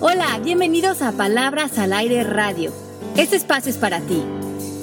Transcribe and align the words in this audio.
Hola, 0.00 0.38
bienvenidos 0.38 1.02
a 1.02 1.10
Palabras 1.10 1.76
al 1.76 1.92
Aire 1.92 2.22
Radio. 2.22 2.72
Este 3.16 3.34
espacio 3.34 3.68
es 3.68 3.78
para 3.78 4.00
ti. 4.00 4.22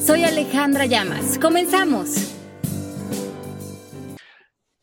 Soy 0.05 0.25
Alejandra 0.25 0.87
Llamas. 0.87 1.39
Comenzamos. 1.39 2.33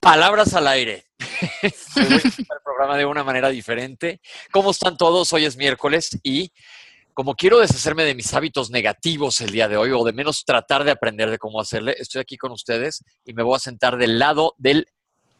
Palabras 0.01 0.55
al 0.55 0.69
aire. 0.69 1.05
el 1.63 1.73
programa 2.65 2.97
de 2.97 3.05
una 3.05 3.23
manera 3.23 3.51
diferente. 3.51 4.23
¿Cómo 4.51 4.71
están 4.71 4.97
todos? 4.97 5.31
Hoy 5.35 5.45
es 5.45 5.59
miércoles 5.59 6.19
y 6.23 6.51
como 7.13 7.35
quiero 7.35 7.59
deshacerme 7.59 8.05
de 8.05 8.15
mis 8.15 8.33
hábitos 8.33 8.71
negativos 8.71 9.39
el 9.43 9.51
día 9.51 9.69
de 9.69 9.77
hoy, 9.77 9.91
o 9.91 10.03
de 10.03 10.15
menos 10.15 10.47
tratar 10.47 10.85
de 10.85 10.93
aprender 10.93 11.31
de 11.31 11.37
cómo 11.37 11.61
hacerle, 11.61 11.95
estoy 11.99 12.23
aquí 12.23 12.39
con 12.39 12.53
ustedes 12.53 13.05
y 13.27 13.35
me 13.35 13.43
voy 13.43 13.57
a 13.57 13.59
sentar 13.59 13.99
del 13.99 14.19
lado 14.19 14.55
del 14.57 14.87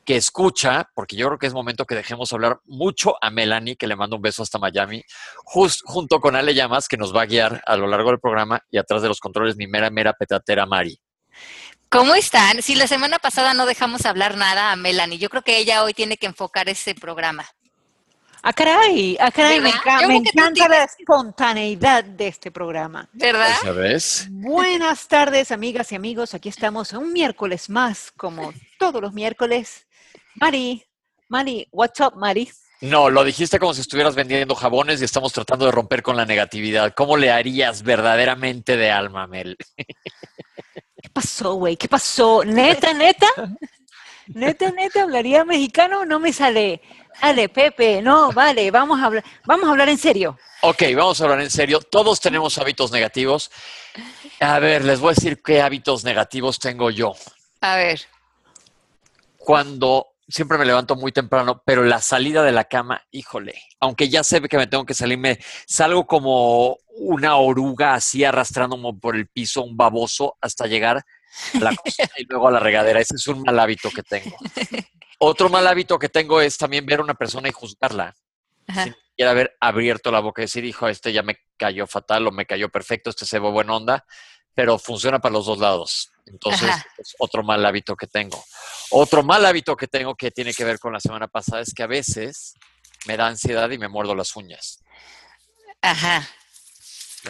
que 0.05 0.17
escucha, 0.17 0.89
porque 0.95 1.17
yo 1.17 1.27
creo 1.29 1.39
que 1.39 1.47
es 1.47 1.55
momento 1.55 1.85
que 1.85 1.95
dejemos 1.95 2.33
hablar 2.33 2.61
mucho 2.65 3.17
a 3.21 3.31
Melanie, 3.31 3.77
que 3.77 3.87
le 3.87 3.97
mando 3.97 4.17
un 4.17 4.23
beso 4.23 4.43
hasta 4.43 4.59
Miami, 4.59 5.03
junto 5.45 6.21
con 6.21 6.35
Ale 6.35 6.55
Llamas, 6.55 6.89
que 6.89 6.97
nos 6.97 7.15
va 7.15 7.23
a 7.23 7.27
guiar 7.27 7.63
a 7.67 7.77
lo 7.77 7.87
largo 7.87 8.11
del 8.11 8.21
programa, 8.21 8.61
y 8.71 8.79
atrás 8.79 9.03
de 9.03 9.09
los 9.09 9.21
controles 9.21 9.57
mi 9.57 9.67
mera, 9.67 9.91
mera 9.91 10.13
petatera 10.13 10.67
Mari. 10.67 10.99
¿Cómo 11.89 12.15
están? 12.15 12.63
Si 12.63 12.75
la 12.75 12.87
semana 12.87 13.19
pasada 13.19 13.53
no 13.53 13.67
dejamos 13.67 14.07
hablar 14.07 14.37
nada 14.37 14.73
a 14.73 14.77
Melanie, 14.77 15.19
yo 15.19 15.29
creo 15.29 15.43
que 15.43 15.59
ella 15.59 15.85
hoy 15.85 15.93
tiene 15.93 16.17
que 16.17 16.27
enfocar 16.27 16.69
ese 16.69 16.95
programa. 16.95 17.47
Ah, 18.45 18.53
caray, 18.53 19.17
ah, 19.21 19.31
caray, 19.31 19.61
me, 19.61 19.71
encanta 19.71 20.69
la 20.69 20.83
espontaneidad 20.83 22.03
de 22.03 22.27
este 22.27 22.51
programa. 22.51 23.09
¿Verdad? 23.13 23.55
¿Sabes? 23.63 24.27
Buenas 24.31 25.07
tardes, 25.07 25.53
amigas 25.53 25.93
y 25.93 25.95
amigos. 25.95 26.35
Aquí 26.35 26.49
estamos 26.49 26.93
un 26.93 27.13
miércoles 27.13 27.71
más, 27.71 28.11
como 28.17 28.53
todos 28.81 29.01
los 29.01 29.13
miércoles. 29.13 29.87
Mari, 30.37 30.85
Mari, 31.29 31.69
what's 31.71 32.01
up, 32.01 32.15
Mari? 32.17 32.51
No, 32.81 33.11
lo 33.11 33.23
dijiste 33.23 33.59
como 33.59 33.75
si 33.75 33.81
estuvieras 33.81 34.15
vendiendo 34.15 34.55
jabones 34.55 35.01
y 35.01 35.05
estamos 35.05 35.33
tratando 35.33 35.67
de 35.67 35.73
romper 35.73 36.03
con 36.03 36.17
la 36.17 36.27
negatividad. 36.27 36.95
¿Cómo 36.97 37.17
le 37.17 37.31
harías 37.31 37.83
verdaderamente 37.83 38.77
de 38.77 38.91
alma, 38.91 39.27
Mel? 39.29 39.57
¿Qué 39.77 41.09
pasó, 41.13 41.55
güey? 41.55 41.77
¿Qué 41.77 41.87
pasó? 41.89 42.43
¿Neta, 42.45 42.93
neta? 42.93 43.29
¿Neta, 44.27 44.71
neta 44.73 45.03
hablaría 45.03 45.45
mexicano? 45.45 46.05
No 46.05 46.19
me 46.19 46.33
sale. 46.33 46.83
Dale, 47.21 47.49
Pepe, 47.49 48.03
no, 48.03 48.33
vale, 48.33 48.71
vamos 48.71 49.01
a 49.01 49.07
hablar, 49.07 49.25
vamos 49.45 49.69
a 49.69 49.71
hablar 49.71 49.89
en 49.89 49.99
serio. 49.99 50.39
Ok, 50.63 50.83
vamos 50.97 51.21
a 51.21 51.25
hablar 51.25 51.41
en 51.41 51.51
serio. 51.51 51.81
Todos 51.81 52.21
tenemos 52.21 52.59
hábitos 52.59 52.91
negativos. 52.91 53.51
A 54.41 54.59
ver, 54.59 54.85
les 54.85 54.99
voy 54.99 55.11
a 55.11 55.15
decir 55.15 55.41
qué 55.43 55.61
hábitos 55.61 56.03
negativos 56.03 56.59
tengo 56.59 56.91
yo. 56.91 57.15
A 57.61 57.77
ver. 57.77 58.01
Cuando 59.37 60.12
siempre 60.29 60.59
me 60.59 60.65
levanto 60.65 60.97
muy 60.97 61.13
temprano, 61.13 61.63
pero 61.65 61.85
la 61.85 62.01
salida 62.01 62.43
de 62.43 62.53
la 62.53 62.65
cama, 62.65 63.03
híjole, 63.11 63.61
aunque 63.81 64.09
ya 64.09 64.25
sé 64.25 64.41
que 64.43 64.57
me 64.57 64.67
tengo 64.67 64.85
que 64.85 64.95
salir, 64.95 65.19
me 65.19 65.39
salgo 65.67 66.07
como 66.07 66.79
una 66.97 67.37
oruga 67.37 67.95
así 67.95 68.25
arrastrándome 68.25 68.93
por 69.01 69.17
el 69.17 69.29
piso, 69.29 69.63
un 69.63 69.77
baboso, 69.77 70.37
hasta 70.41 70.67
llegar 70.67 70.99
a 70.99 71.59
la 71.59 71.75
cocina 71.75 72.11
y 72.17 72.25
luego 72.25 72.49
a 72.49 72.53
la 72.53 72.61
regadera. 72.61 73.01
Ese 73.01 73.17
es 73.17 73.27
un 73.27 73.43
mal 73.43 73.59
hábito 73.59 73.91
que 73.91 74.03
tengo. 74.03 74.37
Otro 75.19 75.49
mal 75.49 75.67
hábito 75.67 75.99
que 75.99 76.09
tengo 76.09 76.41
es 76.41 76.59
también 76.59 76.85
ver 76.87 77.01
a 77.01 77.05
una 77.05 77.15
persona 77.15 77.49
y 77.49 77.53
juzgarla. 77.53 78.15
Sin 78.67 78.95
siquiera 78.95 79.33
haber 79.33 79.57
abierto 79.61 80.11
la 80.11 80.21
boca 80.21 80.43
y 80.43 80.45
decir, 80.45 80.65
hijo, 80.65 80.89
este 80.89 81.13
ya 81.13 81.23
me 81.23 81.37
cayó 81.57 81.87
fatal 81.87 82.27
o 82.27 82.33
me 82.33 82.47
cayó 82.47 82.69
perfecto, 82.71 83.11
este 83.11 83.27
se 83.27 83.39
ve 83.39 83.51
buena 83.51 83.77
onda, 83.77 84.07
pero 84.55 84.79
funciona 84.79 85.19
para 85.19 85.33
los 85.33 85.47
dos 85.47 85.59
lados. 85.59 86.11
Entonces, 86.27 86.71
es 86.99 87.15
otro 87.19 87.43
mal 87.43 87.65
hábito 87.65 87.97
que 87.97 88.07
tengo. 88.07 88.43
Otro 88.91 89.23
mal 89.23 89.45
hábito 89.45 89.77
que 89.77 89.89
tengo 89.89 90.15
que 90.15 90.31
tiene 90.31 90.53
que 90.55 90.65
ver 90.65 90.79
con 90.79 90.93
la 90.93 91.01
semana 91.01 91.29
pasada 91.29 91.63
es 91.63 91.75
que 91.75 91.83
a 91.83 91.87
veces 91.87 92.55
me 93.07 93.17
da 93.17 93.27
ansiedad 93.27 93.71
y 93.71 93.79
me 93.79 93.89
muerdo 93.89 94.15
las 94.15 94.37
uñas. 94.37 94.83
Ajá. 95.81 96.29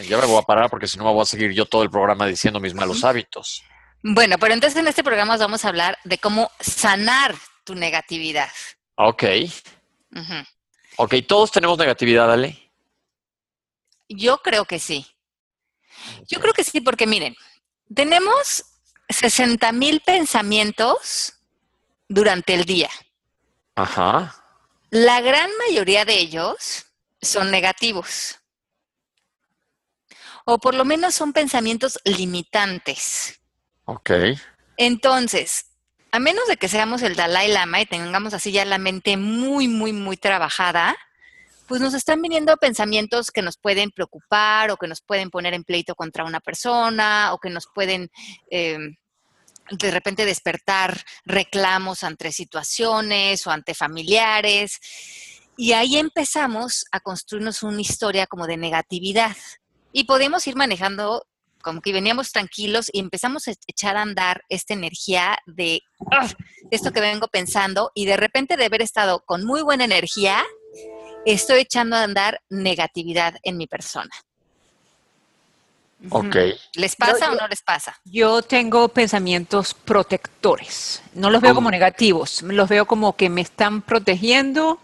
Ya 0.07 0.17
me 0.17 0.25
voy 0.25 0.37
a 0.37 0.43
parar 0.43 0.69
porque 0.69 0.87
si 0.87 0.97
no 0.97 1.05
me 1.05 1.11
voy 1.11 1.21
a 1.21 1.25
seguir 1.25 1.51
yo 1.51 1.65
todo 1.65 1.83
el 1.83 1.89
programa 1.89 2.25
diciendo 2.25 2.59
mis 2.59 2.73
malos 2.73 3.03
hábitos. 3.03 3.63
Bueno, 4.01 4.37
pero 4.37 4.53
entonces 4.53 4.79
en 4.79 4.87
este 4.87 5.03
programa 5.03 5.37
vamos 5.37 5.63
a 5.65 5.69
hablar 5.69 5.97
de 6.03 6.17
cómo 6.17 6.51
sanar 6.59 7.35
tu 7.63 7.75
negatividad. 7.75 8.49
Ok. 8.95 9.23
Ok, 10.97 11.15
todos 11.27 11.51
tenemos 11.51 11.77
negatividad, 11.77 12.31
Ale. 12.31 12.71
Yo 14.09 14.39
creo 14.39 14.65
que 14.65 14.79
sí. 14.79 15.07
Yo 16.27 16.39
creo 16.39 16.53
que 16.53 16.63
sí, 16.63 16.81
porque 16.81 17.07
miren, 17.07 17.35
tenemos 17.93 18.65
60 19.09 19.71
mil 19.71 20.01
pensamientos 20.01 21.33
durante 22.07 22.53
el 22.53 22.65
día. 22.65 22.89
Ajá. 23.75 24.35
La 24.89 25.21
gran 25.21 25.49
mayoría 25.67 26.05
de 26.05 26.19
ellos 26.19 26.85
son 27.21 27.51
negativos. 27.51 28.39
O 30.45 30.59
por 30.59 30.75
lo 30.75 30.85
menos 30.85 31.15
son 31.15 31.33
pensamientos 31.33 31.99
limitantes. 32.03 33.39
Ok. 33.85 34.11
Entonces, 34.77 35.65
a 36.11 36.19
menos 36.19 36.47
de 36.47 36.57
que 36.57 36.67
seamos 36.67 37.01
el 37.01 37.15
Dalai 37.15 37.51
Lama 37.51 37.81
y 37.81 37.85
tengamos 37.85 38.33
así 38.33 38.51
ya 38.51 38.65
la 38.65 38.77
mente 38.77 39.17
muy, 39.17 39.67
muy, 39.67 39.93
muy 39.93 40.17
trabajada, 40.17 40.95
pues 41.73 41.81
nos 41.81 41.95
están 41.95 42.21
viniendo 42.21 42.55
pensamientos 42.57 43.31
que 43.31 43.41
nos 43.41 43.57
pueden 43.57 43.89
preocupar 43.89 44.69
o 44.69 44.77
que 44.77 44.85
nos 44.85 45.01
pueden 45.01 45.31
poner 45.31 45.55
en 45.55 45.63
pleito 45.63 45.95
contra 45.95 46.23
una 46.23 46.39
persona 46.39 47.33
o 47.33 47.39
que 47.39 47.49
nos 47.49 47.65
pueden 47.73 48.11
eh, 48.51 48.77
de 49.71 49.89
repente 49.89 50.23
despertar 50.23 51.03
reclamos 51.25 52.03
ante 52.03 52.31
situaciones 52.31 53.47
o 53.47 53.49
ante 53.49 53.73
familiares. 53.73 54.79
Y 55.57 55.71
ahí 55.71 55.97
empezamos 55.97 56.85
a 56.91 56.99
construirnos 56.99 57.63
una 57.63 57.81
historia 57.81 58.27
como 58.27 58.45
de 58.45 58.57
negatividad. 58.57 59.35
Y 59.91 60.03
podemos 60.03 60.45
ir 60.45 60.55
manejando 60.55 61.25
como 61.63 61.81
que 61.81 61.91
veníamos 61.91 62.31
tranquilos 62.31 62.91
y 62.93 62.99
empezamos 62.99 63.47
a 63.47 63.53
echar 63.65 63.97
a 63.97 64.03
andar 64.03 64.43
esta 64.47 64.75
energía 64.75 65.39
de 65.47 65.81
esto 66.69 66.91
que 66.91 67.01
vengo 67.01 67.29
pensando 67.29 67.91
y 67.95 68.05
de 68.05 68.17
repente 68.17 68.57
de 68.57 68.65
haber 68.65 68.83
estado 68.83 69.23
con 69.25 69.43
muy 69.43 69.63
buena 69.63 69.85
energía, 69.85 70.45
estoy 71.25 71.61
echando 71.61 71.95
a 71.95 72.03
andar 72.03 72.41
negatividad 72.49 73.35
en 73.43 73.57
mi 73.57 73.67
persona. 73.67 74.11
Ok. 76.09 76.35
¿Les 76.75 76.95
pasa 76.97 77.31
o 77.31 77.35
no 77.35 77.47
les 77.47 77.61
pasa? 77.61 77.97
Yo 78.03 78.41
tengo 78.41 78.89
pensamientos 78.89 79.73
protectores. 79.73 81.01
No 81.13 81.29
los 81.29 81.41
veo 81.41 81.55
como 81.55 81.71
negativos, 81.71 82.41
los 82.41 82.67
veo 82.67 82.85
como 82.85 83.15
que 83.15 83.29
me 83.29 83.41
están 83.41 83.81
protegiendo 83.81 84.79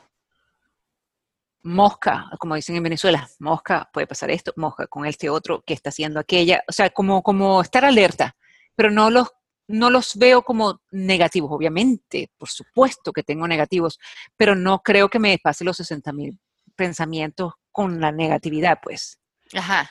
mosca, 1.61 2.29
como 2.39 2.55
dicen 2.55 2.77
en 2.77 2.83
Venezuela, 2.83 3.29
mosca, 3.39 3.89
puede 3.91 4.07
pasar 4.07 4.31
esto, 4.31 4.53
mosca 4.55 4.87
con 4.87 5.05
este 5.05 5.29
otro 5.29 5.61
que 5.65 5.73
está 5.73 5.89
haciendo 5.89 6.19
aquella, 6.19 6.63
o 6.67 6.71
sea, 6.71 6.89
como, 6.89 7.21
como 7.21 7.61
estar 7.61 7.83
alerta, 7.83 8.35
pero 8.75 8.89
no 8.89 9.09
los, 9.09 9.27
no 9.69 9.91
los 9.91 10.15
veo 10.15 10.41
como 10.41 10.81
negativos, 10.89 11.51
obviamente, 11.51 12.31
por 12.37 12.49
supuesto 12.49 13.13
que 13.13 13.23
tengo 13.23 13.47
negativos, 13.47 13.99
pero 14.35 14.55
no 14.55 14.79
creo 14.79 15.09
que 15.09 15.19
me 15.19 15.37
pase 15.37 15.63
los 15.63 15.77
60 15.77 16.11
mil 16.11 16.39
pensamientos 16.75 17.53
con 17.71 18.01
la 18.01 18.11
negatividad, 18.11 18.79
pues. 18.81 19.19
Ajá. 19.53 19.89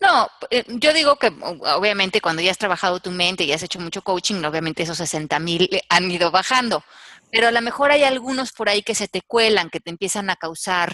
No, 0.00 0.28
eh, 0.50 0.64
yo 0.66 0.92
digo 0.92 1.16
que 1.16 1.28
obviamente 1.76 2.20
cuando 2.20 2.42
ya 2.42 2.50
has 2.50 2.58
trabajado 2.58 3.00
tu 3.00 3.10
mente 3.12 3.44
y 3.44 3.52
has 3.52 3.62
hecho 3.62 3.78
mucho 3.78 4.02
coaching, 4.02 4.42
obviamente 4.44 4.82
esos 4.82 4.98
60 4.98 5.38
mil 5.38 5.68
han 5.88 6.10
ido 6.10 6.30
bajando, 6.32 6.82
pero 7.30 7.48
a 7.48 7.52
lo 7.52 7.62
mejor 7.62 7.92
hay 7.92 8.02
algunos 8.02 8.52
por 8.52 8.68
ahí 8.68 8.82
que 8.82 8.96
se 8.96 9.06
te 9.06 9.22
cuelan, 9.22 9.70
que 9.70 9.80
te 9.80 9.90
empiezan 9.90 10.28
a 10.28 10.36
causar 10.36 10.92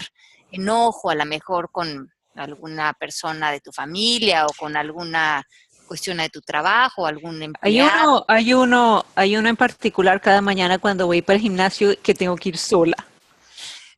enojo, 0.51 1.09
a 1.09 1.15
lo 1.15 1.25
mejor 1.25 1.71
con 1.71 2.11
alguna 2.35 2.93
persona 2.93 3.51
de 3.51 3.61
tu 3.61 3.71
familia 3.71 4.45
o 4.45 4.53
con 4.57 4.77
alguna 4.77 5.43
cuestión 5.91 6.19
de 6.19 6.29
tu 6.29 6.39
trabajo, 6.39 7.05
algún 7.05 7.43
empleado. 7.43 7.59
Hay 7.59 7.81
uno, 7.81 8.25
hay 8.29 8.53
uno, 8.53 9.05
hay 9.13 9.35
uno 9.35 9.49
en 9.49 9.57
particular 9.57 10.21
cada 10.21 10.39
mañana 10.39 10.79
cuando 10.79 11.05
voy 11.05 11.21
para 11.21 11.35
el 11.35 11.41
gimnasio 11.41 11.93
que 12.01 12.13
tengo 12.13 12.37
que 12.37 12.47
ir 12.47 12.57
sola. 12.57 12.95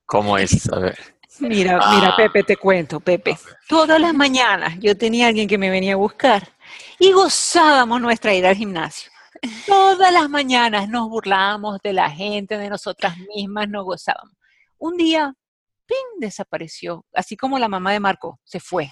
¿Cómo 0.08 0.36
es? 0.40 0.68
A 0.74 0.80
ver. 0.80 0.98
Mira, 1.38 1.74
mira, 1.92 2.10
ah. 2.10 2.16
Pepe, 2.18 2.44
te 2.44 2.58
cuento, 2.58 3.00
Pepe. 3.00 3.38
Todas 3.68 4.02
las 4.02 4.16
mañanas 4.16 4.74
yo 4.80 4.98
tenía 4.98 5.28
alguien 5.28 5.48
que 5.48 5.60
me 5.60 5.70
venía 5.70 5.94
a 5.94 5.98
buscar 5.98 6.50
y 6.98 7.12
gozábamos 7.12 8.02
nuestra 8.02 8.34
ida 8.34 8.50
al 8.50 8.56
gimnasio. 8.56 9.12
Todas 9.68 10.12
las 10.12 10.28
mañanas 10.28 10.90
nos 10.90 11.08
burlábamos 11.08 11.78
de 11.84 11.94
la 11.94 12.10
gente, 12.10 12.58
de 12.58 12.70
nosotras 12.72 13.16
mismas, 13.36 13.70
nos 13.70 13.86
gozábamos. 13.86 14.34
Un 14.80 14.98
día, 14.98 15.32
¡ping! 15.86 16.20
desapareció, 16.20 17.06
así 17.14 17.38
como 17.38 17.60
la 17.60 17.68
mamá 17.68 17.92
de 17.94 18.00
Marco, 18.00 18.40
se 18.44 18.60
fue. 18.60 18.92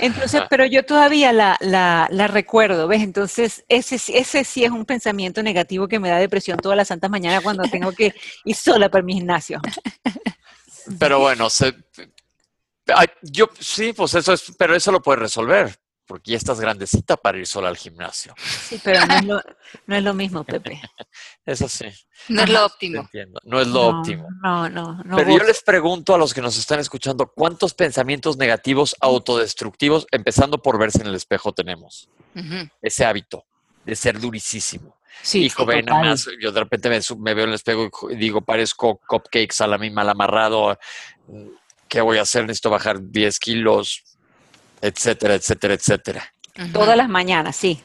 Entonces, 0.00 0.42
pero 0.50 0.66
yo 0.66 0.84
todavía 0.84 1.32
la, 1.32 1.56
la, 1.60 2.26
recuerdo, 2.28 2.88
¿ves? 2.88 3.02
Entonces, 3.02 3.64
ese, 3.68 3.96
ese 3.96 4.44
sí 4.44 4.64
es 4.64 4.70
un 4.70 4.84
pensamiento 4.84 5.42
negativo 5.42 5.88
que 5.88 5.98
me 5.98 6.10
da 6.10 6.18
depresión 6.18 6.58
todas 6.58 6.76
las 6.76 6.88
santas 6.88 7.10
mañanas 7.10 7.42
cuando 7.42 7.64
tengo 7.64 7.92
que 7.92 8.14
ir 8.44 8.54
sola 8.54 8.90
para 8.90 9.02
mi 9.02 9.14
gimnasio. 9.14 9.60
Pero 10.98 11.20
bueno, 11.20 11.48
yo 13.22 13.48
sí, 13.58 13.92
pues 13.92 14.14
eso 14.14 14.32
es, 14.32 14.52
pero 14.58 14.74
eso 14.74 14.92
lo 14.92 15.02
puedes 15.02 15.20
resolver 15.20 15.78
porque 16.08 16.32
ya 16.32 16.38
estás 16.38 16.58
grandecita 16.58 17.16
para 17.18 17.38
ir 17.38 17.46
sola 17.46 17.68
al 17.68 17.76
gimnasio. 17.76 18.34
Sí, 18.38 18.80
pero 18.82 19.06
no 19.06 19.14
es 19.16 19.24
lo, 19.24 19.42
no 19.86 19.96
es 19.96 20.02
lo 20.02 20.14
mismo, 20.14 20.42
Pepe. 20.42 20.80
Eso 21.44 21.68
sí, 21.68 21.84
No 22.28 22.42
es 22.42 22.48
lo 22.48 22.64
óptimo. 22.64 23.02
entiendo. 23.02 23.38
No 23.44 23.60
es 23.60 23.68
lo 23.68 23.92
No, 23.92 23.98
óptimo. 24.00 24.26
No, 24.42 24.68
no, 24.70 25.02
no. 25.04 25.16
Pero 25.16 25.30
yo 25.38 25.44
les 25.44 25.62
pregunto 25.62 26.14
a 26.14 26.18
los 26.18 26.32
que 26.32 26.40
nos 26.40 26.56
están 26.58 26.80
escuchando, 26.80 27.30
¿cuántos 27.32 27.74
pensamientos 27.74 28.38
negativos 28.38 28.96
autodestructivos, 29.00 30.06
empezando 30.10 30.60
por 30.62 30.78
verse 30.78 31.02
en 31.02 31.08
el 31.08 31.14
espejo, 31.14 31.52
tenemos? 31.52 32.08
Ese 32.80 33.04
hábito 33.04 33.44
de 33.84 33.94
ser 33.94 34.18
durísimo. 34.18 34.98
sí, 35.22 35.44
Hijo, 35.44 35.66
ve 35.66 35.82
nada 35.82 36.02
más, 36.02 36.26
yo 36.40 36.52
de 36.52 36.60
repente 36.60 36.88
me, 36.88 37.34
veo 37.34 37.44
en 37.44 37.50
el 37.50 37.54
espejo 37.56 38.10
y 38.10 38.16
digo, 38.16 38.40
parezco 38.40 38.98
cupcakes 39.06 39.60
a 39.62 39.66
la 39.66 39.76
misma 39.76 40.02
mal 40.02 40.10
amarrado. 40.10 40.78
¿Qué 41.88 42.00
voy 42.00 42.18
a 42.18 42.22
hacer? 42.22 42.42
Necesito 42.42 42.70
bajar 42.70 42.98
10 43.00 43.38
kilos, 43.38 44.02
etcétera, 44.80 45.34
etcétera, 45.34 45.74
etcétera. 45.74 46.34
Todas 46.72 46.96
las 46.96 47.08
mañanas, 47.08 47.54
sí. 47.56 47.80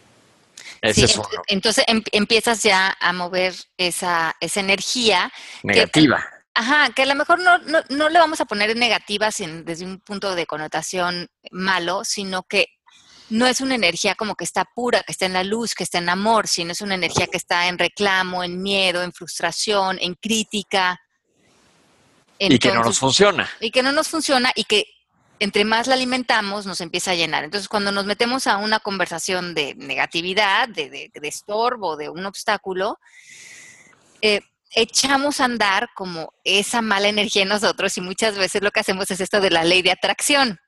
Ese 0.82 0.94
Sí, 0.94 1.04
es 1.06 1.18
ent- 1.18 1.28
uno. 1.32 1.42
entonces 1.48 1.84
em- 1.88 2.04
empiezas 2.12 2.62
ya 2.64 2.98
a 3.00 3.14
mover 3.14 3.54
esa, 3.78 4.36
esa 4.40 4.60
energía 4.60 5.32
Negativa. 5.64 6.26
Ajá, 6.56 6.90
que 6.94 7.04
a 7.04 7.06
lo 7.06 7.16
mejor 7.16 7.40
no, 7.40 7.58
no, 7.60 7.82
no 7.90 8.10
le 8.10 8.20
vamos 8.20 8.40
a 8.42 8.46
poner 8.46 8.76
negativas 8.76 9.40
en- 9.40 9.64
desde 9.66 9.86
un 9.86 10.00
punto 10.00 10.36
de 10.36 10.46
connotación 10.46 11.28
malo, 11.52 12.04
sino 12.04 12.44
que 12.44 12.68
no 13.30 13.48
es 13.48 13.62
una 13.62 13.76
energía 13.76 14.14
como 14.16 14.36
que 14.36 14.44
está 14.44 14.66
pura, 14.76 15.02
que 15.04 15.14
está 15.14 15.26
en 15.26 15.34
la 15.34 15.44
luz, 15.44 15.74
que 15.74 15.84
está 15.84 15.98
en 16.00 16.10
amor, 16.10 16.48
sino 16.48 16.72
es 16.74 16.82
una 16.82 16.96
energía 16.96 17.28
que 17.28 17.38
está 17.38 17.68
en 17.68 17.80
reclamo, 17.80 18.44
en 18.44 18.62
miedo, 18.62 19.02
en 19.02 19.14
frustración, 19.14 19.98
en 20.02 20.16
crítica. 20.16 21.00
y 22.40 22.60
que 22.60 22.74
no 22.74 22.84
nos 22.84 23.00
funciona. 23.00 23.50
y 23.62 23.72
que 23.72 23.82
no 23.82 23.92
nos 23.94 24.10
funciona 24.10 24.52
y 24.56 24.66
que 24.66 24.86
entre 25.44 25.66
más 25.66 25.88
la 25.88 25.96
alimentamos 25.96 26.66
nos 26.66 26.80
empieza 26.80 27.12
a 27.12 27.16
llenar. 27.16 27.44
Entonces, 27.44 27.68
cuando 27.68 27.92
nos 27.92 28.06
metemos 28.06 28.48
a 28.48 28.56
una 28.58 28.80
conversación 28.80 29.54
de 29.54 29.76
negatividad, 29.76 30.70
de, 30.70 30.90
de- 30.90 31.28
estorbo, 31.28 31.98
de 31.98 32.08
un 32.08 32.26
obstáculo, 32.26 32.98
eh, 34.22 34.40
echamos 34.74 35.42
a 35.42 35.46
andar 35.46 35.90
como 35.96 36.34
esa 36.46 36.82
mala 36.82 37.10
energía 37.10 37.42
en 37.44 37.50
nosotros 37.50 37.98
y 37.98 38.02
muchas 38.02 38.38
veces 38.38 38.62
lo 38.62 38.72
que 38.72 38.80
hacemos 38.80 39.12
es 39.12 39.20
esto 39.20 39.42
de 39.42 39.50
la 39.52 39.66
ley 39.66 39.82
de 39.82 39.92
atracción, 39.92 40.60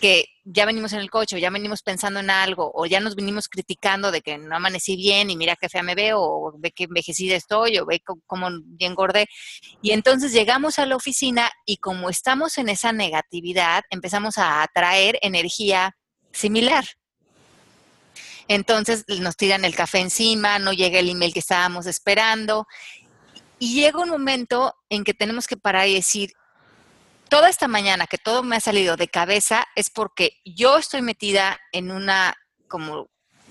que 0.00 0.26
ya 0.44 0.66
venimos 0.66 0.92
en 0.92 1.00
el 1.00 1.10
coche, 1.10 1.36
o 1.36 1.38
ya 1.38 1.50
venimos 1.50 1.82
pensando 1.82 2.20
en 2.20 2.30
algo, 2.30 2.70
o 2.74 2.84
ya 2.86 3.00
nos 3.00 3.16
venimos 3.16 3.48
criticando 3.48 4.12
de 4.12 4.20
que 4.20 4.36
no 4.36 4.56
amanecí 4.56 4.94
bien 4.94 5.30
y 5.30 5.36
mira 5.36 5.56
qué 5.56 5.68
fea 5.68 5.82
me 5.82 5.94
veo, 5.94 6.20
o 6.20 6.52
ve 6.58 6.70
que 6.70 6.84
envejecida 6.84 7.34
estoy, 7.34 7.78
o 7.78 7.86
ve 7.86 8.02
cómo 8.26 8.48
bien 8.62 8.92
engordé. 8.92 9.26
Y 9.80 9.92
entonces 9.92 10.32
llegamos 10.32 10.78
a 10.78 10.86
la 10.86 10.96
oficina 10.96 11.50
y 11.64 11.78
como 11.78 12.10
estamos 12.10 12.58
en 12.58 12.68
esa 12.68 12.92
negatividad, 12.92 13.84
empezamos 13.90 14.36
a 14.38 14.62
atraer 14.62 15.18
energía 15.22 15.96
similar. 16.32 16.84
Entonces 18.46 19.04
nos 19.08 19.36
tiran 19.36 19.64
el 19.64 19.74
café 19.74 20.00
encima, 20.00 20.58
no 20.58 20.72
llega 20.72 20.98
el 20.98 21.08
email 21.08 21.32
que 21.32 21.40
estábamos 21.40 21.86
esperando. 21.86 22.66
Y 23.58 23.74
llega 23.74 24.00
un 24.00 24.10
momento 24.10 24.74
en 24.90 25.04
que 25.04 25.14
tenemos 25.14 25.46
que 25.46 25.56
parar 25.56 25.88
y 25.88 25.94
decir, 25.94 26.32
toda 27.34 27.48
esta 27.48 27.66
mañana 27.66 28.06
que 28.06 28.16
todo 28.16 28.44
me 28.44 28.54
ha 28.54 28.60
salido 28.60 28.96
de 28.96 29.08
cabeza 29.08 29.66
es 29.74 29.90
porque 29.90 30.36
yo 30.44 30.78
estoy 30.78 31.02
metida 31.02 31.58
en 31.72 31.90
una 31.90 32.32
como 32.68 33.08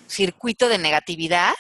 circuito 0.07 0.69
de 0.69 0.77
negatividad 0.77 1.53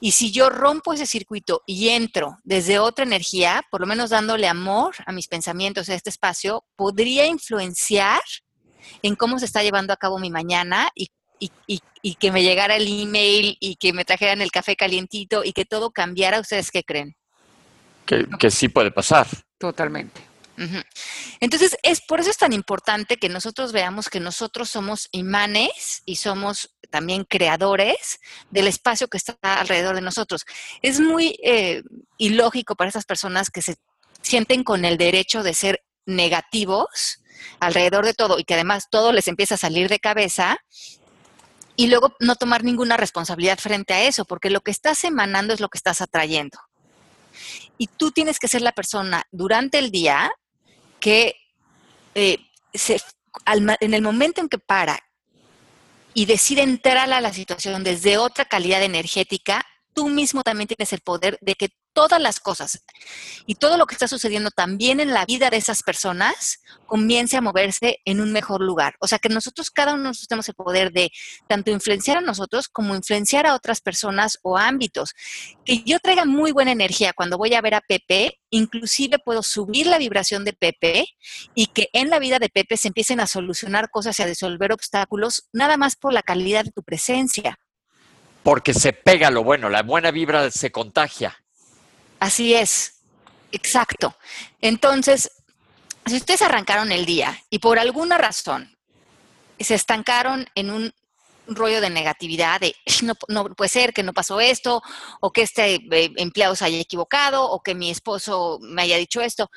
y 0.00 0.12
si 0.12 0.32
yo 0.32 0.50
rompo 0.50 0.92
ese 0.92 1.06
circuito 1.06 1.62
y 1.66 1.88
entro 1.88 2.36
desde 2.44 2.78
otra 2.78 3.06
energía, 3.06 3.62
por 3.70 3.80
lo 3.80 3.86
menos 3.86 4.10
dándole 4.10 4.48
amor 4.48 4.94
a 5.06 5.12
mis 5.12 5.28
pensamientos 5.28 5.88
a 5.88 5.94
este 5.94 6.10
espacio, 6.10 6.62
podría 6.76 7.24
influenciar 7.24 8.20
en 9.00 9.16
cómo 9.16 9.38
se 9.38 9.46
está 9.46 9.62
llevando 9.62 9.94
a 9.94 9.96
cabo 9.96 10.18
mi 10.18 10.28
mañana 10.30 10.90
y, 10.94 11.08
y- 11.38 11.50
y- 11.66 11.80
y 12.02 12.14
que 12.16 12.30
me 12.30 12.42
llegara 12.42 12.76
el 12.76 12.86
email 12.86 13.56
y 13.60 13.76
que 13.76 13.94
me 13.94 14.04
trajeran 14.04 14.42
el 14.42 14.50
café 14.50 14.76
calientito 14.76 15.42
y 15.42 15.54
que 15.54 15.64
todo 15.64 15.90
cambiara. 15.90 16.38
¿Ustedes 16.38 16.70
qué 16.70 16.82
creen? 16.82 17.16
Que, 18.04 18.26
que 18.38 18.50
sí 18.50 18.68
puede 18.68 18.90
pasar. 18.90 19.26
Totalmente. 19.56 20.35
Entonces, 21.40 21.76
es 21.82 22.00
por 22.00 22.20
eso 22.20 22.30
es 22.30 22.38
tan 22.38 22.52
importante 22.52 23.16
que 23.16 23.28
nosotros 23.28 23.72
veamos 23.72 24.08
que 24.08 24.20
nosotros 24.20 24.70
somos 24.70 25.08
imanes 25.12 26.02
y 26.04 26.16
somos 26.16 26.76
también 26.90 27.24
creadores 27.24 28.20
del 28.50 28.66
espacio 28.66 29.08
que 29.08 29.18
está 29.18 29.36
alrededor 29.42 29.94
de 29.94 30.00
nosotros. 30.00 30.44
Es 30.82 31.00
muy 31.00 31.38
eh, 31.42 31.82
ilógico 32.18 32.74
para 32.74 32.90
esas 32.90 33.04
personas 33.04 33.50
que 33.50 33.62
se 33.62 33.76
sienten 34.22 34.64
con 34.64 34.84
el 34.84 34.96
derecho 34.96 35.42
de 35.42 35.54
ser 35.54 35.82
negativos 36.06 37.22
alrededor 37.60 38.04
de 38.04 38.14
todo 38.14 38.38
y 38.38 38.44
que 38.44 38.54
además 38.54 38.86
todo 38.90 39.12
les 39.12 39.28
empieza 39.28 39.56
a 39.56 39.58
salir 39.58 39.88
de 39.88 39.98
cabeza 39.98 40.58
y 41.76 41.88
luego 41.88 42.14
no 42.20 42.36
tomar 42.36 42.64
ninguna 42.64 42.96
responsabilidad 42.96 43.58
frente 43.58 43.92
a 43.92 44.04
eso, 44.04 44.24
porque 44.24 44.50
lo 44.50 44.62
que 44.62 44.70
estás 44.70 45.04
emanando 45.04 45.52
es 45.52 45.60
lo 45.60 45.68
que 45.68 45.76
estás 45.76 46.00
atrayendo. 46.00 46.58
Y 47.76 47.88
tú 47.88 48.12
tienes 48.12 48.38
que 48.38 48.48
ser 48.48 48.62
la 48.62 48.72
persona 48.72 49.24
durante 49.30 49.78
el 49.78 49.90
día 49.90 50.32
que 51.06 51.36
eh, 52.16 52.38
se- 52.74 53.00
en 53.80 53.94
el 53.94 54.02
momento 54.02 54.40
en 54.40 54.48
que 54.48 54.58
para 54.58 54.98
y 56.14 56.26
decide 56.26 56.62
entrar 56.62 57.12
a 57.12 57.20
la 57.20 57.32
situación 57.32 57.84
desde 57.84 58.18
otra 58.18 58.44
calidad 58.44 58.82
energética, 58.82 59.64
tú 59.94 60.08
mismo 60.08 60.42
también 60.42 60.66
tienes 60.66 60.92
el 60.92 61.00
poder 61.02 61.38
de 61.40 61.54
que 61.54 61.68
todas 61.96 62.20
las 62.20 62.40
cosas 62.40 62.82
y 63.46 63.54
todo 63.54 63.78
lo 63.78 63.86
que 63.86 63.94
está 63.94 64.06
sucediendo 64.06 64.50
también 64.50 65.00
en 65.00 65.14
la 65.14 65.24
vida 65.24 65.48
de 65.48 65.56
esas 65.56 65.82
personas 65.82 66.60
comience 66.84 67.38
a 67.38 67.40
moverse 67.40 68.00
en 68.04 68.20
un 68.20 68.32
mejor 68.32 68.60
lugar. 68.60 68.96
O 69.00 69.08
sea, 69.08 69.18
que 69.18 69.30
nosotros, 69.30 69.70
cada 69.70 69.94
uno 69.94 70.02
nosotros 70.02 70.28
tenemos 70.28 70.48
el 70.50 70.54
poder 70.54 70.92
de 70.92 71.10
tanto 71.48 71.70
influenciar 71.70 72.18
a 72.18 72.20
nosotros 72.20 72.68
como 72.68 72.94
influenciar 72.94 73.46
a 73.46 73.54
otras 73.54 73.80
personas 73.80 74.38
o 74.42 74.58
ámbitos. 74.58 75.14
Que 75.64 75.84
yo 75.84 75.98
traiga 75.98 76.26
muy 76.26 76.52
buena 76.52 76.70
energía 76.70 77.14
cuando 77.14 77.38
voy 77.38 77.54
a 77.54 77.62
ver 77.62 77.74
a 77.74 77.80
Pepe, 77.80 78.40
inclusive 78.50 79.18
puedo 79.18 79.42
subir 79.42 79.86
la 79.86 79.96
vibración 79.96 80.44
de 80.44 80.52
Pepe 80.52 81.06
y 81.54 81.68
que 81.68 81.88
en 81.94 82.10
la 82.10 82.18
vida 82.18 82.38
de 82.38 82.50
Pepe 82.50 82.76
se 82.76 82.88
empiecen 82.88 83.20
a 83.20 83.26
solucionar 83.26 83.88
cosas 83.88 84.18
y 84.18 84.22
a 84.22 84.26
disolver 84.26 84.70
obstáculos, 84.70 85.48
nada 85.50 85.78
más 85.78 85.96
por 85.96 86.12
la 86.12 86.22
calidad 86.22 86.64
de 86.66 86.72
tu 86.72 86.82
presencia. 86.82 87.58
Porque 88.42 88.74
se 88.74 88.92
pega 88.92 89.30
lo 89.30 89.42
bueno, 89.42 89.70
la 89.70 89.82
buena 89.82 90.10
vibra 90.10 90.50
se 90.50 90.70
contagia. 90.70 91.38
Así 92.20 92.54
es, 92.54 93.00
exacto. 93.52 94.16
Entonces, 94.60 95.30
si 96.06 96.16
ustedes 96.16 96.42
arrancaron 96.42 96.92
el 96.92 97.04
día 97.04 97.38
y 97.50 97.58
por 97.58 97.78
alguna 97.78 98.18
razón 98.18 98.76
se 99.58 99.74
estancaron 99.74 100.46
en 100.54 100.70
un 100.70 100.92
rollo 101.48 101.80
de 101.80 101.90
negatividad, 101.90 102.60
de 102.60 102.74
no, 103.02 103.14
no 103.28 103.54
puede 103.54 103.68
ser 103.68 103.92
que 103.92 104.02
no 104.02 104.12
pasó 104.12 104.40
esto, 104.40 104.82
o 105.20 105.32
que 105.32 105.42
este 105.42 105.74
eh, 105.74 106.12
empleado 106.16 106.56
se 106.56 106.64
haya 106.64 106.78
equivocado, 106.78 107.48
o 107.48 107.62
que 107.62 107.74
mi 107.74 107.90
esposo 107.90 108.58
me 108.62 108.82
haya 108.82 108.96
dicho 108.96 109.20
esto, 109.20 109.50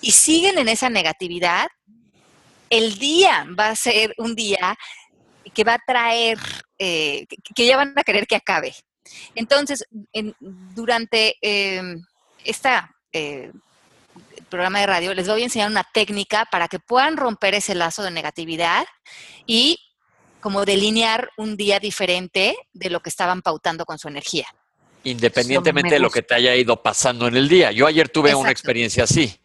y 0.00 0.12
siguen 0.12 0.58
en 0.58 0.68
esa 0.68 0.90
negatividad, 0.90 1.68
el 2.70 2.98
día 2.98 3.46
va 3.58 3.68
a 3.68 3.76
ser 3.76 4.14
un 4.18 4.34
día 4.34 4.76
que 5.54 5.64
va 5.64 5.74
a 5.74 5.82
traer, 5.86 6.38
eh, 6.78 7.26
que, 7.28 7.36
que 7.54 7.66
ya 7.66 7.76
van 7.76 7.92
a 7.96 8.02
querer 8.02 8.26
que 8.26 8.36
acabe. 8.36 8.74
Entonces, 9.34 9.84
en- 10.12 10.34
durante 10.40 11.36
eh, 11.40 11.82
esta 12.44 12.94
eh, 13.12 13.50
programa 14.48 14.80
de 14.80 14.86
radio, 14.86 15.14
les 15.14 15.26
voy 15.28 15.42
a 15.42 15.44
enseñar 15.44 15.70
una 15.70 15.84
técnica 15.92 16.46
para 16.50 16.68
que 16.68 16.78
puedan 16.78 17.16
romper 17.16 17.54
ese 17.54 17.74
lazo 17.74 18.02
de 18.02 18.10
negatividad 18.10 18.86
y 19.46 19.78
como 20.40 20.64
delinear 20.64 21.30
un 21.36 21.56
día 21.56 21.80
diferente 21.80 22.56
de 22.72 22.90
lo 22.90 23.00
que 23.00 23.08
estaban 23.08 23.42
pautando 23.42 23.84
con 23.84 23.98
su 23.98 24.08
energía. 24.08 24.46
Independientemente 25.02 25.90
me 25.90 25.96
de 25.96 26.00
lo 26.00 26.10
que 26.10 26.22
te 26.22 26.34
haya 26.34 26.54
ido 26.54 26.82
pasando 26.82 27.28
en 27.28 27.36
el 27.36 27.48
día. 27.48 27.72
Yo 27.72 27.86
ayer 27.86 28.08
tuve 28.08 28.34
una 28.34 28.50
experiencia 28.50 29.04
así. 29.04 29.40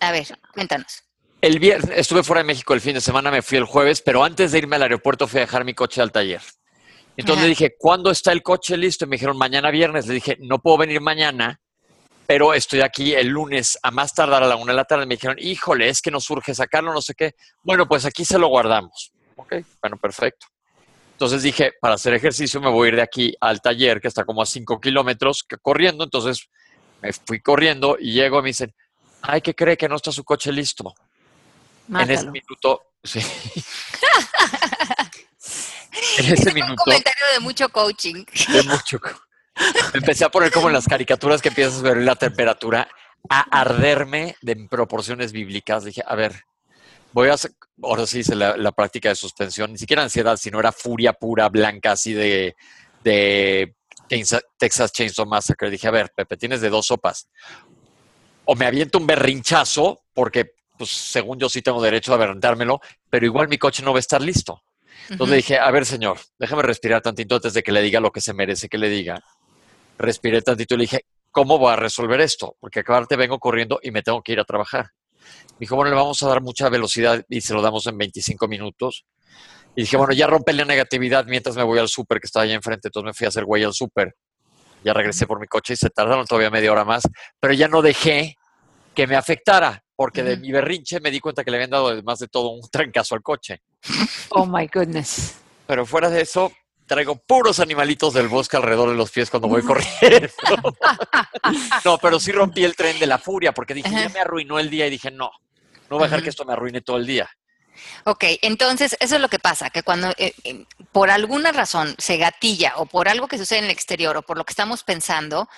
A 0.00 0.10
ver, 0.12 0.26
cuéntanos. 0.52 1.02
El 1.40 1.58
viernes, 1.58 1.90
estuve 1.96 2.22
fuera 2.22 2.40
de 2.40 2.44
México 2.46 2.72
el 2.72 2.80
fin 2.80 2.94
de 2.94 3.00
semana, 3.00 3.30
me 3.30 3.42
fui 3.42 3.58
el 3.58 3.64
jueves, 3.64 4.00
pero 4.00 4.22
antes 4.22 4.52
de 4.52 4.58
irme 4.58 4.76
al 4.76 4.82
aeropuerto 4.82 5.26
fui 5.26 5.38
a 5.38 5.42
dejar 5.42 5.64
mi 5.64 5.74
coche 5.74 6.00
al 6.00 6.12
taller. 6.12 6.40
Entonces 7.16 7.38
Ajá. 7.38 7.44
le 7.44 7.50
dije, 7.50 7.74
¿cuándo 7.78 8.10
está 8.10 8.32
el 8.32 8.42
coche 8.42 8.76
listo? 8.76 9.04
Y 9.04 9.08
me 9.08 9.16
dijeron, 9.16 9.36
mañana 9.36 9.70
viernes. 9.70 10.06
Le 10.06 10.14
dije, 10.14 10.36
no 10.40 10.60
puedo 10.60 10.78
venir 10.78 11.00
mañana, 11.00 11.60
pero 12.26 12.54
estoy 12.54 12.80
aquí 12.80 13.14
el 13.14 13.28
lunes 13.28 13.78
a 13.82 13.90
más 13.90 14.14
tardar 14.14 14.42
a 14.42 14.46
la 14.46 14.56
una 14.56 14.72
de 14.72 14.76
la 14.76 14.84
tarde. 14.84 15.06
Me 15.06 15.16
dijeron, 15.16 15.36
híjole, 15.38 15.88
es 15.88 16.00
que 16.00 16.10
nos 16.10 16.28
urge 16.30 16.54
sacarlo, 16.54 16.92
no 16.92 17.02
sé 17.02 17.14
qué. 17.14 17.34
Bueno, 17.62 17.86
pues 17.86 18.06
aquí 18.06 18.24
se 18.24 18.38
lo 18.38 18.48
guardamos. 18.48 19.12
Ok, 19.36 19.56
bueno, 19.80 19.98
perfecto. 19.98 20.46
Entonces 21.12 21.42
dije, 21.42 21.72
para 21.80 21.94
hacer 21.94 22.14
ejercicio 22.14 22.60
me 22.60 22.70
voy 22.70 22.86
a 22.86 22.88
ir 22.88 22.96
de 22.96 23.02
aquí 23.02 23.34
al 23.40 23.60
taller, 23.60 24.00
que 24.00 24.08
está 24.08 24.24
como 24.24 24.42
a 24.42 24.46
cinco 24.46 24.80
kilómetros, 24.80 25.44
corriendo. 25.60 26.04
Entonces 26.04 26.48
me 27.00 27.12
fui 27.12 27.40
corriendo 27.40 27.96
y 28.00 28.12
llego 28.12 28.38
y 28.38 28.42
me 28.42 28.48
dicen, 28.48 28.74
ay, 29.20 29.40
¿qué 29.40 29.54
cree 29.54 29.76
que 29.76 29.88
no 29.88 29.96
está 29.96 30.10
su 30.10 30.24
coche 30.24 30.50
listo? 30.50 30.94
En 31.88 32.10
ese 32.10 32.24
Mátalo. 32.24 32.32
minuto, 32.32 32.82
sí. 33.04 33.20
en 36.18 36.24
ese 36.24 36.34
Ese 36.34 36.42
fue 36.42 36.50
un 36.50 36.54
minuto, 36.54 36.82
comentario 36.84 37.24
de 37.34 37.40
mucho 37.40 37.68
coaching. 37.68 38.24
de 38.48 38.62
mucho. 38.64 39.00
Empecé 39.92 40.24
a 40.24 40.30
poner 40.30 40.50
como 40.50 40.68
en 40.68 40.74
las 40.74 40.86
caricaturas 40.86 41.42
que 41.42 41.48
empiezas 41.48 41.80
a 41.80 41.82
ver 41.82 41.98
la 41.98 42.16
temperatura, 42.16 42.88
a 43.28 43.40
arderme 43.60 44.36
de 44.40 44.56
proporciones 44.70 45.32
bíblicas. 45.32 45.84
Dije, 45.84 46.02
a 46.06 46.14
ver, 46.14 46.44
voy 47.12 47.28
a 47.28 47.34
hacer, 47.34 47.52
ahora 47.82 48.06
sí 48.06 48.20
hice 48.20 48.34
la, 48.34 48.56
la 48.56 48.72
práctica 48.72 49.10
de 49.10 49.14
suspensión, 49.14 49.72
ni 49.72 49.78
siquiera 49.78 50.02
ansiedad, 50.02 50.36
sino 50.36 50.58
era 50.58 50.72
furia 50.72 51.12
pura, 51.12 51.48
blanca, 51.48 51.92
así 51.92 52.14
de, 52.14 52.56
de 53.04 53.74
Texas 54.58 54.92
Chainsaw 54.92 55.26
Massacre. 55.26 55.70
Dije, 55.70 55.88
a 55.88 55.92
ver, 55.92 56.12
Pepe, 56.14 56.36
tienes 56.36 56.60
de 56.60 56.70
dos 56.70 56.86
sopas. 56.86 57.28
O 58.44 58.54
me 58.54 58.66
aviento 58.66 58.98
un 58.98 59.06
berrinchazo, 59.06 60.02
porque 60.14 60.54
pues 60.76 60.90
según 60.90 61.38
yo 61.38 61.48
sí 61.48 61.62
tengo 61.62 61.80
derecho 61.82 62.12
a 62.12 62.16
berrentármelo, 62.16 62.80
pero 63.08 63.26
igual 63.26 63.48
mi 63.48 63.58
coche 63.58 63.82
no 63.82 63.92
va 63.92 63.98
a 63.98 64.00
estar 64.00 64.20
listo. 64.20 64.62
Entonces 65.10 65.30
le 65.30 65.36
dije, 65.36 65.58
a 65.58 65.70
ver, 65.70 65.84
señor, 65.84 66.18
déjame 66.38 66.62
respirar 66.62 67.02
tantito 67.02 67.36
antes 67.36 67.54
de 67.54 67.62
que 67.62 67.72
le 67.72 67.82
diga 67.82 68.00
lo 68.00 68.10
que 68.10 68.20
se 68.20 68.32
merece 68.32 68.68
que 68.68 68.78
le 68.78 68.88
diga. 68.88 69.22
Respiré 69.98 70.42
tantito 70.42 70.74
y 70.74 70.78
le 70.78 70.82
dije, 70.84 71.06
¿cómo 71.30 71.58
voy 71.58 71.72
a 71.72 71.76
resolver 71.76 72.20
esto? 72.20 72.56
Porque 72.60 72.80
acabarte 72.80 73.16
vengo 73.16 73.38
corriendo 73.38 73.78
y 73.82 73.90
me 73.90 74.02
tengo 74.02 74.22
que 74.22 74.32
ir 74.32 74.40
a 74.40 74.44
trabajar. 74.44 74.90
Me 75.50 75.58
dijo, 75.60 75.76
bueno, 75.76 75.90
le 75.90 75.96
vamos 75.96 76.22
a 76.22 76.28
dar 76.28 76.40
mucha 76.40 76.68
velocidad 76.68 77.24
y 77.28 77.40
se 77.40 77.54
lo 77.54 77.62
damos 77.62 77.86
en 77.86 77.98
25 77.98 78.48
minutos. 78.48 79.04
Y 79.74 79.82
dije, 79.82 79.96
bueno, 79.96 80.12
ya 80.12 80.26
rompe 80.26 80.52
la 80.52 80.64
negatividad 80.64 81.24
mientras 81.26 81.56
me 81.56 81.62
voy 81.62 81.78
al 81.78 81.88
súper 81.88 82.20
que 82.20 82.26
estaba 82.26 82.44
allá 82.44 82.54
enfrente. 82.54 82.88
Entonces 82.88 83.06
me 83.06 83.14
fui 83.14 83.24
a 83.24 83.28
hacer 83.28 83.44
güey 83.44 83.64
al 83.64 83.72
súper. 83.72 84.14
Ya 84.84 84.92
regresé 84.92 85.26
por 85.26 85.40
mi 85.40 85.46
coche 85.46 85.74
y 85.74 85.76
se 85.76 85.90
tardaron 85.90 86.26
todavía 86.26 86.50
media 86.50 86.72
hora 86.72 86.84
más. 86.84 87.02
Pero 87.40 87.54
ya 87.54 87.68
no 87.68 87.82
dejé 87.82 88.36
que 88.94 89.06
me 89.06 89.16
afectara, 89.16 89.82
porque 89.96 90.22
de 90.22 90.36
mi 90.36 90.52
berrinche 90.52 91.00
me 91.00 91.10
di 91.10 91.20
cuenta 91.20 91.44
que 91.44 91.50
le 91.50 91.56
habían 91.56 91.70
dado 91.70 91.88
además 91.88 92.18
de 92.18 92.28
todo 92.28 92.50
un 92.50 92.68
trancazo 92.70 93.14
al 93.14 93.22
coche. 93.22 93.62
Oh 94.30 94.46
my 94.46 94.66
goodness. 94.66 95.36
Pero 95.66 95.86
fuera 95.86 96.10
de 96.10 96.22
eso, 96.22 96.52
traigo 96.86 97.16
puros 97.16 97.60
animalitos 97.60 98.14
del 98.14 98.28
bosque 98.28 98.56
alrededor 98.56 98.90
de 98.90 98.96
los 98.96 99.10
pies 99.10 99.30
cuando 99.30 99.48
voy 99.48 99.62
corriendo. 99.62 100.28
no, 101.84 101.98
pero 101.98 102.20
sí 102.20 102.32
rompí 102.32 102.64
el 102.64 102.76
tren 102.76 102.98
de 102.98 103.06
la 103.06 103.18
furia 103.18 103.52
porque 103.52 103.74
dije, 103.74 103.90
ya 103.90 104.08
me 104.08 104.20
arruinó 104.20 104.58
el 104.58 104.70
día 104.70 104.86
y 104.86 104.90
dije, 104.90 105.10
no, 105.10 105.30
no 105.88 105.96
voy 105.96 106.04
a 106.04 106.08
dejar 106.08 106.22
que 106.22 106.30
esto 106.30 106.44
me 106.44 106.52
arruine 106.52 106.80
todo 106.80 106.96
el 106.96 107.06
día. 107.06 107.30
Ok, 108.04 108.24
entonces 108.42 108.96
eso 109.00 109.14
es 109.16 109.20
lo 109.20 109.28
que 109.28 109.38
pasa, 109.38 109.70
que 109.70 109.82
cuando 109.82 110.10
eh, 110.18 110.34
eh, 110.44 110.64
por 110.92 111.10
alguna 111.10 111.52
razón 111.52 111.94
se 111.98 112.16
gatilla 112.16 112.74
o 112.76 112.86
por 112.86 113.08
algo 113.08 113.28
que 113.28 113.38
sucede 113.38 113.60
en 113.60 113.64
el 113.66 113.70
exterior 113.70 114.16
o 114.16 114.22
por 114.22 114.36
lo 114.36 114.44
que 114.44 114.52
estamos 114.52 114.84
pensando, 114.84 115.48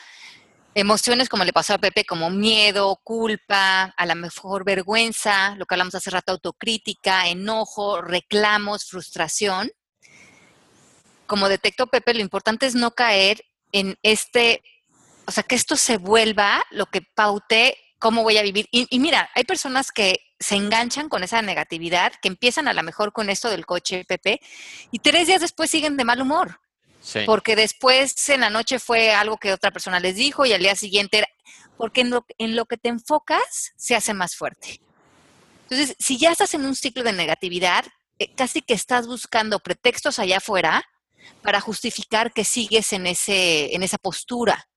emociones 0.75 1.29
como 1.29 1.45
le 1.45 1.53
pasó 1.53 1.75
a 1.75 1.79
Pepe, 1.79 2.05
como 2.05 2.31
miedo, 2.31 3.01
culpa, 3.05 3.95
a 3.97 4.07
lo 4.07 4.15
mejor 4.17 4.65
vergüenza, 4.65 5.55
lo 5.57 5.67
que 5.67 5.75
hablamos 5.75 5.95
hace 5.95 6.11
rato, 6.11 6.33
autocrítica, 6.33 7.29
enojo, 7.29 8.03
reclamos, 8.03 8.85
frustración. 8.85 9.71
Como 11.27 11.49
detectó 11.49 11.87
Pepe, 11.87 12.15
lo 12.15 12.21
importante 12.21 12.67
es 12.67 12.75
no 12.75 12.91
caer 12.91 13.45
en 13.73 13.97
este, 14.03 14.63
o 15.27 15.31
sea, 15.31 15.43
que 15.43 15.55
esto 15.55 15.77
se 15.77 15.97
vuelva 15.97 16.63
lo 16.71 16.87
que 16.87 17.03
paute 17.03 17.79
cómo 17.99 18.23
voy 18.23 18.37
a 18.37 18.43
vivir. 18.43 18.69
Y, 18.71 18.87
y 18.91 18.99
mira, 18.99 19.31
hay 19.35 19.45
personas 19.45 19.91
que 19.91 20.21
se 20.39 20.57
enganchan 20.57 21.09
con 21.09 21.23
esa 21.23 21.41
negatividad, 21.41 22.13
que 22.21 22.29
empiezan 22.29 22.69
a 22.69 22.75
lo 22.75 22.83
mejor 22.83 23.13
con 23.13 23.31
esto 23.31 23.49
del 23.49 23.65
coche, 23.65 24.05
Pepe, 24.07 24.41
y 24.91 24.99
tres 24.99 25.27
días 25.27 25.41
después 25.41 25.71
siguen 25.71 25.97
de 25.97 26.05
mal 26.05 26.21
humor, 26.21 26.61
Porque 27.27 27.55
después 27.57 28.29
en 28.29 28.41
la 28.41 28.51
noche 28.51 28.79
fue 28.79 29.13
algo 29.13 29.37
que 29.37 29.53
otra 29.53 29.71
persona 29.71 30.01
les 30.01 30.17
dijo 30.17 30.47
y 30.47 30.53
al 30.53 30.61
día 30.63 30.75
siguiente, 30.75 31.19
era- 31.19 31.29
porque 31.77 32.01
en 32.03 32.11
lo, 32.11 32.25
en 32.39 32.57
lo 32.57 32.67
que 32.67 32.77
te 32.77 32.89
enfocas 32.89 33.73
se 33.77 33.95
hace 33.95 34.15
más 34.15 34.37
fuerte. 34.37 34.81
Entonces, 35.69 35.97
si 35.99 36.19
ya 36.19 36.31
estás 36.31 36.55
en 36.55 36.65
un 36.65 36.75
ciclo 36.75 37.03
de 37.03 37.13
negatividad, 37.13 37.85
eh, 38.19 38.33
casi 38.35 38.63
que 38.63 38.75
estás 38.75 39.07
buscando 39.07 39.59
pretextos 39.59 40.19
allá 40.19 40.37
afuera 40.39 40.83
para 41.43 41.61
justificar 41.61 42.33
que 42.33 42.45
sigues 42.45 42.93
en, 42.93 43.07
ese, 43.07 43.75
en 43.75 43.83
esa 43.83 43.99
postura. 43.99 44.69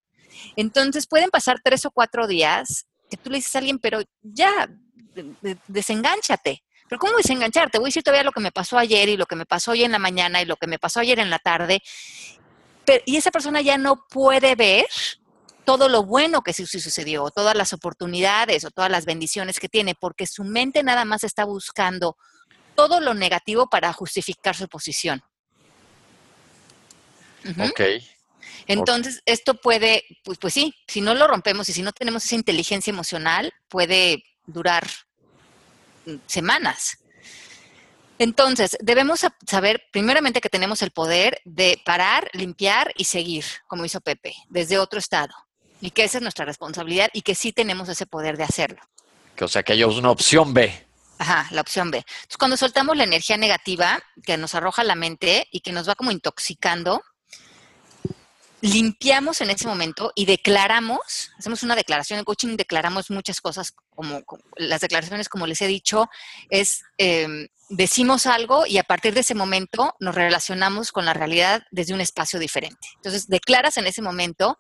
Entonces, 0.56 1.08
pueden 1.08 1.30
pasar 1.30 1.58
tres 1.64 1.86
o 1.86 1.92
cuatro 1.92 2.28
días 2.28 2.88
que 3.10 3.18
tú 3.18 3.30
le 3.30 3.38
dices 3.38 3.56
a 3.56 3.60
alguien, 3.60 3.80
pero 3.80 4.02
ya, 4.22 4.68
de- 5.14 5.36
de- 5.42 5.58
desengánchate. 5.68 6.64
Pero 6.88 7.00
¿cómo 7.00 7.18
desengancharte? 7.18 7.80
Voy 7.80 7.88
a 7.88 7.90
decir 7.90 8.04
todavía 8.04 8.24
lo 8.24 8.32
que 8.32 8.40
me 8.40 8.52
pasó 8.52 8.78
ayer 8.78 9.10
y 9.10 9.18
lo 9.18 9.26
que 9.26 9.36
me 9.36 9.46
pasó 9.46 9.72
hoy 9.72 9.84
en 9.84 9.92
la 9.92 10.00
mañana 10.00 10.42
y 10.42 10.46
lo 10.46 10.56
que 10.56 10.68
me 10.68 10.80
pasó 10.80 11.00
ayer 11.02 11.20
en 11.20 11.30
la 11.30 11.40
tarde. 11.40 11.82
Pero- 12.86 13.04
y 13.06 13.18
esa 13.18 13.32
persona 13.32 13.62
ya 13.62 13.78
no 13.78 14.06
puede 14.10 14.56
ver 14.56 14.86
todo 15.66 15.90
lo 15.90 16.04
bueno 16.04 16.42
que 16.44 16.54
sí, 16.54 16.66
sí 16.66 16.80
sucedió, 16.80 17.26
o 17.26 17.32
todas 17.32 17.54
las 17.56 17.74
oportunidades 17.74 18.64
o 18.64 18.72
todas 18.72 18.90
las 18.90 19.06
bendiciones 19.06 19.60
que 19.60 19.68
tiene, 19.68 19.96
porque 19.96 20.26
su 20.26 20.46
mente 20.46 20.82
nada 20.82 21.04
más 21.04 21.26
está 21.26 21.44
buscando 21.44 22.16
todo 22.76 23.02
lo 23.02 23.14
negativo 23.14 23.68
para 23.70 23.92
justificar 23.92 24.56
su 24.56 24.70
posición. 24.70 25.22
Ujú. 27.44 27.64
Ok. 27.64 27.82
Entonces, 28.68 29.22
esto 29.26 29.56
puede, 29.56 30.06
pues, 30.24 30.38
pues 30.38 30.54
sí, 30.54 30.74
si 30.88 31.02
no 31.02 31.14
lo 31.14 31.28
rompemos 31.28 31.68
y 31.68 31.74
si 31.74 31.82
no 31.82 31.92
tenemos 31.92 32.24
esa 32.24 32.36
inteligencia 32.36 32.92
emocional, 32.92 33.54
puede 33.68 34.24
durar 34.46 34.88
semanas. 36.26 37.00
Entonces, 38.20 38.78
debemos 38.82 39.24
sab- 39.24 39.36
saber 39.48 39.84
primeramente 39.92 40.42
que 40.42 40.50
tenemos 40.50 40.82
el 40.82 40.92
poder 40.92 41.40
de 41.46 41.80
parar, 41.86 42.30
limpiar 42.34 42.92
y 42.98 43.04
seguir, 43.04 43.46
como 43.68 43.86
hizo 43.86 44.02
Pepe, 44.02 44.34
desde 44.50 44.80
otro 44.80 44.98
estado. 45.00 45.34
Y 45.82 45.92
que 45.92 46.04
esa 46.04 46.18
es 46.18 46.24
nuestra 46.24 46.46
responsabilidad 46.46 47.10
y 47.14 47.22
que 47.22 47.36
sí 47.36 47.54
tenemos 47.54 47.90
ese 47.90 48.08
poder 48.08 48.36
de 48.38 48.44
hacerlo. 48.44 48.82
Que, 49.36 49.46
o 49.46 49.48
sea, 49.48 49.62
que 49.62 49.74
haya 49.74 49.86
una 49.86 50.10
opción 50.10 50.54
B. 50.54 50.88
Ajá, 51.20 51.48
la 51.52 51.62
opción 51.62 51.92
B. 51.92 51.98
Entonces, 52.00 52.38
cuando 52.38 52.58
soltamos 52.58 52.98
la 52.98 53.04
energía 53.04 53.38
negativa 53.38 54.02
que 54.24 54.38
nos 54.38 54.56
arroja 54.56 54.84
la 54.84 54.96
mente 54.96 55.48
y 55.52 55.60
que 55.60 55.72
nos 55.72 55.88
va 55.88 55.94
como 55.94 56.12
intoxicando, 56.12 57.04
limpiamos 58.62 59.42
en 59.42 59.50
ese 59.50 59.68
momento 59.68 60.12
y 60.16 60.26
declaramos, 60.26 61.32
hacemos 61.38 61.64
una 61.64 61.76
declaración 61.76 62.20
en 62.20 62.26
coaching, 62.26 62.58
declaramos 62.58 63.12
muchas 63.12 63.40
cosas, 63.40 63.74
como, 63.96 64.22
las 64.56 64.82
declaraciones, 64.82 65.30
como 65.30 65.48
les 65.48 65.62
he 65.62 65.68
dicho, 65.68 66.10
es 66.50 66.84
eh, 66.98 67.48
decimos 67.70 68.26
algo 68.26 68.66
y 68.66 68.78
a 68.78 68.84
partir 68.84 69.14
de 69.14 69.22
ese 69.22 69.36
momento 69.36 69.96
nos 70.00 70.16
relacionamos 70.16 70.92
con 70.92 71.06
la 71.06 71.14
realidad 71.14 71.64
desde 71.72 71.94
un 71.94 72.02
espacio 72.02 72.40
diferente. 72.40 72.88
Entonces, 72.96 73.28
declaras 73.28 73.78
en 73.78 73.88
ese 73.88 74.02
momento 74.02 74.58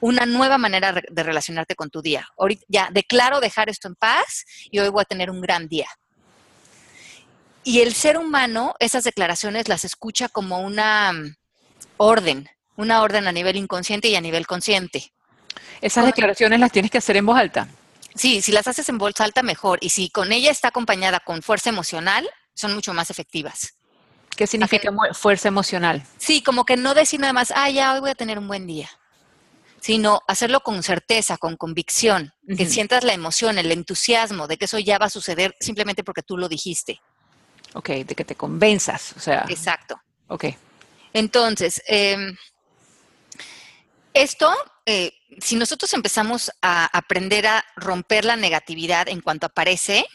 una 0.00 0.26
nueva 0.26 0.58
manera 0.58 0.92
de 0.92 1.22
relacionarte 1.22 1.74
con 1.74 1.90
tu 1.90 2.02
día. 2.02 2.26
Ahorita 2.38 2.64
ya 2.68 2.88
declaro 2.90 3.40
dejar 3.40 3.68
esto 3.68 3.88
en 3.88 3.94
paz 3.96 4.44
y 4.70 4.78
hoy 4.78 4.88
voy 4.88 5.02
a 5.02 5.04
tener 5.04 5.30
un 5.30 5.40
gran 5.40 5.68
día. 5.68 5.88
Y 7.62 7.80
el 7.80 7.94
ser 7.94 8.16
humano, 8.16 8.74
esas 8.78 9.04
declaraciones 9.04 9.68
las 9.68 9.84
escucha 9.84 10.28
como 10.30 10.60
una 10.60 11.12
mm, 11.12 11.36
orden, 11.98 12.48
una 12.80 13.02
orden 13.02 13.26
a 13.28 13.32
nivel 13.32 13.56
inconsciente 13.56 14.08
y 14.08 14.16
a 14.16 14.20
nivel 14.20 14.46
consciente. 14.46 15.12
Esas 15.80 16.06
declaraciones 16.06 16.60
las 16.60 16.72
tienes 16.72 16.90
que 16.90 16.98
hacer 16.98 17.16
en 17.16 17.26
voz 17.26 17.38
alta. 17.38 17.68
Sí, 18.14 18.42
si 18.42 18.52
las 18.52 18.66
haces 18.66 18.88
en 18.88 18.98
voz 18.98 19.20
alta, 19.20 19.42
mejor. 19.42 19.78
Y 19.82 19.90
si 19.90 20.10
con 20.10 20.32
ella 20.32 20.50
está 20.50 20.68
acompañada 20.68 21.20
con 21.20 21.42
fuerza 21.42 21.70
emocional, 21.70 22.28
son 22.54 22.74
mucho 22.74 22.92
más 22.92 23.10
efectivas. 23.10 23.74
¿Qué 24.36 24.46
significa 24.46 24.90
mu- 24.90 25.12
fuerza 25.12 25.48
emocional? 25.48 26.02
Sí, 26.18 26.42
como 26.42 26.64
que 26.64 26.76
no 26.76 26.94
decir 26.94 27.20
nada 27.20 27.32
más, 27.32 27.52
ah, 27.54 27.70
ya, 27.70 27.94
hoy 27.94 28.00
voy 28.00 28.10
a 28.10 28.14
tener 28.14 28.38
un 28.38 28.48
buen 28.48 28.66
día. 28.66 28.88
Sino 29.80 30.20
hacerlo 30.28 30.60
con 30.60 30.82
certeza, 30.82 31.38
con 31.38 31.56
convicción, 31.56 32.32
que 32.56 32.66
sientas 32.66 33.02
la 33.04 33.14
emoción, 33.14 33.58
el 33.58 33.72
entusiasmo 33.72 34.46
de 34.46 34.58
que 34.58 34.66
eso 34.66 34.78
ya 34.78 34.98
va 34.98 35.06
a 35.06 35.10
suceder 35.10 35.54
simplemente 35.60 36.04
porque 36.04 36.22
tú 36.22 36.36
lo 36.36 36.48
dijiste. 36.48 37.00
Ok, 37.74 37.88
de 37.90 38.14
que 38.14 38.24
te 38.24 38.34
convenzas. 38.34 39.14
O 39.16 39.20
sea, 39.20 39.46
Exacto. 39.48 39.98
ok. 40.28 40.46
Entonces, 41.14 41.80
em, 41.86 42.36
esto, 44.14 44.52
eh, 44.86 45.12
si 45.40 45.56
nosotros 45.56 45.92
empezamos 45.94 46.50
a 46.62 46.86
aprender 46.96 47.46
a 47.46 47.64
romper 47.76 48.24
la 48.24 48.36
negatividad 48.36 49.08
en 49.08 49.20
cuanto 49.20 49.46
aparece 49.46 50.06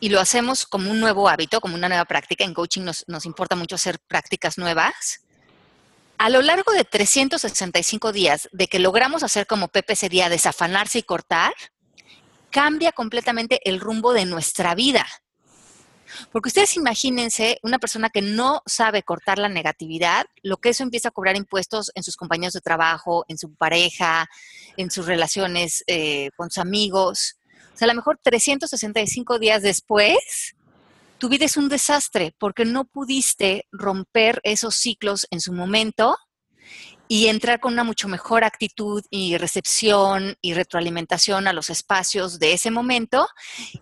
y 0.00 0.10
lo 0.10 0.20
hacemos 0.20 0.66
como 0.66 0.90
un 0.90 1.00
nuevo 1.00 1.28
hábito, 1.28 1.60
como 1.60 1.74
una 1.74 1.88
nueva 1.88 2.04
práctica, 2.04 2.44
en 2.44 2.54
coaching 2.54 2.82
nos, 2.82 3.04
nos 3.08 3.26
importa 3.26 3.56
mucho 3.56 3.74
hacer 3.74 3.98
prácticas 3.98 4.58
nuevas, 4.58 5.24
a 6.18 6.30
lo 6.30 6.42
largo 6.42 6.72
de 6.72 6.84
365 6.84 8.12
días 8.12 8.48
de 8.52 8.66
que 8.66 8.80
logramos 8.80 9.22
hacer 9.22 9.46
como 9.46 9.68
Pepe 9.68 9.94
sería 9.94 10.28
desafanarse 10.28 10.98
y 10.98 11.02
cortar, 11.02 11.54
cambia 12.50 12.92
completamente 12.92 13.60
el 13.68 13.80
rumbo 13.80 14.12
de 14.12 14.24
nuestra 14.24 14.74
vida. 14.74 15.06
Porque 16.32 16.48
ustedes 16.48 16.76
imagínense 16.76 17.58
una 17.62 17.78
persona 17.78 18.10
que 18.10 18.22
no 18.22 18.62
sabe 18.66 19.02
cortar 19.02 19.38
la 19.38 19.48
negatividad, 19.48 20.26
lo 20.42 20.58
que 20.58 20.70
eso 20.70 20.82
empieza 20.82 21.08
a 21.08 21.12
cobrar 21.12 21.36
impuestos 21.36 21.90
en 21.94 22.02
sus 22.02 22.16
compañeros 22.16 22.54
de 22.54 22.60
trabajo, 22.60 23.24
en 23.28 23.38
su 23.38 23.54
pareja, 23.54 24.28
en 24.76 24.90
sus 24.90 25.06
relaciones 25.06 25.84
eh, 25.86 26.30
con 26.36 26.50
sus 26.50 26.58
amigos. 26.58 27.36
O 27.74 27.78
sea, 27.78 27.86
a 27.86 27.88
lo 27.88 27.94
mejor 27.94 28.18
365 28.22 29.38
días 29.38 29.62
después, 29.62 30.54
tu 31.18 31.28
vida 31.28 31.44
es 31.44 31.56
un 31.56 31.68
desastre 31.68 32.34
porque 32.38 32.64
no 32.64 32.84
pudiste 32.84 33.66
romper 33.72 34.40
esos 34.44 34.76
ciclos 34.76 35.26
en 35.30 35.40
su 35.40 35.52
momento 35.52 36.16
y 37.08 37.28
entrar 37.28 37.58
con 37.58 37.72
una 37.72 37.84
mucho 37.84 38.06
mejor 38.06 38.44
actitud 38.44 39.02
y 39.10 39.36
recepción 39.38 40.36
y 40.42 40.52
retroalimentación 40.54 41.48
a 41.48 41.52
los 41.52 41.70
espacios 41.70 42.38
de 42.38 42.52
ese 42.52 42.70
momento 42.70 43.26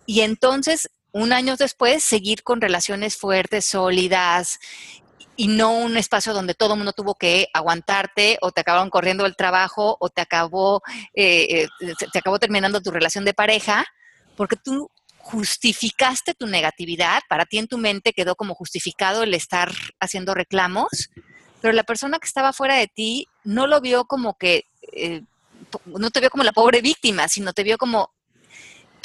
y 0.05 0.21
entonces 0.21 0.89
un 1.11 1.33
año 1.33 1.55
después 1.55 2.03
seguir 2.03 2.43
con 2.43 2.61
relaciones 2.61 3.17
fuertes, 3.17 3.65
sólidas 3.65 4.59
y 5.35 5.47
no 5.47 5.73
un 5.73 5.97
espacio 5.97 6.33
donde 6.33 6.55
todo 6.55 6.73
el 6.73 6.77
mundo 6.77 6.93
tuvo 6.93 7.15
que 7.15 7.47
aguantarte 7.53 8.37
o 8.41 8.51
te 8.51 8.61
acabaron 8.61 8.89
corriendo 8.89 9.25
el 9.25 9.35
trabajo 9.35 9.97
o 9.99 10.09
te 10.09 10.21
acabó, 10.21 10.81
eh, 11.13 11.67
eh, 11.79 11.93
te 12.11 12.19
acabó 12.19 12.39
terminando 12.39 12.81
tu 12.81 12.91
relación 12.91 13.23
de 13.23 13.33
pareja 13.33 13.85
porque 14.35 14.55
tú 14.55 14.89
justificaste 15.27 16.33
tu 16.33 16.47
negatividad, 16.47 17.21
para 17.27 17.45
ti 17.45 17.57
en 17.57 17.67
tu 17.67 17.77
mente 17.77 18.13
quedó 18.13 18.35
como 18.35 18.55
justificado 18.55 19.23
el 19.23 19.33
estar 19.33 19.71
haciendo 19.99 20.33
reclamos, 20.33 21.09
pero 21.61 21.73
la 21.73 21.83
persona 21.83 22.17
que 22.17 22.27
estaba 22.27 22.53
fuera 22.53 22.75
de 22.75 22.87
ti 22.87 23.27
no 23.43 23.67
lo 23.67 23.81
vio 23.81 24.05
como 24.05 24.35
que, 24.35 24.63
eh, 24.93 25.23
no 25.85 26.11
te 26.11 26.21
vio 26.21 26.29
como 26.29 26.45
la 26.45 26.53
pobre 26.53 26.81
víctima, 26.81 27.27
sino 27.27 27.51
te 27.51 27.63
vio 27.63 27.77
como, 27.77 28.11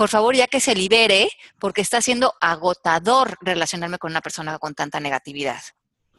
por 0.03 0.09
favor, 0.09 0.35
ya 0.35 0.49
que 0.49 0.59
se 0.59 0.75
libere, 0.75 1.31
porque 1.61 1.81
está 1.81 2.01
siendo 2.01 2.35
agotador 2.41 3.39
relacionarme 3.41 3.99
con 3.99 4.11
una 4.11 4.21
persona 4.21 4.59
con 4.59 4.75
tanta 4.75 4.99
negatividad. 4.99 5.63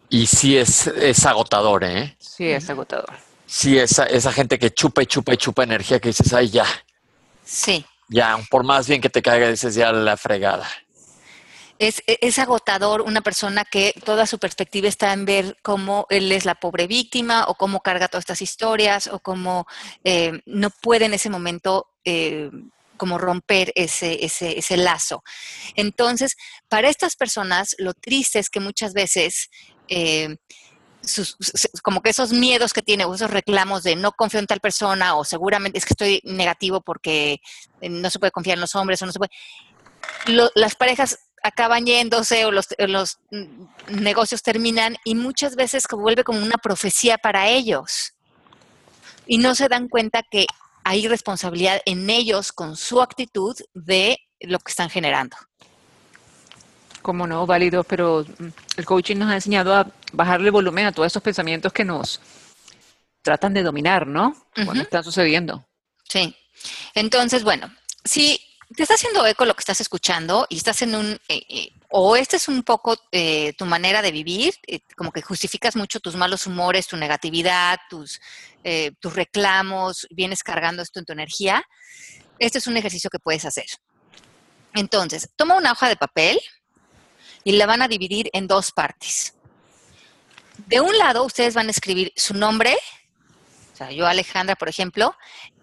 Y 0.08 0.26
sí 0.26 0.58
es, 0.58 0.88
es 0.88 1.26
agotador, 1.26 1.84
¿eh? 1.84 2.16
Sí, 2.18 2.48
es 2.48 2.70
agotador. 2.70 3.12
Sí, 3.46 3.78
esa, 3.78 4.06
esa 4.06 4.32
gente 4.32 4.58
que 4.58 4.74
chupa 4.74 5.04
y 5.04 5.06
chupa 5.06 5.34
y 5.34 5.38
chupa 5.38 5.64
energía 5.66 6.00
que 6.00 6.08
dices, 6.08 6.32
ay, 6.32 6.50
ya, 6.50 6.66
Sí. 7.44 7.86
ya, 8.08 8.40
por 8.50 8.64
más 8.64 8.88
bien 8.88 9.02
que 9.02 9.10
te 9.10 9.22
caiga, 9.22 9.50
dices, 9.50 9.76
ya 9.76 9.92
la 9.92 10.16
fregada. 10.16 10.66
Es, 11.78 12.02
e, 12.08 12.20
es 12.22 12.40
agotador 12.40 13.02
una 13.02 13.20
persona 13.20 13.66
que 13.66 13.94
toda 14.06 14.28
su 14.28 14.40
perspectiva 14.40 14.88
está 14.88 15.12
en 15.12 15.26
ver 15.26 15.58
cómo 15.62 16.08
él 16.10 16.32
es 16.32 16.46
la 16.46 16.56
pobre 16.56 16.88
víctima 16.88 17.48
o 17.50 17.56
cómo 17.56 17.82
carga 17.82 18.08
todas 18.08 18.22
estas 18.22 18.42
historias 18.42 19.08
o 19.08 19.20
cómo 19.20 19.68
eh, 20.06 20.40
no 20.46 20.70
puede 20.70 21.04
en 21.04 21.16
ese 21.16 21.30
momento 21.30 21.90
eh, 22.06 22.50
como 22.98 23.18
romper 23.18 23.72
ese, 23.76 24.24
ese, 24.26 24.58
ese 24.58 24.78
lazo. 24.78 25.24
Entonces, 25.76 26.36
para 26.70 26.90
estas 26.90 27.16
personas, 27.16 27.76
lo 27.78 27.94
triste 27.94 28.40
es 28.40 28.50
que 28.50 28.60
muchas 28.60 28.94
veces 28.94 29.50
eh, 29.88 30.36
como 31.82 32.02
que 32.02 32.12
esos 32.12 32.32
miedos 32.32 32.74
que 32.74 32.82
tiene 32.82 33.06
o 33.06 33.14
esos 33.14 33.30
reclamos 33.30 33.84
de 33.84 33.96
no 33.96 34.14
confío 34.14 34.40
en 34.40 34.48
tal 34.48 34.60
persona 34.60 35.16
o 35.16 35.26
seguramente 35.26 35.78
es 35.78 35.86
que 35.86 35.94
estoy 35.94 36.22
negativo 36.24 36.82
porque 36.82 37.42
eh, 37.82 37.90
no 37.90 38.10
se 38.10 38.20
puede 38.20 38.32
confiar 38.32 38.58
en 38.58 38.62
los 38.62 38.76
hombres 38.76 39.02
o 39.02 39.06
no 39.06 39.12
se 39.12 39.20
puede. 39.20 39.32
Las 40.56 40.76
parejas 40.76 41.20
acaban 41.42 41.86
yéndose 41.86 42.46
o 42.46 42.52
los, 42.52 42.68
o 42.80 42.88
los 42.88 43.20
negocios 43.90 44.42
terminan 44.44 44.96
y 45.04 45.16
muchas 45.16 45.56
veces 45.56 45.86
vuelve 45.92 46.24
como 46.24 46.42
una 46.42 46.58
profecía 46.58 47.18
para 47.18 47.50
ellos. 47.50 48.14
Y 49.26 49.38
no 49.38 49.56
se 49.56 49.70
dan 49.70 49.88
cuenta 49.90 50.24
que 50.30 50.46
hay 50.84 51.08
responsabilidad 51.08 51.82
en 51.86 52.10
ellos 52.10 52.52
con 52.52 52.76
su 52.76 53.02
actitud 53.02 53.56
de 53.74 54.20
lo 54.40 54.60
que 54.60 54.72
están 54.72 54.90
generando. 54.90 55.38
Como 57.02 57.28
no, 57.28 57.46
válido, 57.46 57.84
pero 57.84 58.26
mm, 58.40 58.48
el 58.78 58.86
coaching 58.86 59.18
nos 59.18 59.30
ha 59.30 59.36
enseñado 59.36 59.76
a 59.76 59.88
bajarle 60.14 60.50
volumen 60.50 60.86
a 60.86 60.92
todos 60.92 61.08
esos 61.08 61.22
pensamientos 61.22 61.74
que 61.74 61.84
nos 61.84 62.22
tratan 63.22 63.54
de 63.54 63.64
dominar, 63.64 64.08
¿no? 64.08 64.36
Cuando 64.54 64.74
Ujú. 64.74 64.82
están 64.82 65.04
sucediendo. 65.04 65.66
Sí. 66.08 66.36
Entonces, 66.94 67.44
bueno, 67.44 67.74
si 68.04 68.40
te 68.76 68.84
está 68.84 68.96
haciendo 68.96 69.26
eco 69.26 69.46
lo 69.46 69.54
que 69.54 69.62
estás 69.62 69.82
escuchando 69.82 70.46
y 70.50 70.58
estás 70.58 70.82
en 70.82 70.96
un, 70.96 71.12
eh, 71.28 71.44
eh, 71.50 71.70
o 71.96 72.16
este 72.16 72.38
es 72.38 72.48
un 72.48 72.64
poco 72.64 72.98
eh, 73.12 73.54
tu 73.54 73.66
manera 73.66 74.02
de 74.02 74.12
vivir, 74.12 74.56
eh, 74.66 74.80
como 74.98 75.12
que 75.12 75.22
justificas 75.22 75.76
mucho 75.76 76.00
tus 76.00 76.16
malos 76.16 76.48
humores, 76.48 76.88
tu 76.88 76.98
negatividad, 76.98 77.78
tus, 77.88 78.20
eh, 78.64 78.94
tus 79.00 79.14
reclamos, 79.14 80.08
vienes 80.10 80.42
cargando 80.42 80.82
esto 80.82 81.00
en 81.00 81.06
tu 81.06 81.14
energía, 81.14 81.64
este 82.40 82.58
es 82.58 82.66
un 82.66 82.78
ejercicio 82.78 83.12
que 83.12 83.20
puedes 83.20 83.46
hacer. 83.46 83.68
Entonces, 84.74 85.30
toma 85.36 85.54
una 85.54 85.72
hoja 85.72 85.88
de 85.88 85.96
papel 85.96 86.42
y 87.44 87.52
la 87.52 87.68
van 87.68 87.84
a 87.84 87.88
dividir 87.88 88.28
en 88.34 88.48
dos 88.48 88.72
partes. 88.72 89.36
De 90.66 90.82
un 90.82 90.98
lado, 90.98 91.24
ustedes 91.24 91.54
van 91.54 91.68
a 91.68 91.72
escribir 91.72 92.12
su 92.16 92.34
nombre, 92.34 92.76
o 93.72 93.76
sea, 93.76 93.92
yo 93.92 94.08
Alejandra, 94.08 94.56
por 94.56 94.68
ejemplo, 94.68 95.16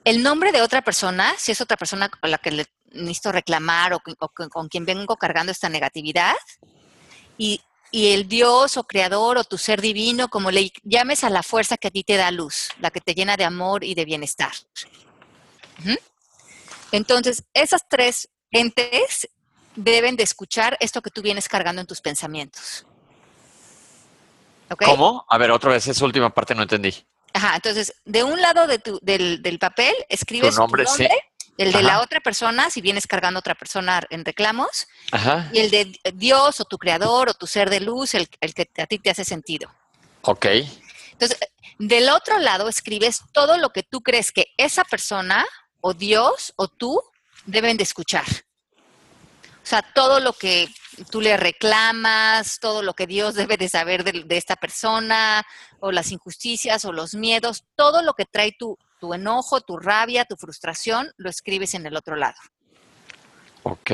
el 0.05 0.23
nombre 0.23 0.53
de 0.53 0.63
otra 0.63 0.83
persona, 0.83 1.35
si 1.39 1.51
es 1.51 1.61
otra 1.61 1.77
persona 1.77 2.09
con 2.09 2.31
la 2.31 2.39
que 2.39 2.53
le 2.53 2.67
necesito 2.93 3.33
reclamar 3.33 3.93
o, 3.95 4.01
con- 4.01 4.17
o 4.19 4.29
con, 4.29 4.49
con 4.49 4.69
quien 4.69 4.85
vengo 4.85 5.17
cargando 5.17 5.53
esta 5.53 5.69
negatividad, 5.69 6.35
y, 7.39 7.61
y 7.91 8.13
el 8.13 8.29
Dios 8.29 8.77
o 8.77 8.85
creador 8.85 9.39
o 9.39 9.45
tu 9.45 9.57
ser 9.59 9.81
divino, 9.81 10.29
como 10.29 10.51
le 10.51 10.73
llames 10.85 11.25
a 11.25 11.31
la 11.31 11.43
fuerza 11.43 11.77
que 11.77 11.89
a 11.89 11.91
ti 11.91 12.05
te 12.05 12.17
da 12.17 12.31
luz, 12.31 12.69
la 12.81 12.91
que 12.91 13.01
te 13.01 13.15
llena 13.15 13.37
de 13.37 13.45
amor 13.45 13.83
y 13.85 13.95
de 13.95 14.05
bienestar. 14.05 14.53
Entonces, 16.93 17.45
esas 17.55 17.89
tres 17.89 18.29
entes 18.51 19.29
deben 19.77 20.17
de 20.17 20.25
escuchar 20.25 20.77
esto 20.81 21.01
que 21.03 21.11
tú 21.11 21.23
vienes 21.23 21.49
cargando 21.49 21.81
en 21.81 21.87
tus 21.87 22.01
pensamientos. 22.01 22.85
¿Cómo? 24.85 25.25
A 25.29 25.39
ver, 25.39 25.51
otra 25.51 25.71
vez, 25.71 25.87
esa 25.87 26.05
última 26.05 26.31
parte 26.31 26.55
no 26.55 26.63
entendí. 26.63 26.95
Ajá, 27.33 27.55
entonces, 27.57 27.95
de 28.05 28.25
un 28.25 28.41
lado 28.41 28.67
de 28.67 28.79
tu, 28.79 28.99
del, 29.03 29.41
del 29.43 29.59
papel 29.59 29.95
escribes 30.09 30.55
Tu 30.55 30.61
nombre, 30.61 30.85
sí. 30.87 31.09
El 31.61 31.73
de 31.73 31.83
la 31.83 32.01
otra 32.01 32.21
persona, 32.21 32.71
si 32.71 32.81
vienes 32.81 33.07
cargando 33.07 33.37
a 33.37 33.41
otra 33.41 33.55
persona 33.55 34.01
en 34.09 34.25
reclamos, 34.25 34.89
Ajá. 35.13 35.51
y 35.53 35.59
el 35.59 35.71
de 35.71 36.01
Dios 36.15 36.59
o 36.59 36.65
tu 36.65 36.79
creador 36.79 37.29
o 37.29 37.35
tu 37.35 37.47
ser 37.47 37.69
de 37.69 37.81
luz, 37.81 38.15
el, 38.15 38.29
el 38.41 38.55
que 38.55 38.71
a 38.79 38.87
ti 38.87 38.99
te 38.99 39.11
hace 39.11 39.27
sentido. 39.27 39.71
Ok. 40.23 40.47
Entonces, 41.13 41.39
del 41.79 42.09
otro 42.09 42.39
lado 42.39 42.67
escribes 42.69 43.21
todo 43.33 43.59
lo 43.59 43.71
que 43.71 43.83
tú 43.83 44.01
crees 44.01 44.33
que 44.33 44.47
esa 44.57 44.85
persona 44.85 45.47
o 45.83 45.93
Dios 45.93 46.55
o 46.57 46.69
tú 46.69 47.03
deben 47.45 47.77
de 47.77 47.83
escuchar. 47.83 48.25
O 49.63 49.67
sea, 49.71 49.83
todo 49.83 50.19
lo 50.19 50.33
que 50.33 50.67
tú 51.11 51.21
le 51.21 51.37
reclamas, 51.37 52.59
todo 52.59 52.83
lo 52.83 52.95
que 52.95 53.07
Dios 53.07 53.35
debe 53.35 53.59
de 53.59 53.69
saber 53.69 54.03
de, 54.03 54.25
de 54.25 54.37
esta 54.39 54.57
persona, 54.57 55.47
o 55.79 55.93
las 55.93 56.11
injusticias 56.11 56.87
o 56.87 56.93
los 56.93 57.15
miedos, 57.15 57.65
todo 57.77 58.01
lo 58.01 58.15
que 58.15 58.25
trae 58.25 58.53
tu, 58.59 58.79
tu 59.01 59.15
enojo, 59.15 59.61
tu 59.61 59.79
rabia, 59.79 60.25
tu 60.25 60.37
frustración, 60.37 61.13
lo 61.17 61.31
escribes 61.31 61.75
en 61.75 61.87
el 61.87 61.97
otro 61.97 62.17
lado. 62.17 62.37
Ok. 63.63 63.91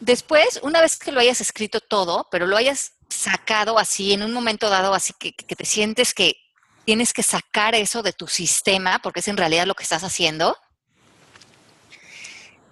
Después, 0.00 0.60
una 0.62 0.80
vez 0.80 0.98
que 0.98 1.12
lo 1.12 1.20
hayas 1.20 1.40
escrito 1.40 1.80
todo, 1.80 2.28
pero 2.30 2.46
lo 2.46 2.56
hayas 2.56 2.92
sacado 3.08 3.78
así 3.78 4.12
en 4.12 4.22
un 4.22 4.32
momento 4.32 4.68
dado, 4.68 4.94
así 4.94 5.12
que, 5.18 5.32
que 5.32 5.56
te 5.56 5.64
sientes 5.64 6.14
que 6.14 6.36
tienes 6.84 7.12
que 7.12 7.22
sacar 7.22 7.74
eso 7.74 8.02
de 8.02 8.12
tu 8.12 8.28
sistema, 8.28 9.00
porque 9.00 9.20
es 9.20 9.28
en 9.28 9.36
realidad 9.36 9.66
lo 9.66 9.74
que 9.74 9.82
estás 9.82 10.04
haciendo, 10.04 10.56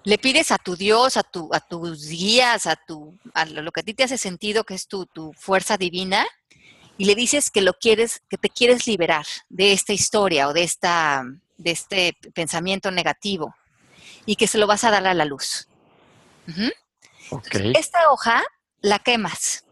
le 0.05 0.19
pides 0.19 0.51
a 0.51 0.59
tu 0.59 0.75
Dios, 0.75 1.17
a, 1.17 1.23
tu, 1.23 1.49
a 1.51 1.59
tus 1.59 2.07
guías, 2.07 2.67
a, 2.67 2.75
tu, 2.75 3.17
a 3.33 3.45
lo 3.45 3.71
que 3.71 3.79
a 3.81 3.83
ti 3.83 3.95
te 3.95 4.03
hace 4.03 4.19
sentido, 4.19 4.63
que 4.63 4.75
es 4.75 4.87
tu, 4.87 5.07
tu 5.07 5.33
fuerza 5.33 5.77
divina, 5.77 6.25
y 6.97 7.05
le 7.05 7.15
dices 7.15 7.49
que 7.49 7.61
lo 7.61 7.73
quieres, 7.73 8.21
que 8.29 8.37
te 8.37 8.49
quieres 8.49 8.87
liberar 8.87 9.25
de 9.49 9.73
esta 9.73 9.93
historia 9.93 10.47
o 10.47 10.53
de, 10.53 10.63
esta, 10.63 11.23
de 11.57 11.71
este 11.71 12.17
pensamiento 12.33 12.91
negativo 12.91 13.55
y 14.25 14.35
que 14.35 14.47
se 14.47 14.57
lo 14.57 14.67
vas 14.67 14.83
a 14.83 14.91
dar 14.91 15.05
a 15.05 15.13
la 15.13 15.25
luz. 15.25 15.67
Ujú. 16.47 16.71
Ok. 17.31 17.55
Esta 17.75 18.09
hoja 18.09 18.43
la 18.81 18.99
quemas. 18.99 19.65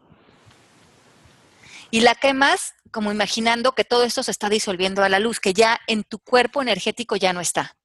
Y 1.90 2.00
la 2.00 2.14
quemas 2.14 2.74
como 2.90 3.10
imaginando 3.10 3.72
que 3.72 3.84
todo 3.84 4.04
esto 4.04 4.22
se 4.22 4.30
está 4.30 4.48
disolviendo 4.48 5.02
a 5.02 5.08
la 5.08 5.18
luz, 5.18 5.40
que 5.40 5.52
ya 5.52 5.80
en 5.88 6.04
tu 6.04 6.20
cuerpo 6.20 6.62
energético 6.62 7.16
ya 7.16 7.32
no 7.32 7.40
está. 7.40 7.76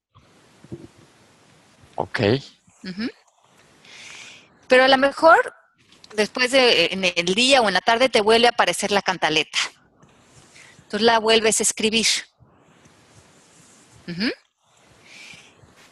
Ok. 1.95 2.19
Pero 4.67 4.83
a 4.83 4.87
lo 4.87 4.97
mejor 4.97 5.55
después 6.15 6.51
de 6.51 6.87
en 6.91 7.03
el 7.03 7.35
día 7.35 7.61
o 7.61 7.67
en 7.67 7.73
la 7.73 7.81
tarde 7.81 8.09
te 8.09 8.21
vuelve 8.21 8.47
a 8.47 8.51
aparecer 8.51 8.91
la 8.91 9.01
cantaleta. 9.01 9.59
Entonces 10.83 11.01
la 11.01 11.19
vuelves 11.19 11.59
a 11.59 11.63
escribir. 11.63 12.07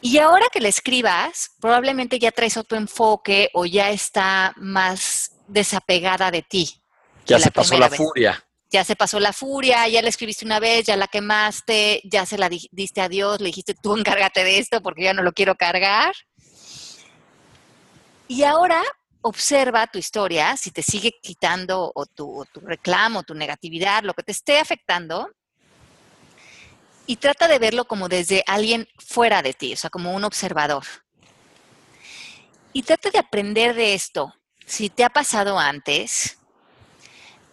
Y 0.02 0.18
ahora 0.20 0.46
que 0.52 0.60
la 0.60 0.68
escribas, 0.70 1.52
probablemente 1.60 2.20
ya 2.20 2.32
traes 2.32 2.58
otro 2.58 2.78
enfoque 2.78 3.50
o 3.54 3.66
ya 3.66 3.90
está 3.92 4.54
más 4.58 5.32
desapegada 5.48 6.32
de 6.32 6.42
ti. 6.42 6.82
Ya 7.26 7.40
se 7.40 7.52
pasó 7.52 7.78
la 7.78 7.90
vez. 7.90 7.98
furia. 7.98 8.44
Ya 8.70 8.84
se 8.84 8.96
pasó 8.98 9.20
la 9.20 9.32
furia, 9.34 9.88
ya 9.88 10.02
la 10.02 10.10
escribiste 10.10 10.44
una 10.46 10.60
vez, 10.60 10.86
ya 10.86 10.98
la 10.98 11.08
quemaste, 11.08 12.02
ya 12.04 12.26
se 12.26 12.38
la 12.38 12.50
di- 12.50 12.68
diste 12.72 13.00
a 13.00 13.08
Dios, 13.08 13.40
le 13.40 13.48
dijiste 13.48 13.74
tú 13.74 13.96
encárgate 13.96 14.44
de 14.44 14.60
esto 14.60 14.82
porque 14.82 15.04
ya 15.04 15.14
no 15.14 15.24
lo 15.24 15.32
quiero 15.32 15.56
cargar. 15.56 16.14
Y 18.28 18.44
ahora 18.44 18.84
observa 19.28 19.88
tu 19.88 20.00
historia, 20.00 20.56
si 20.56 20.72
te 20.72 20.82
sigue 20.82 21.12
quitando 21.22 21.92
o 21.94 22.06
tu, 22.06 22.46
tu 22.54 22.62
reclamo, 22.62 23.24
tu 23.24 23.34
negatividad, 23.34 24.04
lo 24.04 24.14
que 24.14 24.24
te 24.24 24.32
esté 24.32 24.60
afectando, 24.60 25.30
y 27.06 27.18
trata 27.18 27.48
de 27.48 27.60
verlo 27.60 27.86
como 27.86 28.10
desde 28.10 28.44
alguien 28.48 28.88
fuera 28.98 29.42
de 29.42 29.54
ti, 29.54 29.74
o 29.74 29.78
sea, 29.78 29.90
como 29.90 30.14
un 30.14 30.24
observador. 30.24 30.84
Y 32.74 32.84
trata 32.84 33.10
de 33.10 33.20
aprender 33.20 33.76
de 33.76 33.94
esto. 33.94 34.34
Si 34.66 34.90
te 34.90 35.04
ha 35.04 35.10
pasado 35.10 35.58
antes, 35.58 36.38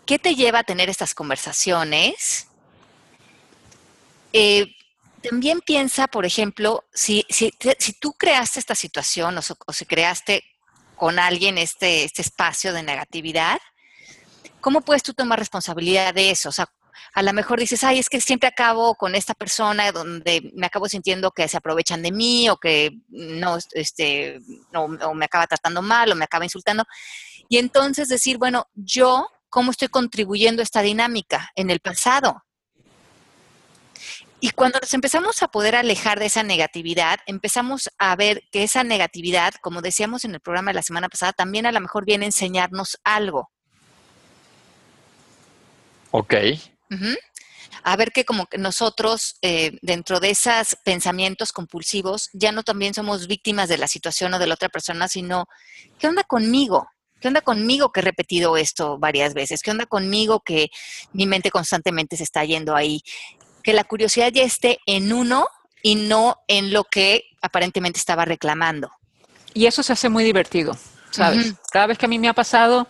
¿qué 0.06 0.18
te 0.18 0.34
lleva 0.34 0.60
a 0.60 0.64
tener 0.64 0.90
estas 0.90 1.14
conversaciones? 1.14 2.48
Eh, 4.32 4.74
también 5.22 5.60
piensa, 5.60 6.08
por 6.08 6.26
ejemplo, 6.26 6.84
si, 6.92 7.24
si, 7.30 7.52
si 7.78 7.92
tú 7.94 8.12
creaste 8.12 8.58
esta 8.58 8.74
situación 8.74 9.38
o, 9.38 9.40
o 9.66 9.72
si 9.72 9.86
creaste 9.86 10.44
con 10.96 11.18
alguien 11.18 11.58
este, 11.58 12.04
este 12.04 12.22
espacio 12.22 12.72
de 12.72 12.82
negatividad, 12.82 13.58
¿cómo 14.60 14.80
puedes 14.80 15.02
tú 15.02 15.12
tomar 15.12 15.38
responsabilidad 15.38 16.14
de 16.14 16.30
eso? 16.30 16.48
O 16.48 16.52
sea, 16.52 16.68
a 17.14 17.22
lo 17.22 17.32
mejor 17.32 17.60
dices, 17.60 17.84
ay, 17.84 17.98
es 17.98 18.08
que 18.08 18.20
siempre 18.20 18.48
acabo 18.48 18.94
con 18.96 19.14
esta 19.14 19.34
persona 19.34 19.92
donde 19.92 20.50
me 20.54 20.66
acabo 20.66 20.88
sintiendo 20.88 21.30
que 21.30 21.46
se 21.48 21.56
aprovechan 21.56 22.02
de 22.02 22.10
mí 22.10 22.48
o 22.48 22.56
que 22.56 22.90
no, 23.08 23.58
este, 23.72 24.40
no, 24.72 24.84
o 24.84 25.14
me 25.14 25.26
acaba 25.26 25.46
tratando 25.46 25.80
mal 25.80 26.10
o 26.10 26.16
me 26.16 26.24
acaba 26.24 26.44
insultando. 26.44 26.84
Y 27.48 27.58
entonces 27.58 28.08
decir, 28.08 28.38
bueno, 28.38 28.66
yo, 28.74 29.28
¿cómo 29.48 29.70
estoy 29.70 29.88
contribuyendo 29.88 30.60
a 30.60 30.64
esta 30.64 30.82
dinámica 30.82 31.50
en 31.54 31.70
el 31.70 31.80
pasado? 31.80 32.42
Y 34.44 34.50
cuando 34.50 34.78
nos 34.78 34.92
empezamos 34.92 35.42
a 35.42 35.48
poder 35.48 35.74
alejar 35.74 36.18
de 36.18 36.26
esa 36.26 36.42
negatividad, 36.42 37.18
empezamos 37.24 37.88
a 37.96 38.14
ver 38.14 38.42
que 38.52 38.62
esa 38.62 38.84
negatividad, 38.84 39.54
como 39.62 39.80
decíamos 39.80 40.26
en 40.26 40.34
el 40.34 40.40
programa 40.40 40.70
de 40.70 40.74
la 40.74 40.82
semana 40.82 41.08
pasada, 41.08 41.32
también 41.32 41.64
a 41.64 41.72
lo 41.72 41.80
mejor 41.80 42.04
viene 42.04 42.26
a 42.26 42.28
enseñarnos 42.28 42.98
algo. 43.04 43.50
Ok. 46.10 46.34
A 47.84 47.96
ver 47.96 48.12
que 48.12 48.26
como 48.26 48.44
que 48.44 48.58
nosotros, 48.58 49.38
eh, 49.40 49.78
dentro 49.80 50.20
de 50.20 50.28
esos 50.28 50.76
pensamientos 50.84 51.50
compulsivos, 51.50 52.28
ya 52.34 52.52
no 52.52 52.64
también 52.64 52.92
somos 52.92 53.26
víctimas 53.26 53.70
de 53.70 53.78
la 53.78 53.88
situación 53.88 54.34
o 54.34 54.38
de 54.38 54.46
la 54.46 54.56
otra 54.56 54.68
persona, 54.68 55.08
sino, 55.08 55.46
¿qué 55.98 56.06
onda 56.06 56.22
conmigo? 56.22 56.86
¿Qué 57.18 57.28
onda 57.28 57.40
conmigo 57.40 57.90
que 57.92 58.00
he 58.00 58.02
repetido 58.02 58.58
esto 58.58 58.98
varias 58.98 59.32
veces? 59.32 59.62
¿Qué 59.62 59.70
onda 59.70 59.86
conmigo 59.86 60.42
que 60.44 60.68
mi 61.14 61.26
mente 61.26 61.50
constantemente 61.50 62.18
se 62.18 62.24
está 62.24 62.44
yendo 62.44 62.76
ahí? 62.76 63.00
Que 63.64 63.72
la 63.72 63.82
curiosidad 63.82 64.30
ya 64.30 64.44
esté 64.44 64.78
en 64.86 65.12
uno 65.12 65.48
y 65.82 65.96
no 65.96 66.38
en 66.46 66.72
lo 66.72 66.84
que 66.84 67.24
aparentemente 67.42 67.98
estaba 67.98 68.24
reclamando. 68.24 68.90
Y 69.54 69.66
eso 69.66 69.82
se 69.82 69.92
hace 69.92 70.08
muy 70.08 70.22
divertido, 70.22 70.76
¿sabes? 71.10 71.54
Cada 71.72 71.86
vez 71.86 71.98
que 71.98 72.06
a 72.06 72.08
mí 72.08 72.18
me 72.18 72.28
ha 72.28 72.34
pasado, 72.34 72.86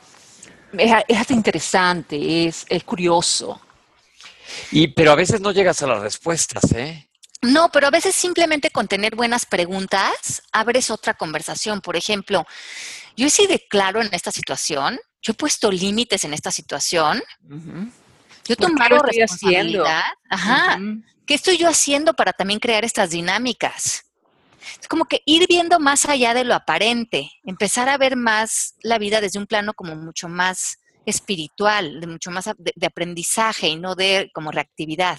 es, 0.77 0.93
hasta 1.17 1.33
interesante, 1.33 2.47
es, 2.47 2.67
es 2.69 2.85
curioso. 2.85 3.61
Y, 4.71 4.89
pero 4.89 5.13
a 5.13 5.15
veces 5.15 5.41
no 5.41 5.53
llegas 5.53 5.81
a 5.83 5.87
las 5.87 6.01
respuestas, 6.01 6.65
¿eh? 6.73 7.09
No, 7.43 7.71
pero 7.71 7.87
a 7.87 7.91
veces 7.91 8.15
simplemente 8.15 8.71
con 8.71 8.89
tener 8.89 9.15
buenas 9.15 9.45
preguntas 9.45 10.43
abres 10.51 10.91
otra 10.91 11.15
conversación. 11.15 11.83
Por 11.83 11.95
ejemplo, 11.95 12.47
yo 13.17 13.27
he 13.27 13.31
sido 13.31 13.55
claro 13.69 14.01
en 14.01 14.09
esta 14.13 14.33
situación, 14.33 14.99
yo 15.21 15.33
he 15.33 15.35
puesto 15.35 15.71
límites 15.71 16.25
en 16.25 16.35
esta 16.35 16.51
situación. 16.51 17.23
Yo 18.47 18.57
tomado 18.57 18.99
responsabilidad. 18.99 20.03
Ajá. 20.29 20.79
¿Qué 21.27 21.35
estoy 21.35 21.57
yo 21.57 21.69
haciendo 21.69 22.13
para 22.15 22.33
también 22.33 22.61
crear 22.61 22.85
estas 22.85 23.11
dinámicas? 23.11 24.05
Es 24.81 24.89
como 24.89 25.07
que 25.07 25.23
ir 25.25 25.47
viendo 25.49 25.79
más 25.79 26.07
allá 26.07 26.35
de 26.35 26.45
lo 26.45 26.55
aparente, 26.55 27.31
empezar 27.45 27.89
a 27.89 27.99
ver 27.99 28.17
más 28.17 28.75
la 28.83 28.99
vida 28.99 29.21
desde 29.21 29.39
un 29.39 29.47
plano 29.47 29.75
como 29.75 29.97
mucho 29.97 30.29
más 30.29 30.79
espiritual, 31.07 32.01
de 32.01 32.07
mucho 32.07 32.31
más 32.31 32.51
de, 32.57 32.87
aprendizaje 32.87 33.69
y 33.69 33.77
no 33.77 33.95
de 33.95 34.31
como 34.35 34.51
reactividad. 34.51 35.19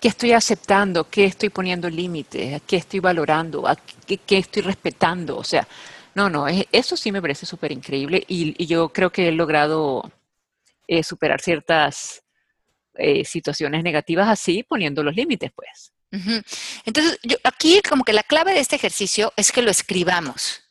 ¿Qué 0.00 0.08
estoy 0.08 0.32
aceptando? 0.32 1.08
¿Qué 1.08 1.26
estoy 1.26 1.48
poniendo 1.48 1.88
límites? 1.88 2.60
¿Qué 2.66 2.76
estoy 2.76 3.00
valorando? 3.00 3.64
qué, 4.06 4.18
qué, 4.18 4.38
estoy 4.38 4.62
respetando? 4.62 5.36
O 5.36 5.44
sea, 5.44 5.66
no, 6.14 6.28
no, 6.28 6.46
eso 6.48 6.96
sí 6.96 7.12
me 7.12 7.20
parece 7.20 7.46
súper 7.46 7.72
increíble 7.72 8.24
y, 8.26 8.66
yo 8.66 8.88
creo 8.88 9.10
que 9.10 9.28
he 9.28 9.32
logrado 9.32 10.10
eh, 10.88 11.02
superar 11.02 11.40
ciertas 11.40 12.22
eh, 12.98 13.24
situaciones 13.24 13.82
negativas 13.82 14.28
así, 14.28 14.62
poniendo 14.62 15.02
los 15.02 15.14
límites, 15.14 15.50
pues. 15.54 15.92
Entonces, 16.84 17.18
yo, 17.22 17.36
aquí 17.44 17.80
como 17.86 18.04
que 18.04 18.12
la 18.12 18.22
clave 18.22 18.54
de 18.54 18.60
este 18.60 18.76
ejercicio 18.76 19.32
es 19.36 19.52
que 19.52 19.62
lo 19.62 19.70
escribamos. 19.70 20.62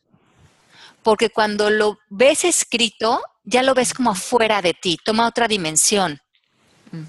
Porque 1.03 1.29
cuando 1.29 1.69
lo 1.69 1.99
ves 2.09 2.45
escrito, 2.45 3.21
ya 3.43 3.61
lo 3.61 3.75
ves 3.75 3.93
como 3.93 4.11
afuera 4.11 4.61
de 4.61 4.73
ti, 4.73 4.97
toma 5.03 5.27
otra 5.27 5.47
dimensión. 5.47 6.19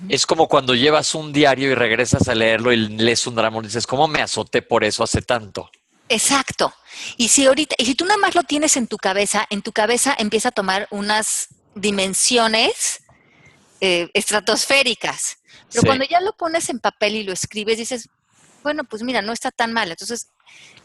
Es 0.09 0.27
como 0.27 0.49
cuando 0.49 0.75
llevas 0.75 1.15
un 1.15 1.33
diario 1.33 1.71
y 1.71 1.75
regresas 1.75 2.29
a 2.29 2.35
leerlo 2.35 2.73
y 2.73 2.89
lees 2.89 3.27
un 3.27 3.37
drama 3.37 3.59
y 3.59 3.67
dices, 3.67 3.87
¿cómo 3.87 4.09
me 4.09 4.21
azoté 4.21 4.61
por 4.61 4.85
eso 4.85 5.05
hace 5.05 5.23
tanto? 5.23 5.71
Exacto. 6.09 6.75
Y 7.17 7.29
si 7.29 7.47
ahorita, 7.47 7.77
y 7.79 7.87
si 7.87 7.95
tú 7.95 8.05
nada 8.05 8.19
más 8.19 8.35
lo 8.35 8.43
tienes 8.43 8.77
en 8.77 8.87
tu 8.87 8.97
cabeza, 8.97 9.47
en 9.49 9.63
tu 9.63 9.73
cabeza 9.73 10.15
empieza 10.19 10.49
a 10.49 10.53
tomar 10.53 10.89
unas 10.91 11.49
dimensiones 11.75 13.03
eh, 13.81 14.09
estratosféricas. 14.15 15.39
Pero 15.71 15.83
cuando 15.85 16.05
ya 16.05 16.21
lo 16.21 16.33
pones 16.33 16.69
en 16.71 16.81
papel 16.81 17.17
y 17.17 17.25
lo 17.25 17.33
escribes, 17.33 17.79
dices, 17.79 18.09
bueno, 18.63 18.85
pues 18.85 19.03
mira, 19.03 19.23
no 19.23 19.33
está 19.33 19.51
tan 19.51 19.73
mal. 19.73 19.91
Entonces, 19.91 20.29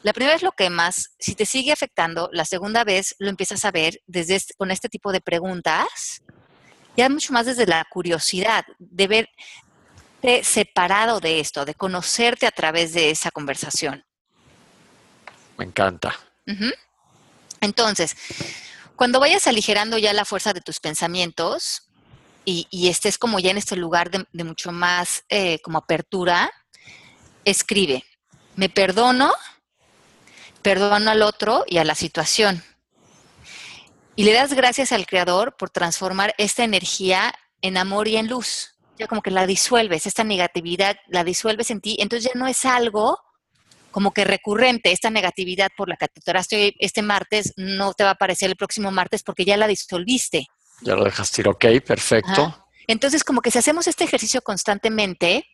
la 0.04 0.13
primera 0.13 0.36
vez 0.36 0.43
lo 0.43 0.51
quemas, 0.51 1.13
si 1.19 1.36
te 1.36 1.45
sigue 1.45 1.71
afectando, 1.71 2.30
la 2.32 2.45
segunda 2.45 2.84
vez 2.84 3.15
lo 3.19 3.30
empiezas 3.30 3.65
a 3.65 3.71
ver 3.71 4.01
desde 4.08 4.36
este, 4.36 4.54
con 4.56 4.71
este 4.71 4.89
tipo 4.89 5.12
de 5.12 5.21
preguntas, 5.21 6.21
ya 6.97 7.10
mucho 7.10 7.34
más 7.34 7.45
desde 7.45 7.65
la 7.65 7.86
curiosidad 7.89 8.65
de 8.80 9.08
verte 9.08 10.43
separado 10.43 11.19
de 11.19 11.39
esto, 11.39 11.65
de 11.65 11.75
conocerte 11.75 12.45
a 12.45 12.51
través 12.51 12.93
de 12.93 13.12
esa 13.12 13.32
conversación. 13.32 14.04
Me 15.58 15.65
encanta. 15.65 16.19
Entonces, 17.62 18.15
cuando 18.95 19.19
vayas 19.19 19.47
aligerando 19.47 19.97
ya 19.97 20.13
la 20.13 20.25
fuerza 20.25 20.54
de 20.54 20.62
tus 20.62 20.80
pensamientos, 20.80 21.90
y, 22.45 22.88
estés 22.88 23.17
como 23.17 23.39
ya 23.39 23.51
en 23.51 23.58
este 23.58 23.75
lugar 23.75 24.10
de, 24.10 24.43
mucho 24.43 24.71
más 24.71 25.23
eh, 25.30 25.60
como 25.62 25.77
apertura, 25.77 26.51
escribe, 27.45 28.04
me 28.56 28.69
perdono, 28.69 29.34
perdono 30.62 31.12
al 31.12 31.21
otro 31.21 31.63
y 31.67 31.77
a 31.77 31.84
la 31.84 31.95
situación. 31.95 32.63
Y 34.15 34.23
le 34.23 34.34
das 34.34 34.54
gracias 34.54 34.91
al 34.91 35.06
Creador 35.06 35.56
por 35.58 35.69
transformar 35.69 36.34
esta 36.38 36.63
energía 36.63 37.34
en 37.62 37.77
amor 37.77 38.08
y 38.08 38.17
en 38.17 38.27
luz. 38.27 38.75
Ya 38.97 39.08
como 39.08 39.21
que 39.21 39.32
la 39.32 39.47
disuelves, 39.47 40.06
esta 40.06 40.23
negatividad 40.23 40.97
la 41.08 41.23
disuelves 41.23 41.71
en 41.71 41.82
ti, 41.82 41.97
entonces 41.99 42.32
ya 42.32 42.39
no 42.39 42.47
es 42.47 42.65
algo 42.65 43.17
como 43.91 44.12
que 44.12 44.23
recurrente, 44.23 44.91
esta 44.91 45.10
negatividad 45.10 45.69
por 45.75 45.89
la 45.89 45.97
que 45.97 46.08
te 46.08 46.75
este 46.80 47.01
martes, 47.01 47.54
no 47.58 47.93
te 47.93 48.04
va 48.04 48.12
a 48.12 48.13
aparecer 48.13 48.49
el 48.49 48.56
próximo 48.56 48.89
martes 48.89 49.21
porque 49.21 49.45
ya 49.45 49.58
la 49.58 49.67
disolviste. 49.67 50.47
Ya 50.82 50.96
lo 50.96 51.04
dejaste 51.04 51.41
ir, 51.41 51.48
ok, 51.48 51.65
perfecto. 51.86 52.67
Entonces, 52.88 53.24
como 53.24 53.41
que 53.41 53.52
si 53.52 53.60
hacemos 53.60 53.88
este 53.88 54.04
ejercicio 54.04 54.41
constantemente, 54.41 55.48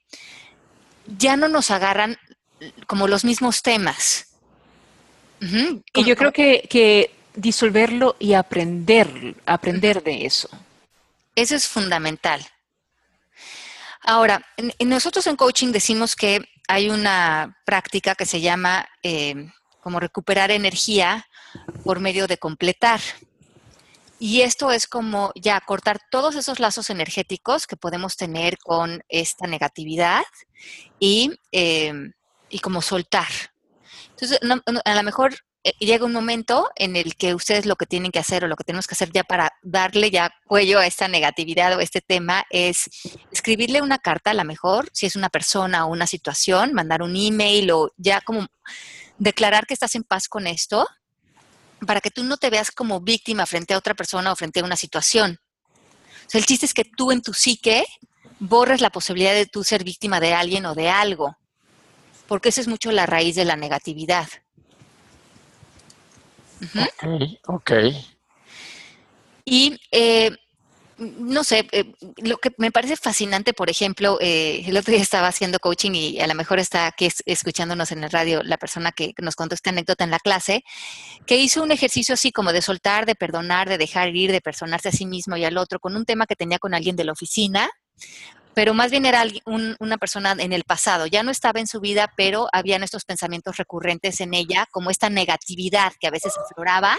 ya 1.06 1.38
no 1.38 1.48
nos 1.48 1.72
agarran 1.72 2.18
como 2.88 3.08
los 3.08 3.24
mismos 3.24 3.62
temas. 3.62 4.28
Y 5.40 6.04
yo 6.04 6.16
creo 6.16 6.32
que, 6.32 7.12
disolverlo 7.36 8.16
y 8.18 8.34
aprender, 8.34 9.36
aprender 9.46 10.02
de 10.02 10.26
eso. 10.26 10.50
Eso 11.36 11.56
es 11.56 11.68
fundamental. 11.68 12.44
Ahora, 14.02 14.44
nosotros 14.80 15.28
en 15.28 15.36
coaching 15.36 15.72
decimos 15.72 16.16
que 16.16 16.50
hay 16.68 16.90
una 16.90 17.60
práctica 17.64 18.16
que 18.16 18.26
se 18.26 18.42
llama 18.42 18.90
eh, 19.04 19.52
como 19.82 20.00
recuperar 20.00 20.50
energía 20.50 21.28
por 21.84 22.00
medio 22.00 22.26
de 22.26 22.40
completar. 22.40 23.00
Y 24.20 24.42
esto 24.42 24.72
es 24.72 24.88
como 24.88 25.32
ya 25.36 25.60
cortar 25.62 26.00
todos 26.10 26.36
esos 26.36 26.60
lazos 26.60 26.90
energéticos 26.90 27.68
que 27.68 27.78
podemos 27.78 28.16
tener 28.18 28.58
con 28.58 29.04
esta 29.10 29.48
negatividad 29.48 30.24
y, 31.00 31.32
em, 31.52 32.14
y 32.50 32.60
como 32.60 32.82
soltar. 32.82 33.28
Entonces, 34.10 34.40
a 34.86 34.96
lo 34.96 35.04
mejor 35.04 35.36
eh, 35.64 35.74
llega 35.80 36.06
un 36.06 36.14
momento 36.14 36.72
en 36.76 36.96
el 36.96 37.16
que 37.16 37.36
ustedes 37.36 37.66
lo 37.66 37.76
que 37.76 37.86
tienen 37.86 38.12
que 38.12 38.20
hacer 38.20 38.44
o 38.44 38.48
lo 38.48 38.56
que 38.56 38.64
tenemos 38.64 38.88
que 38.88 38.94
hacer 38.94 39.12
ya 39.12 39.24
para 39.24 39.52
darle 39.62 40.10
ya 40.10 40.32
cuello 40.48 40.80
a 40.80 40.88
esta 40.88 41.08
negatividad 41.08 41.76
o 41.76 41.80
este 41.80 42.02
tema 42.02 42.46
es 42.50 42.90
escribirle 43.32 43.82
una 43.82 44.00
carta, 44.00 44.32
a 44.32 44.34
lo 44.34 44.46
mejor, 44.46 44.90
si 44.94 45.06
es 45.06 45.16
una 45.16 45.30
persona 45.30 45.86
o 45.86 45.92
una 45.92 46.08
situación, 46.08 46.74
mandar 46.74 47.04
un 47.04 47.16
email 47.16 47.70
o 47.72 47.92
ya 47.98 48.22
como 48.22 48.48
declarar 49.18 49.68
que 49.68 49.74
estás 49.74 49.94
en 49.96 50.04
paz 50.04 50.28
con 50.28 50.48
esto 50.48 50.88
para 51.86 52.02
que 52.02 52.12
tú 52.12 52.24
no 52.24 52.38
te 52.38 52.50
veas 52.50 52.72
como 52.72 53.02
víctima 53.02 53.46
frente 53.46 53.74
a 53.74 53.78
otra 53.78 53.94
persona 53.94 54.32
o 54.32 54.36
frente 54.36 54.60
a 54.60 54.64
una 54.64 54.76
situación. 54.76 55.40
O 56.26 56.30
sea, 56.30 56.40
el 56.40 56.46
chiste 56.46 56.66
es 56.66 56.74
que 56.74 56.84
tú 56.84 57.12
en 57.12 57.22
tu 57.22 57.34
psique 57.34 57.86
borres 58.40 58.82
la 58.82 58.90
posibilidad 58.90 59.34
de 59.34 59.46
tú 59.46 59.64
ser 59.64 59.84
víctima 59.84 60.20
de 60.20 60.34
alguien 60.34 60.66
o 60.66 60.76
de 60.76 60.90
algo, 60.90 61.38
porque 62.28 62.50
esa 62.50 62.62
es 62.62 62.68
mucho 62.68 62.92
la 62.92 63.06
raíz 63.06 63.36
de 63.36 63.46
la 63.46 63.56
negatividad. 63.56 64.28
Ok, 66.76 67.04
ok. 67.48 67.72
Y 69.46 69.80
eh, 69.92 70.36
no 70.98 71.44
sé, 71.44 71.68
eh, 71.72 71.94
lo 72.18 72.38
que 72.38 72.52
me 72.58 72.72
parece 72.72 72.96
fascinante, 72.96 73.54
por 73.54 73.70
ejemplo, 73.70 74.18
eh, 74.20 74.64
el 74.66 74.78
otro 74.78 74.92
día 74.92 75.02
estaba 75.02 75.28
haciendo 75.28 75.60
coaching 75.60 75.92
y 75.94 76.20
a 76.20 76.28
lo 76.28 76.36
mejor 76.36 76.60
está 76.60 76.88
aquí 76.88 77.10
escuchándonos 77.26 77.92
en 77.92 78.04
el 78.04 78.10
radio 78.10 78.42
la 78.44 78.58
persona 78.58 78.92
que 78.92 79.14
nos 79.22 79.36
contó 79.36 79.56
esta 79.56 79.70
anécdota 79.70 80.04
en 80.04 80.12
la 80.12 80.20
clase, 80.20 80.64
que 81.26 81.38
hizo 81.38 81.62
un 81.62 81.72
ejercicio 81.72 82.14
así 82.14 82.32
como 82.32 82.52
de 82.52 82.62
soltar, 82.62 83.06
de 83.06 83.16
perdonar, 83.16 83.70
de 83.70 83.78
dejar 83.78 84.16
ir, 84.16 84.32
de 84.32 84.42
perdonarse 84.42 84.90
a 84.90 84.92
sí 84.92 85.06
mismo 85.06 85.38
y 85.38 85.46
al 85.46 85.58
otro, 85.58 85.80
con 85.80 85.96
un 85.96 86.06
tema 86.06 86.26
que 86.26 86.36
tenía 86.36 86.60
con 86.60 86.74
alguien 86.74 86.96
de 86.96 87.04
la 87.04 87.12
oficina, 87.12 87.70
pero 88.56 88.74
más 88.74 88.90
bien 88.90 89.06
era 89.06 89.24
una 89.46 89.98
persona 89.98 90.36
en 90.40 90.52
el 90.52 90.64
pasado, 90.64 91.06
ya 91.06 91.22
no 91.22 91.30
estaba 91.30 91.60
en 91.60 91.68
su 91.68 91.80
vida, 91.80 92.12
pero 92.18 92.48
habían 92.52 92.82
estos 92.82 93.06
pensamientos 93.06 93.58
recurrentes 93.58 94.20
en 94.20 94.34
ella, 94.34 94.66
como 94.72 94.90
esta 94.90 95.12
negatividad 95.12 95.94
que 96.00 96.08
a 96.08 96.12
veces 96.12 96.34
afloraba 96.38 96.98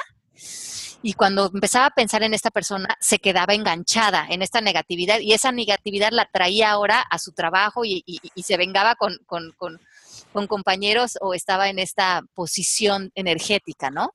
y 1.03 1.13
cuando 1.13 1.51
empezaba 1.53 1.87
a 1.87 1.91
pensar 1.91 2.23
en 2.23 2.35
esta 2.35 2.51
persona, 2.51 2.97
se 3.01 3.19
quedaba 3.19 3.55
enganchada 3.55 4.27
en 4.29 4.43
esta 4.43 4.61
negatividad 4.61 5.21
y 5.21 5.33
esa 5.33 5.53
negatividad 5.53 6.11
la 6.11 6.29
traía 6.33 6.71
ahora 6.71 7.01
a 7.01 7.19
su 7.19 7.33
trabajo 7.33 7.85
y, 7.85 8.03
se 8.43 8.57
vengaba 8.57 8.97
con, 8.97 9.19
con, 9.27 9.47
compañeros 10.49 11.19
o 11.21 11.35
estaba 11.35 11.69
en 11.69 11.79
esta 11.79 12.23
posición 12.35 13.11
energética, 13.15 13.91
¿no? 13.91 14.15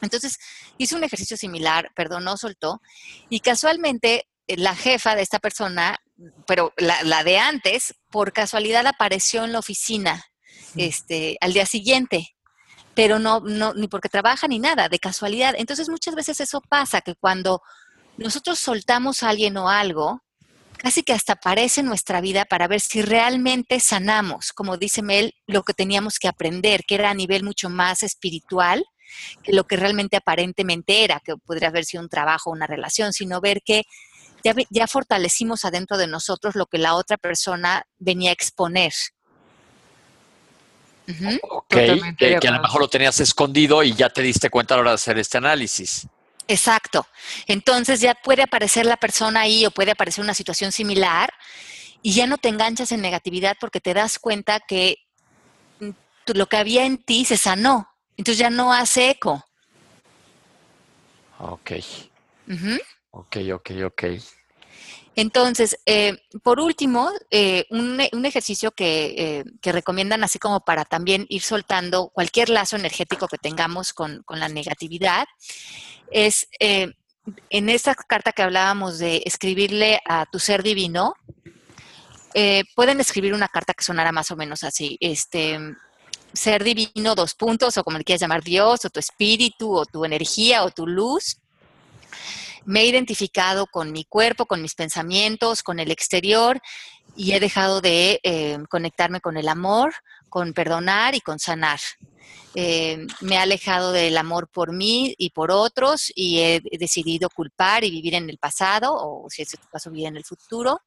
Entonces 0.00 0.38
hizo 0.78 0.96
un 0.96 1.04
ejercicio 1.04 1.36
similar, 1.36 1.90
perdonó, 1.94 2.36
soltó, 2.36 2.80
y 3.28 3.40
casualmente 3.40 4.28
eh, 4.46 4.56
la 4.56 4.76
jefa 4.76 5.14
de 5.14 5.22
esta 5.22 5.38
persona, 5.38 5.98
pero 6.46 6.72
la, 6.76 7.02
la 7.02 7.24
de 7.24 7.38
antes, 7.38 7.94
por 8.10 8.32
casualidad 8.32 8.86
apareció 8.86 9.44
en 9.44 9.52
la 9.52 9.58
oficina 9.58 10.24
este, 10.76 11.36
al 11.40 11.52
día 11.52 11.66
siguiente 11.66 12.36
pero 12.98 13.20
no, 13.20 13.38
no, 13.38 13.74
ni 13.74 13.86
porque 13.86 14.08
trabaja 14.08 14.48
ni 14.48 14.58
nada, 14.58 14.88
de 14.88 14.98
casualidad. 14.98 15.54
Entonces 15.56 15.88
muchas 15.88 16.16
veces 16.16 16.40
eso 16.40 16.60
pasa, 16.60 17.00
que 17.00 17.14
cuando 17.14 17.62
nosotros 18.16 18.58
soltamos 18.58 19.22
a 19.22 19.28
alguien 19.28 19.56
o 19.56 19.68
algo, 19.68 20.24
casi 20.78 21.04
que 21.04 21.12
hasta 21.12 21.34
aparece 21.34 21.82
en 21.82 21.86
nuestra 21.86 22.20
vida 22.20 22.44
para 22.44 22.66
ver 22.66 22.80
si 22.80 23.00
realmente 23.02 23.78
sanamos, 23.78 24.52
como 24.52 24.78
dice 24.78 25.02
Mel, 25.02 25.32
lo 25.46 25.62
que 25.62 25.74
teníamos 25.74 26.18
que 26.18 26.26
aprender, 26.26 26.82
que 26.88 26.96
era 26.96 27.10
a 27.10 27.14
nivel 27.14 27.44
mucho 27.44 27.70
más 27.70 28.02
espiritual 28.02 28.84
que 29.44 29.52
lo 29.52 29.62
que 29.62 29.76
realmente 29.76 30.16
aparentemente 30.16 31.04
era, 31.04 31.20
que 31.24 31.36
podría 31.36 31.68
haber 31.68 31.84
sido 31.84 32.02
un 32.02 32.08
trabajo 32.08 32.50
o 32.50 32.52
una 32.52 32.66
relación, 32.66 33.12
sino 33.12 33.40
ver 33.40 33.62
que 33.64 33.84
ya, 34.42 34.56
ya 34.70 34.88
fortalecimos 34.88 35.64
adentro 35.64 35.98
de 35.98 36.08
nosotros 36.08 36.56
lo 36.56 36.66
que 36.66 36.78
la 36.78 36.96
otra 36.96 37.16
persona 37.16 37.84
venía 37.96 38.30
a 38.30 38.32
exponer. 38.32 38.92
Que, 41.68 42.36
a 42.36 42.50
lo 42.50 42.62
mejor 42.62 42.80
lo 42.82 42.88
tenías 42.88 43.18
escondido 43.20 43.82
y 43.82 43.94
ya 43.94 44.10
te 44.10 44.22
diste 44.22 44.50
cuenta 44.50 44.74
a 44.74 44.76
la 44.76 44.80
hora 44.82 44.90
de 44.90 44.94
hacer 44.96 45.18
este 45.18 45.38
análisis. 45.38 46.06
Exacto. 46.46 47.06
Entonces 47.46 48.00
ya 48.00 48.14
puede 48.14 48.42
aparecer 48.42 48.86
la 48.86 48.96
persona 48.96 49.40
ahí 49.40 49.64
o 49.66 49.70
puede 49.70 49.92
aparecer 49.92 50.22
una 50.22 50.34
situación 50.34 50.72
similar 50.72 51.32
y 52.02 52.12
ya 52.12 52.26
no 52.26 52.38
te 52.38 52.48
enganchas 52.48 52.92
en 52.92 53.00
negatividad 53.00 53.56
porque 53.60 53.80
te 53.80 53.94
das 53.94 54.18
cuenta 54.18 54.60
que 54.60 54.98
mm, 55.80 55.90
lo 56.34 56.46
que 56.46 56.56
había 56.56 56.84
en 56.84 56.98
ti 56.98 57.24
se 57.24 57.36
sanó. 57.36 57.88
Entonces 58.16 58.38
ya 58.38 58.50
no 58.50 58.72
hace 58.72 59.10
eco. 59.10 59.44
Ok. 61.38 61.72
Ok, 63.10 63.36
ok, 63.54 63.70
ok. 63.86 64.04
Entonces, 65.18 65.76
eh, 65.84 66.16
por 66.44 66.60
último, 66.60 67.10
eh, 67.32 67.66
un, 67.70 68.00
ejercicio 68.24 68.72
eh, 68.78 69.42
que, 69.60 69.72
recomiendan 69.72 70.22
así 70.22 70.38
como 70.38 70.60
para 70.60 70.84
también 70.84 71.26
ir 71.28 71.42
soltando 71.42 72.10
cualquier 72.10 72.50
lazo 72.50 72.76
energético 72.76 73.26
que 73.26 73.36
tengamos 73.36 73.92
con, 73.92 74.24
la 74.28 74.48
negatividad 74.48 75.26
es 76.12 76.46
en 76.60 77.68
esa 77.68 77.96
carta 77.96 78.30
que 78.30 78.42
hablábamos 78.42 79.00
de 79.00 79.22
escribirle 79.26 79.98
a 80.08 80.24
tu 80.26 80.38
ser 80.38 80.62
divino, 80.62 81.14
pueden 82.76 83.00
escribir 83.00 83.34
una 83.34 83.48
carta 83.48 83.74
que 83.74 83.82
sonara 83.82 84.12
más 84.12 84.30
o 84.30 84.36
menos 84.36 84.62
así, 84.62 84.98
este, 85.00 85.58
ser 86.32 86.62
divino, 86.62 87.16
dos 87.16 87.34
puntos, 87.34 87.76
o 87.76 87.82
como 87.82 87.98
le 87.98 88.04
quieras 88.04 88.20
llamar 88.20 88.44
Dios, 88.44 88.84
o 88.84 88.88
tu 88.88 89.00
espíritu, 89.00 89.74
o 89.74 89.84
tu 89.84 90.04
energía, 90.04 90.62
o 90.62 90.70
tu 90.70 90.86
luz 90.86 91.38
me 92.68 92.82
he 92.82 92.86
identificado 92.86 93.66
con 93.66 93.92
mi 93.92 94.04
cuerpo, 94.04 94.44
con 94.44 94.60
mis 94.60 94.74
pensamientos, 94.74 95.62
con 95.62 95.80
el 95.80 95.90
exterior 95.90 96.60
y 97.16 97.32
he 97.32 97.40
dejado 97.40 97.80
de 97.80 98.20
eh, 98.22 98.58
conectarme 98.68 99.22
con 99.22 99.38
el 99.38 99.48
amor, 99.48 99.94
con 100.28 100.52
perdonar 100.52 101.14
y 101.14 101.22
con 101.22 101.38
sanar. 101.38 101.80
Eh, 102.54 103.06
me 103.22 103.36
he 103.36 103.38
alejado 103.38 103.90
del 103.92 104.18
amor 104.18 104.48
por 104.48 104.74
mí 104.74 105.14
y 105.16 105.30
por 105.30 105.50
otros 105.50 106.12
y 106.14 106.40
he 106.40 106.60
decidido 106.78 107.30
culpar 107.30 107.84
y 107.84 107.90
vivir 107.90 108.14
en 108.14 108.28
el 108.28 108.36
pasado 108.36 108.92
o 108.94 109.30
si 109.30 109.40
es 109.40 109.48
tu 109.48 109.66
caso 109.72 109.90
vivir 109.90 110.08
en 110.08 110.18
el 110.18 110.24
futuro. 110.24 110.82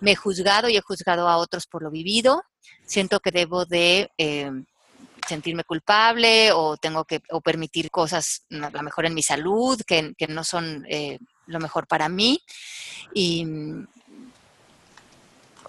Me 0.00 0.12
he 0.12 0.16
juzgado 0.16 0.68
y 0.68 0.76
he 0.76 0.80
juzgado 0.80 1.28
a 1.28 1.36
otros 1.36 1.68
por 1.68 1.84
lo 1.84 1.92
vivido. 1.92 2.42
Siento 2.84 3.20
que 3.20 3.30
debo 3.30 3.64
de 3.64 4.10
eh, 4.18 4.50
sentirme 5.28 5.64
culpable 5.64 6.52
o 6.52 6.76
tengo 6.76 7.04
que 7.04 7.22
o 7.30 7.40
permitir 7.40 7.90
cosas 7.90 8.44
a 8.50 8.70
lo 8.70 8.82
mejor 8.82 9.06
en 9.06 9.14
mi 9.14 9.22
salud 9.22 9.80
que, 9.86 10.14
no 10.28 10.44
son 10.44 10.84
eh, 10.88 11.18
lo 11.46 11.60
mejor 11.60 11.86
para 11.86 12.08
mí 12.08 12.40
y 13.14 13.44
mm, 13.44 13.86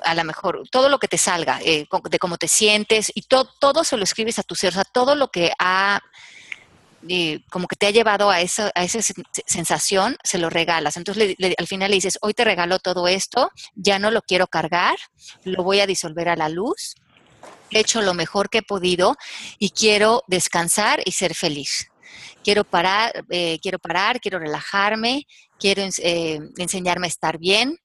a 0.03 0.15
lo 0.15 0.23
mejor 0.23 0.63
todo 0.69 0.89
lo 0.89 0.99
que 0.99 1.07
te 1.07 1.17
salga 1.17 1.59
eh, 1.61 1.87
de 2.09 2.19
cómo 2.19 2.37
te 2.37 2.47
sientes 2.47 3.11
y 3.13 3.23
todo 3.23 3.83
se 3.83 3.97
lo 3.97 4.03
escribes 4.03 4.39
a 4.39 4.43
tu 4.43 4.55
ser, 4.55 4.69
o 4.69 4.73
sea, 4.73 4.83
todo 4.83 5.15
lo 5.15 5.29
que 5.29 5.51
ha 5.59 6.01
eh, 7.09 7.41
como 7.49 7.67
que 7.67 7.75
te 7.75 7.87
ha 7.87 7.91
llevado 7.91 8.29
a 8.29 8.39
esa, 8.39 8.71
a 8.75 8.83
esa 8.83 8.99
sensación, 9.45 10.15
se 10.23 10.37
lo 10.37 10.49
regalas. 10.49 10.95
Entonces 10.95 11.35
al 11.57 11.67
final 11.67 11.89
le 11.89 11.95
dices, 11.95 12.17
hoy 12.21 12.33
te 12.33 12.45
regalo 12.45 12.79
todo 12.79 13.07
esto, 13.07 13.51
ya 13.75 13.99
no 13.99 14.09
lo 14.09 14.21
quiero 14.21 14.47
cargar, 14.47 14.95
lo 15.43 15.63
voy 15.63 15.81
a 15.81 15.87
disolver 15.87 16.29
a 16.29 16.35
la 16.35 16.47
luz 16.47 16.95
he 17.77 17.81
hecho 17.81 18.01
lo 18.01 18.13
mejor 18.13 18.49
que 18.49 18.59
he 18.59 18.63
podido 18.63 19.15
y 19.59 19.69
quiero 19.69 20.23
descansar 20.27 21.01
y 21.05 21.11
ser 21.11 21.35
feliz. 21.35 21.89
Quiero 22.43 22.63
parar, 22.63 23.25
eh, 23.29 23.59
quiero 23.61 23.79
parar, 23.79 24.19
quiero 24.19 24.39
relajarme, 24.39 25.25
quiero 25.57 25.83
eh, 25.99 26.39
enseñarme 26.57 27.07
a 27.07 27.09
estar 27.09 27.37
bien, 27.37 27.77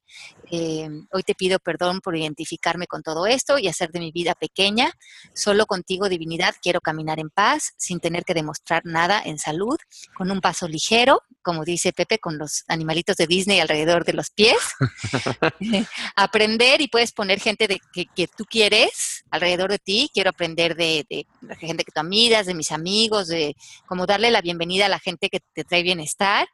eh, 0.50 0.88
hoy 1.12 1.22
te 1.22 1.34
pido 1.34 1.58
perdón 1.58 2.00
por 2.00 2.16
identificarme 2.16 2.86
con 2.86 3.02
todo 3.02 3.26
esto 3.26 3.58
y 3.58 3.68
hacer 3.68 3.90
de 3.90 4.00
mi 4.00 4.12
vida 4.12 4.34
pequeña. 4.34 4.92
Solo 5.34 5.66
contigo, 5.66 6.08
divinidad, 6.08 6.54
quiero 6.62 6.80
caminar 6.80 7.18
en 7.20 7.30
paz, 7.30 7.74
sin 7.76 8.00
tener 8.00 8.24
que 8.24 8.34
demostrar 8.34 8.82
nada 8.84 9.22
en 9.24 9.38
salud, 9.38 9.76
con 10.14 10.30
un 10.30 10.40
paso 10.40 10.68
ligero, 10.68 11.22
como 11.42 11.64
dice 11.64 11.92
Pepe, 11.92 12.18
con 12.18 12.38
los 12.38 12.64
animalitos 12.68 13.16
de 13.16 13.26
Disney 13.26 13.60
alrededor 13.60 14.04
de 14.04 14.12
los 14.12 14.30
pies. 14.30 14.58
aprender 16.16 16.80
y 16.80 16.88
puedes 16.88 17.12
poner 17.12 17.40
gente 17.40 17.66
de, 17.66 17.80
que, 17.92 18.28
tú 18.28 18.44
quieres 18.44 19.24
alrededor 19.30 19.70
de 19.70 19.78
ti. 19.78 20.10
Quiero 20.12 20.30
aprender 20.30 20.76
de, 20.76 21.04
de, 21.08 21.26
la 21.42 21.56
gente 21.56 21.84
que 21.84 21.92
tú 21.92 22.00
amigas, 22.00 22.46
de 22.46 22.54
mis 22.54 22.72
amigos, 22.72 23.28
de 23.28 23.56
cómo 23.86 24.06
darle 24.06 24.30
la 24.30 24.40
bienvenida 24.40 24.86
a 24.86 24.88
la 24.88 24.98
gente 24.98 25.28
que 25.28 25.40
te 25.52 25.64
trae 25.64 25.82
bienestar 25.82 26.48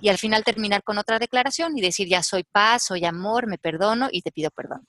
y 0.00 0.08
al 0.08 0.18
final 0.18 0.44
terminar 0.44 0.82
con 0.82 0.98
otra 0.98 1.18
declaración 1.18 1.76
y 1.76 1.80
decir, 1.80 2.08
ya 2.08 2.22
soy 2.22 2.44
paz, 2.44 2.84
soy 2.86 3.04
amor, 3.04 3.46
me 3.46 3.58
perdono 3.58 4.08
y 4.10 4.22
te 4.22 4.32
pido 4.32 4.50
perdón. 4.50 4.86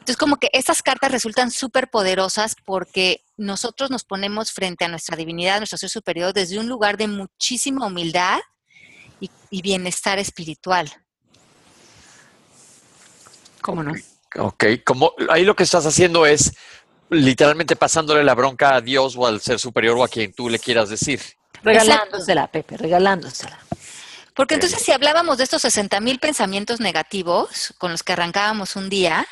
Entonces, 0.00 0.16
como 0.16 0.36
que 0.36 0.48
estas 0.52 0.82
cartas 0.82 1.12
resultan 1.12 1.50
súper 1.50 1.90
poderosas 1.90 2.56
porque 2.64 3.22
nosotros 3.36 3.90
nos 3.90 4.04
ponemos 4.04 4.50
frente 4.50 4.84
a 4.84 4.88
nuestra 4.88 5.16
divinidad, 5.16 5.58
nuestro 5.58 5.78
ser 5.78 5.90
superior, 5.90 6.32
desde 6.32 6.58
un 6.58 6.68
lugar 6.68 6.96
de 6.96 7.06
muchísima 7.06 7.86
humildad 7.86 8.40
y, 9.20 9.30
bienestar 9.62 10.18
espiritual. 10.18 10.90
¿Cómo 13.60 13.82
no? 13.82 13.92
Ok, 14.38 14.64
como 14.86 15.12
ahí 15.28 15.44
lo 15.44 15.54
que 15.54 15.64
estás 15.64 15.84
haciendo 15.84 16.24
es 16.24 16.54
literalmente 17.10 17.76
pasándole 17.76 18.24
la 18.24 18.34
bronca 18.34 18.76
a 18.76 18.80
Dios 18.80 19.16
o 19.18 19.26
al 19.26 19.40
ser 19.40 19.58
superior 19.58 19.98
o 19.98 20.04
a 20.04 20.08
quien 20.08 20.32
tú 20.32 20.48
le 20.48 20.58
quieras 20.58 20.88
decir. 20.88 21.20
Regalándosela, 21.62 22.46
Pepe, 22.46 22.76
regalándosela. 22.76 23.58
Porque 24.34 24.54
entonces 24.54 24.80
si 24.82 24.92
hablábamos 24.92 25.38
de 25.38 25.44
estos 25.44 25.62
60 25.62 26.00
mil 26.00 26.18
pensamientos 26.18 26.80
negativos 26.80 27.74
con 27.78 27.90
los 27.90 28.02
que 28.02 28.12
arrancábamos 28.12 28.76
un 28.76 28.88
día, 28.88 29.26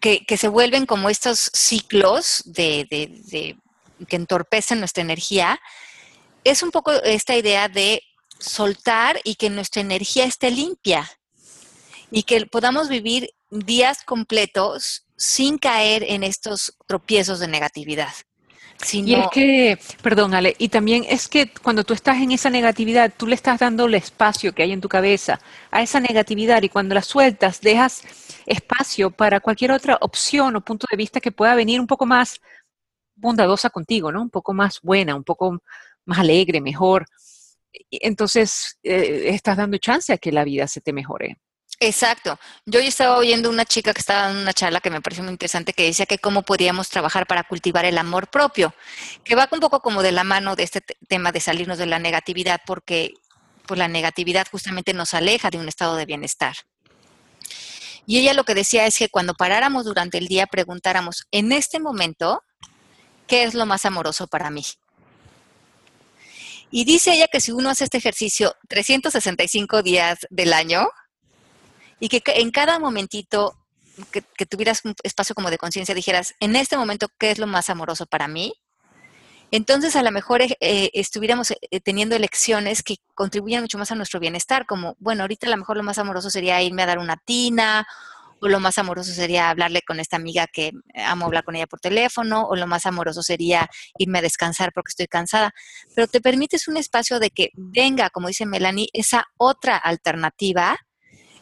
que, 0.00 0.36
se 0.36 0.48
vuelven 0.48 0.86
como 0.86 1.10
estos 1.10 1.50
ciclos 1.52 2.42
de, 2.44 2.86
que 4.08 4.16
entorpecen 4.16 4.78
nuestra 4.78 5.02
energía, 5.02 5.58
es 6.44 6.62
un 6.62 6.70
poco 6.70 6.92
esta 6.92 7.36
idea 7.36 7.68
de 7.68 8.02
soltar 8.38 9.20
y 9.24 9.34
que 9.34 9.50
nuestra 9.50 9.82
energía 9.82 10.24
esté 10.24 10.50
limpia 10.50 11.10
y 12.10 12.22
que 12.22 12.46
podamos 12.46 12.88
vivir 12.88 13.30
días 13.50 14.04
completos 14.04 15.06
sin 15.16 15.58
caer 15.58 16.04
en 16.04 16.22
estos 16.22 16.76
tropiezos 16.86 17.40
de 17.40 17.48
negatividad. 17.48 18.12
Y 18.92 19.14
es 19.14 19.26
que, 19.32 19.78
perdón 20.02 20.34
Ale, 20.34 20.54
y 20.58 20.68
también 20.68 21.04
es 21.08 21.28
que 21.28 21.50
cuando 21.62 21.84
tú 21.84 21.94
estás 21.94 22.18
en 22.18 22.32
esa 22.32 22.50
negatividad, 22.50 23.12
tú 23.16 23.26
le 23.26 23.34
estás 23.34 23.58
dando 23.58 23.86
el 23.86 23.94
espacio 23.94 24.54
que 24.54 24.62
hay 24.62 24.72
en 24.72 24.80
tu 24.80 24.88
cabeza 24.88 25.40
a 25.70 25.82
esa 25.82 26.00
negatividad 26.00 26.62
y 26.62 26.68
cuando 26.68 26.94
la 26.94 27.02
sueltas, 27.02 27.60
dejas 27.60 28.02
espacio 28.44 29.10
para 29.10 29.40
cualquier 29.40 29.72
otra 29.72 29.98
opción 30.00 30.56
o 30.56 30.60
punto 30.60 30.86
de 30.90 30.96
vista 30.96 31.20
que 31.20 31.32
pueda 31.32 31.54
venir 31.54 31.80
un 31.80 31.86
poco 31.86 32.06
más 32.06 32.40
bondadosa 33.16 33.70
contigo, 33.70 34.12
¿no? 34.12 34.22
Un 34.22 34.30
poco 34.30 34.52
más 34.52 34.80
buena, 34.82 35.14
un 35.14 35.24
poco 35.24 35.58
más 36.04 36.18
alegre, 36.18 36.60
mejor. 36.60 37.06
Entonces, 37.90 38.78
eh, 38.82 39.28
estás 39.28 39.56
dando 39.56 39.78
chance 39.78 40.12
a 40.12 40.18
que 40.18 40.32
la 40.32 40.44
vida 40.44 40.66
se 40.68 40.80
te 40.80 40.92
mejore. 40.92 41.38
Exacto. 41.78 42.38
Yo 42.64 42.80
estaba 42.80 43.18
oyendo 43.18 43.50
una 43.50 43.66
chica 43.66 43.92
que 43.92 44.00
estaba 44.00 44.30
en 44.30 44.38
una 44.38 44.54
charla 44.54 44.80
que 44.80 44.90
me 44.90 45.02
pareció 45.02 45.22
muy 45.22 45.32
interesante 45.32 45.74
que 45.74 45.84
decía 45.84 46.06
que 46.06 46.18
cómo 46.18 46.42
podíamos 46.42 46.88
trabajar 46.88 47.26
para 47.26 47.44
cultivar 47.44 47.84
el 47.84 47.98
amor 47.98 48.28
propio, 48.28 48.74
que 49.24 49.34
va 49.34 49.48
un 49.50 49.60
poco 49.60 49.80
como 49.80 50.02
de 50.02 50.12
la 50.12 50.24
mano 50.24 50.56
de 50.56 50.62
este 50.62 50.80
tema 50.80 51.32
de 51.32 51.40
salirnos 51.40 51.76
de 51.76 51.86
la 51.86 51.98
negatividad, 51.98 52.62
porque 52.66 53.14
pues, 53.66 53.78
la 53.78 53.88
negatividad 53.88 54.46
justamente 54.50 54.94
nos 54.94 55.12
aleja 55.12 55.50
de 55.50 55.58
un 55.58 55.68
estado 55.68 55.96
de 55.96 56.06
bienestar. 56.06 56.56
Y 58.06 58.20
ella 58.20 58.32
lo 58.32 58.44
que 58.44 58.54
decía 58.54 58.86
es 58.86 58.96
que 58.96 59.10
cuando 59.10 59.34
paráramos 59.34 59.84
durante 59.84 60.16
el 60.16 60.28
día 60.28 60.46
preguntáramos, 60.46 61.26
en 61.30 61.52
este 61.52 61.78
momento, 61.78 62.42
¿qué 63.26 63.42
es 63.42 63.54
lo 63.54 63.66
más 63.66 63.84
amoroso 63.84 64.28
para 64.28 64.48
mí? 64.48 64.64
Y 66.70 66.84
dice 66.84 67.14
ella 67.14 67.28
que 67.28 67.40
si 67.40 67.52
uno 67.52 67.68
hace 67.68 67.84
este 67.84 67.98
ejercicio 67.98 68.54
365 68.68 69.82
días 69.82 70.20
del 70.30 70.52
año 70.52 70.88
y 72.00 72.08
que 72.08 72.22
en 72.26 72.50
cada 72.50 72.78
momentito 72.78 73.56
que, 74.10 74.46
tuvieras 74.46 74.84
un 74.84 74.94
espacio 75.02 75.34
como 75.34 75.50
de 75.50 75.58
conciencia, 75.58 75.94
dijeras, 75.94 76.34
en 76.40 76.56
este 76.56 76.76
momento, 76.76 77.08
¿qué 77.18 77.30
es 77.30 77.38
lo 77.38 77.46
más 77.46 77.70
amoroso 77.70 78.06
para 78.06 78.28
mí? 78.28 78.54
Entonces, 79.50 79.94
a 79.96 80.02
lo 80.02 80.10
mejor 80.10 80.42
eh, 80.42 80.56
eh, 80.60 80.90
estuviéramos 80.92 81.52
eh, 81.52 81.80
teniendo 81.80 82.16
elecciones 82.16 82.82
que 82.82 82.96
contribuyan 83.14 83.62
mucho 83.62 83.78
más 83.78 83.92
a 83.92 83.94
nuestro 83.94 84.20
bienestar, 84.20 84.66
como, 84.66 84.96
bueno, 84.98 85.22
ahorita 85.22 85.46
a 85.46 85.50
lo 85.50 85.56
mejor 85.56 85.76
lo 85.76 85.82
más 85.82 85.98
amoroso 85.98 86.30
sería 86.30 86.60
irme 86.62 86.82
a 86.82 86.86
dar 86.86 86.98
una 86.98 87.16
tina, 87.16 87.86
o 88.40 88.48
lo 88.48 88.60
más 88.60 88.76
amoroso 88.76 89.12
sería 89.12 89.48
hablarle 89.48 89.80
con 89.80 89.98
esta 89.98 90.16
amiga 90.16 90.46
que 90.46 90.72
amo 90.94 91.24
hablar 91.24 91.44
con 91.44 91.56
ella 91.56 91.66
por 91.66 91.80
teléfono, 91.80 92.46
o 92.46 92.56
lo 92.56 92.66
más 92.66 92.84
amoroso 92.84 93.22
sería 93.22 93.70
irme 93.98 94.18
a 94.18 94.22
descansar 94.22 94.72
porque 94.74 94.90
estoy 94.90 95.06
cansada. 95.06 95.54
Pero 95.94 96.06
te 96.06 96.20
permites 96.20 96.68
un 96.68 96.76
espacio 96.76 97.18
de 97.18 97.30
que 97.30 97.50
venga, 97.54 98.10
como 98.10 98.28
dice 98.28 98.44
Melanie, 98.44 98.88
esa 98.92 99.24
otra 99.38 99.76
alternativa 99.76 100.76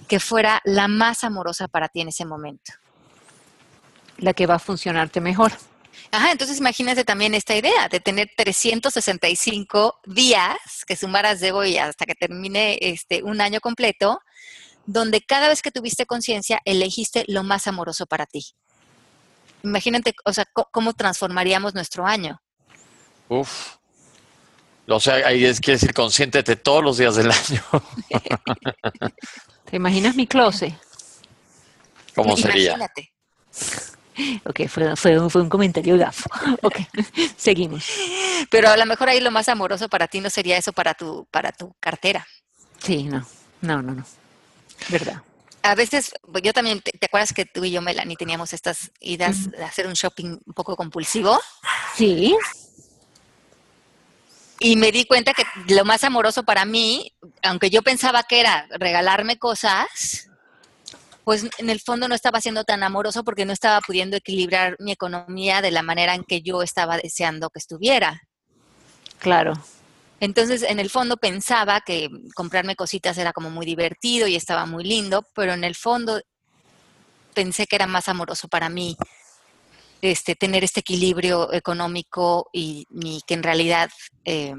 que 0.09 0.21
fuera 0.21 0.61
la 0.65 0.89
más 0.89 1.25
amorosa 1.25 1.69
para 1.69 1.89
ti 1.89 2.01
en 2.01 2.09
ese 2.09 2.25
momento. 2.25 2.73
La 4.19 4.33
que 4.33 4.47
va 4.47 4.57
a 4.57 4.59
funcionarte 4.59 5.21
mejor. 5.21 5.53
Ajá, 6.11 6.31
entonces 6.31 6.59
imagínate 6.59 7.05
también 7.05 7.35
esta 7.35 7.57
idea 7.57 7.89
de 7.89 8.01
tener 8.01 8.31
365 8.37 10.01
días 10.07 10.57
que 10.87 10.97
sumaras 10.97 11.41
de 11.41 11.53
hoy 11.53 11.79
hasta 11.79 12.07
que 12.07 12.15
termine 12.15 12.79
este 12.81 13.23
un 13.23 13.41
año 13.41 13.61
completo, 13.61 14.21
donde 14.87 15.23
cada 15.23 15.49
vez 15.49 15.63
que 15.63 15.71
tuviste 15.71 16.07
conciencia 16.07 16.61
elegiste 16.65 17.25
lo 17.27 17.43
más 17.43 17.67
amoroso 17.67 18.07
para 18.07 18.27
ti. 18.27 18.45
Imagínate, 19.63 20.15
o 20.25 20.33
sea, 20.33 20.45
cómo 20.71 20.93
transformaríamos 20.93 21.75
nuestro 21.75 22.07
año. 22.07 22.41
Uf. 23.29 23.77
O 24.87 25.01
sea, 25.01 25.15
ahí 25.27 25.45
es 25.45 25.61
que 25.61 25.73
decir 25.73 25.95
consciente 25.95 26.43
todos 26.57 26.85
los 26.85 26.99
días 26.99 27.17
del 27.17 27.31
año. 27.31 27.63
¿Te 29.71 29.77
imaginas 29.77 30.15
mi 30.15 30.27
closet? 30.27 30.75
¿Cómo 32.15 32.37
sería? 32.37 32.75
Imagínate. 32.75 33.13
Ok, 34.45 34.69
fue, 34.69 34.95
fue, 34.97 35.19
un 35.19 35.49
comentario 35.49 35.99
gafo. 35.99 36.29
Ok, 36.63 36.77
seguimos. 37.37 37.87
Pero 38.51 38.69
a 38.69 38.77
lo 38.77 38.87
mejor 38.87 39.09
ahí 39.09 39.21
lo 39.21 39.31
más 39.31 39.49
amoroso 39.49 39.89
para 39.89 40.07
ti 40.07 40.21
no 40.21 40.31
sería 40.31 40.57
eso 40.57 40.73
para 40.73 40.95
tu, 40.95 41.27
para 41.31 41.51
tu 41.51 41.75
cartera. 41.81 42.27
Sí, 42.79 43.05
no, 43.05 43.27
no, 43.63 43.83
no, 43.83 43.95
no. 43.95 44.05
¿Verdad? 44.89 45.23
A 45.63 45.75
veces, 45.75 46.13
yo 46.43 46.53
también, 46.53 46.81
¿te, 46.83 47.07
acuerdas 47.07 47.33
que 47.33 47.47
tú 47.47 47.65
y 47.65 47.71
yo, 47.71 47.81
Melanie, 47.81 48.17
teníamos 48.17 48.53
estas 48.53 48.91
idas 49.01 49.51
de 49.51 49.65
hacer 49.65 49.87
un 49.87 49.95
shopping 49.95 50.39
un 50.45 50.55
poco 50.55 50.77
compulsivo? 50.77 51.41
Sí. 51.97 52.37
Y 54.61 54.77
me 54.77 54.93
di 54.93 55.05
cuenta 55.05 55.33
que 55.35 55.45
lo 55.69 55.85
más 55.85 56.05
amoroso 56.05 56.45
para 56.45 56.65
mí, 56.65 57.13
aunque 57.43 57.71
yo 57.71 57.83
pensaba 57.83 58.23
que 58.23 58.41
era 58.41 58.67
regalarme 58.79 59.37
cosas, 59.37 60.31
pues 61.25 61.47
en 61.59 61.71
el 61.71 61.81
fondo 61.81 62.07
no 62.07 62.15
estaba 62.15 62.41
siendo 62.41 62.65
tan 62.65 62.83
amoroso 62.83 63.25
porque 63.25 63.45
no 63.45 63.53
estaba 63.53 63.81
pudiendo 63.81 64.17
equilibrar 64.17 64.77
mi 64.79 64.93
economía 64.93 65.61
de 65.63 65.71
la 65.71 65.83
manera 65.83 66.15
en 66.15 66.25
que 66.25 66.43
yo 66.43 66.63
estaba 66.63 66.97
deseando 66.99 67.51
que 67.51 67.59
estuviera. 67.59 68.23
Claro. 69.19 69.55
Entonces, 70.21 70.63
en 70.63 70.79
el 70.79 70.91
fondo 70.91 71.17
pensaba 71.17 71.81
que 71.81 72.09
comprarme 72.35 72.77
cositas 72.77 73.19
era 73.19 73.33
como 73.33 73.51
muy 73.51 73.67
divertido 73.67 74.27
y 74.27 74.37
estaba 74.37 74.67
muy 74.67 74.85
lindo, 74.85 75.27
pero 75.35 75.53
en 75.53 75.65
el 75.65 75.75
fondo 75.75 76.21
pensé 77.35 77.67
que 77.67 77.77
era 77.77 77.87
más 77.87 78.09
amoroso 78.09 78.47
para 78.49 78.69
mí 78.69 78.97
este, 80.07 80.35
tener 80.35 80.65
este 80.65 80.81
equilibrio 80.81 81.53
económico 81.53 82.49
y, 82.53 82.87
que 83.27 83.35
en 83.35 83.43
realidad 83.43 83.91
eh, 84.25 84.55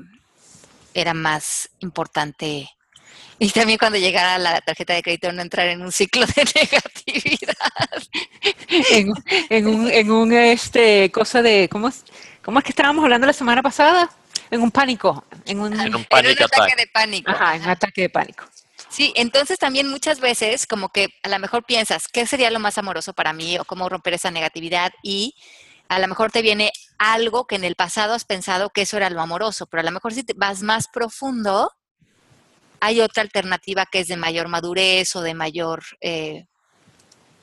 era 0.93 1.13
más 1.13 1.69
importante. 1.79 2.69
Y 3.37 3.49
también 3.49 3.77
cuando 3.77 3.97
llegara 3.97 4.37
la 4.37 4.61
tarjeta 4.61 4.93
de 4.93 5.03
crédito 5.03 5.31
no 5.31 5.41
entrar 5.41 5.67
en 5.67 5.81
un 5.81 5.91
ciclo 5.91 6.25
de 6.25 6.45
negatividad. 6.55 7.55
en, 9.49 9.67
un, 9.67 9.91
en 9.91 10.11
un 10.11 10.33
este 10.33 11.11
cosa 11.11 11.41
de 11.41 11.67
¿cómo 11.69 11.89
es, 11.89 12.05
¿cómo 12.41 12.59
es 12.59 12.65
que 12.65 12.71
estábamos 12.71 13.03
hablando 13.03 13.27
la 13.27 13.33
semana 13.33 13.61
pasada? 13.61 14.09
En 14.51 14.61
un 14.61 14.71
pánico. 14.71 15.25
En 15.45 15.59
un, 15.59 15.73
en 15.79 15.95
un, 15.95 16.01
ataque 16.01 16.75
de 16.77 16.87
pánico. 16.93 17.31
Ajá, 17.31 17.55
en 17.55 17.63
un 17.63 17.69
ataque 17.69 18.01
de 18.01 18.09
pánico. 18.09 18.45
Sí, 18.95 19.11
entonces 19.17 19.59
también 19.59 19.89
muchas 19.89 20.21
veces 20.21 20.65
como 20.65 20.87
que 20.87 21.09
a 21.21 21.27
lo 21.27 21.37
mejor 21.37 21.65
piensas, 21.65 22.07
¿qué 22.07 22.25
sería 22.25 22.49
lo 22.49 22.61
más 22.61 22.77
amoroso 22.77 23.11
para 23.11 23.33
mí 23.33 23.59
o 23.59 23.65
cómo 23.65 23.89
romper 23.89 24.13
esa 24.13 24.31
negatividad? 24.31 24.93
Y 25.03 25.35
a 25.89 25.99
lo 25.99 26.07
mejor 26.07 26.31
te 26.31 26.41
viene 26.41 26.71
algo 26.97 27.45
que 27.45 27.55
en 27.55 27.65
el 27.65 27.75
pasado 27.75 28.13
has 28.13 28.23
pensado 28.23 28.69
que 28.69 28.83
eso 28.83 28.95
era 28.95 29.09
lo 29.09 29.19
amoroso, 29.19 29.65
pero 29.65 29.81
a 29.81 29.83
lo 29.83 29.91
mejor 29.91 30.13
si 30.13 30.23
te 30.23 30.33
vas 30.33 30.61
más 30.61 30.87
profundo, 30.87 31.73
hay 32.79 33.01
otra 33.01 33.21
alternativa 33.21 33.85
que 33.85 33.99
es 33.99 34.07
de 34.07 34.15
mayor 34.15 34.47
madurez 34.47 35.13
o 35.17 35.21
de 35.21 35.33
mayor 35.33 35.83
eh, 35.99 36.45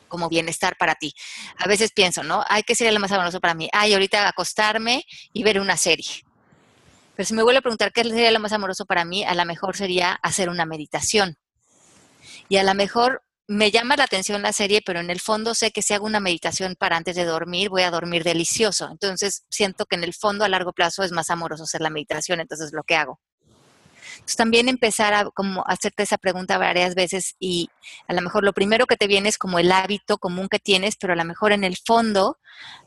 como 0.09 0.31
bienestar 0.31 0.79
para 0.79 0.95
ti. 0.95 1.13
A 1.59 1.69
veces 1.69 1.93
pienso, 1.93 2.23
¿no? 2.23 2.43
Ay, 2.49 2.63
¿qué 2.63 2.75
sería 2.75 2.93
lo 2.93 3.01
más 3.01 3.13
amoroso 3.13 3.41
para 3.41 3.53
mí? 3.53 3.69
Ay, 3.75 3.93
ahorita 3.93 4.27
acostarme 4.27 5.05
y 5.35 5.43
ver 5.43 5.61
una 5.61 5.77
serie. 5.77 6.25
Pero 7.15 7.27
si 7.27 7.35
me 7.35 7.43
vuelve 7.43 7.59
a 7.59 7.63
preguntar 7.63 7.93
qué 7.93 8.05
sería 8.05 8.31
lo 8.31 8.41
más 8.41 8.53
amoroso 8.53 8.87
para 8.87 9.05
mí, 9.05 9.23
a 9.23 9.35
lo 9.35 9.45
mejor 9.45 9.77
sería 9.77 10.15
hacer 10.23 10.49
una 10.49 10.65
meditación. 10.65 11.37
Y 12.49 12.57
a 12.57 12.65
lo 12.65 12.75
mejor 12.75 13.23
me 13.49 13.71
llama 13.71 13.97
la 13.97 14.05
atención 14.05 14.43
la 14.43 14.53
serie, 14.53 14.83
pero 14.85 15.01
en 15.01 15.11
el 15.11 15.21
fondo 15.21 15.55
sé 15.55 15.73
que 15.73 15.83
si 15.83 15.95
hago 15.95 16.07
una 16.07 16.21
meditación 16.21 16.77
para 16.79 16.97
antes 16.97 17.17
de 17.17 17.25
dormir, 17.25 17.69
voy 17.69 17.83
a 17.83 17.91
dormir 17.91 18.25
delicioso. 18.25 18.89
Entonces 18.91 19.45
siento 19.51 19.87
que 19.87 19.97
en 19.97 20.05
el 20.05 20.15
fondo 20.15 20.45
a 20.45 20.49
largo 20.49 20.73
plazo 20.73 21.03
es 21.03 21.13
más 21.13 21.31
amoroso 21.31 21.65
hacer 21.65 21.81
la 21.81 21.91
meditación, 21.91 22.41
entonces 22.41 22.69
es 22.69 22.73
lo 22.73 22.85
que 22.85 22.97
hago. 22.97 23.21
Entonces 24.15 24.37
también 24.37 24.69
empezar 24.69 25.15
a 25.15 25.25
como 25.31 25.65
hacerte 25.67 26.03
esa 26.05 26.19
pregunta 26.19 26.59
varias 26.59 26.95
veces 26.95 27.35
y 27.39 27.71
a 28.07 28.15
lo 28.15 28.21
mejor 28.21 28.45
lo 28.45 28.53
primero 28.53 28.87
que 28.87 28.97
te 28.97 29.07
viene 29.07 29.29
es 29.29 29.39
como 29.39 29.59
el 29.59 29.73
hábito 29.73 30.19
común 30.19 30.49
que 30.49 30.59
tienes, 30.59 30.97
pero 30.97 31.13
a 31.13 31.17
lo 31.17 31.25
mejor 31.25 31.53
en 31.53 31.65
el 31.65 31.77
fondo 31.77 32.39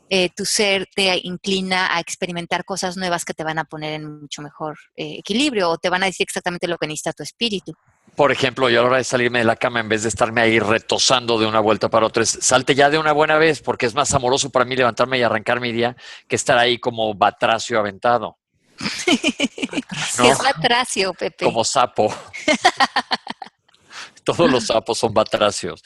eh, 0.08 0.30
tu 0.34 0.44
ser 0.44 0.86
te 0.94 1.20
inclina 1.22 1.94
a 1.96 2.00
experimentar 2.00 2.64
cosas 2.64 2.96
nuevas 2.96 3.24
que 3.24 3.34
te 3.34 3.44
van 3.44 3.58
a 3.58 3.64
poner 3.64 3.94
en 3.94 4.20
mucho 4.20 4.40
mejor 4.40 4.78
eh, 4.96 5.16
equilibrio 5.18 5.70
o 5.70 5.78
te 5.78 5.90
van 5.90 6.02
a 6.02 6.06
decir 6.06 6.24
exactamente 6.24 6.68
lo 6.68 6.78
que 6.78 6.86
necesita 6.86 7.12
tu 7.12 7.22
espíritu. 7.22 7.74
Por 8.16 8.32
ejemplo, 8.32 8.70
yo 8.70 8.80
a 8.80 8.82
la 8.82 8.88
hora 8.88 8.96
de 8.98 9.04
salirme 9.04 9.40
de 9.40 9.44
la 9.44 9.56
cama, 9.56 9.80
en 9.80 9.88
vez 9.88 10.02
de 10.02 10.08
estarme 10.08 10.40
ahí 10.40 10.58
retosando 10.58 11.38
de 11.38 11.46
una 11.46 11.60
vuelta 11.60 11.90
para 11.90 12.06
otra, 12.06 12.24
salte 12.24 12.74
ya 12.74 12.88
de 12.88 12.98
una 12.98 13.12
buena 13.12 13.36
vez, 13.36 13.60
porque 13.60 13.84
es 13.84 13.94
más 13.94 14.14
amoroso 14.14 14.50
para 14.50 14.64
mí 14.64 14.74
levantarme 14.74 15.18
y 15.18 15.22
arrancar 15.22 15.60
mi 15.60 15.70
día 15.70 15.96
que 16.26 16.36
estar 16.36 16.56
ahí 16.56 16.78
como 16.78 17.14
batracio 17.14 17.78
aventado. 17.78 18.38
es 19.06 20.38
batracio, 20.38 21.12
Pepe? 21.12 21.44
Como 21.44 21.62
sapo. 21.62 22.12
Todos 24.24 24.50
los 24.50 24.66
sapos 24.66 24.98
son 24.98 25.14
batracios. 25.14 25.84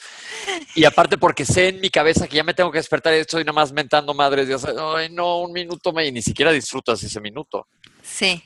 Y 0.73 0.83
aparte 0.85 1.17
porque 1.19 1.45
sé 1.45 1.67
en 1.67 1.79
mi 1.79 1.91
cabeza 1.91 2.27
que 2.27 2.37
ya 2.37 2.43
me 2.43 2.55
tengo 2.55 2.71
que 2.71 2.79
despertar 2.79 3.13
y 3.13 3.17
estoy 3.17 3.43
nada 3.43 3.53
más 3.53 3.71
mentando 3.71 4.15
madres. 4.15 4.49
Y, 4.49 4.67
Ay, 4.95 5.09
no, 5.11 5.41
un 5.41 5.51
minuto 5.51 5.93
me... 5.93 6.07
Y 6.07 6.11
ni 6.11 6.23
siquiera 6.23 6.51
disfrutas 6.51 7.03
ese 7.03 7.21
minuto. 7.21 7.67
Sí. 8.01 8.41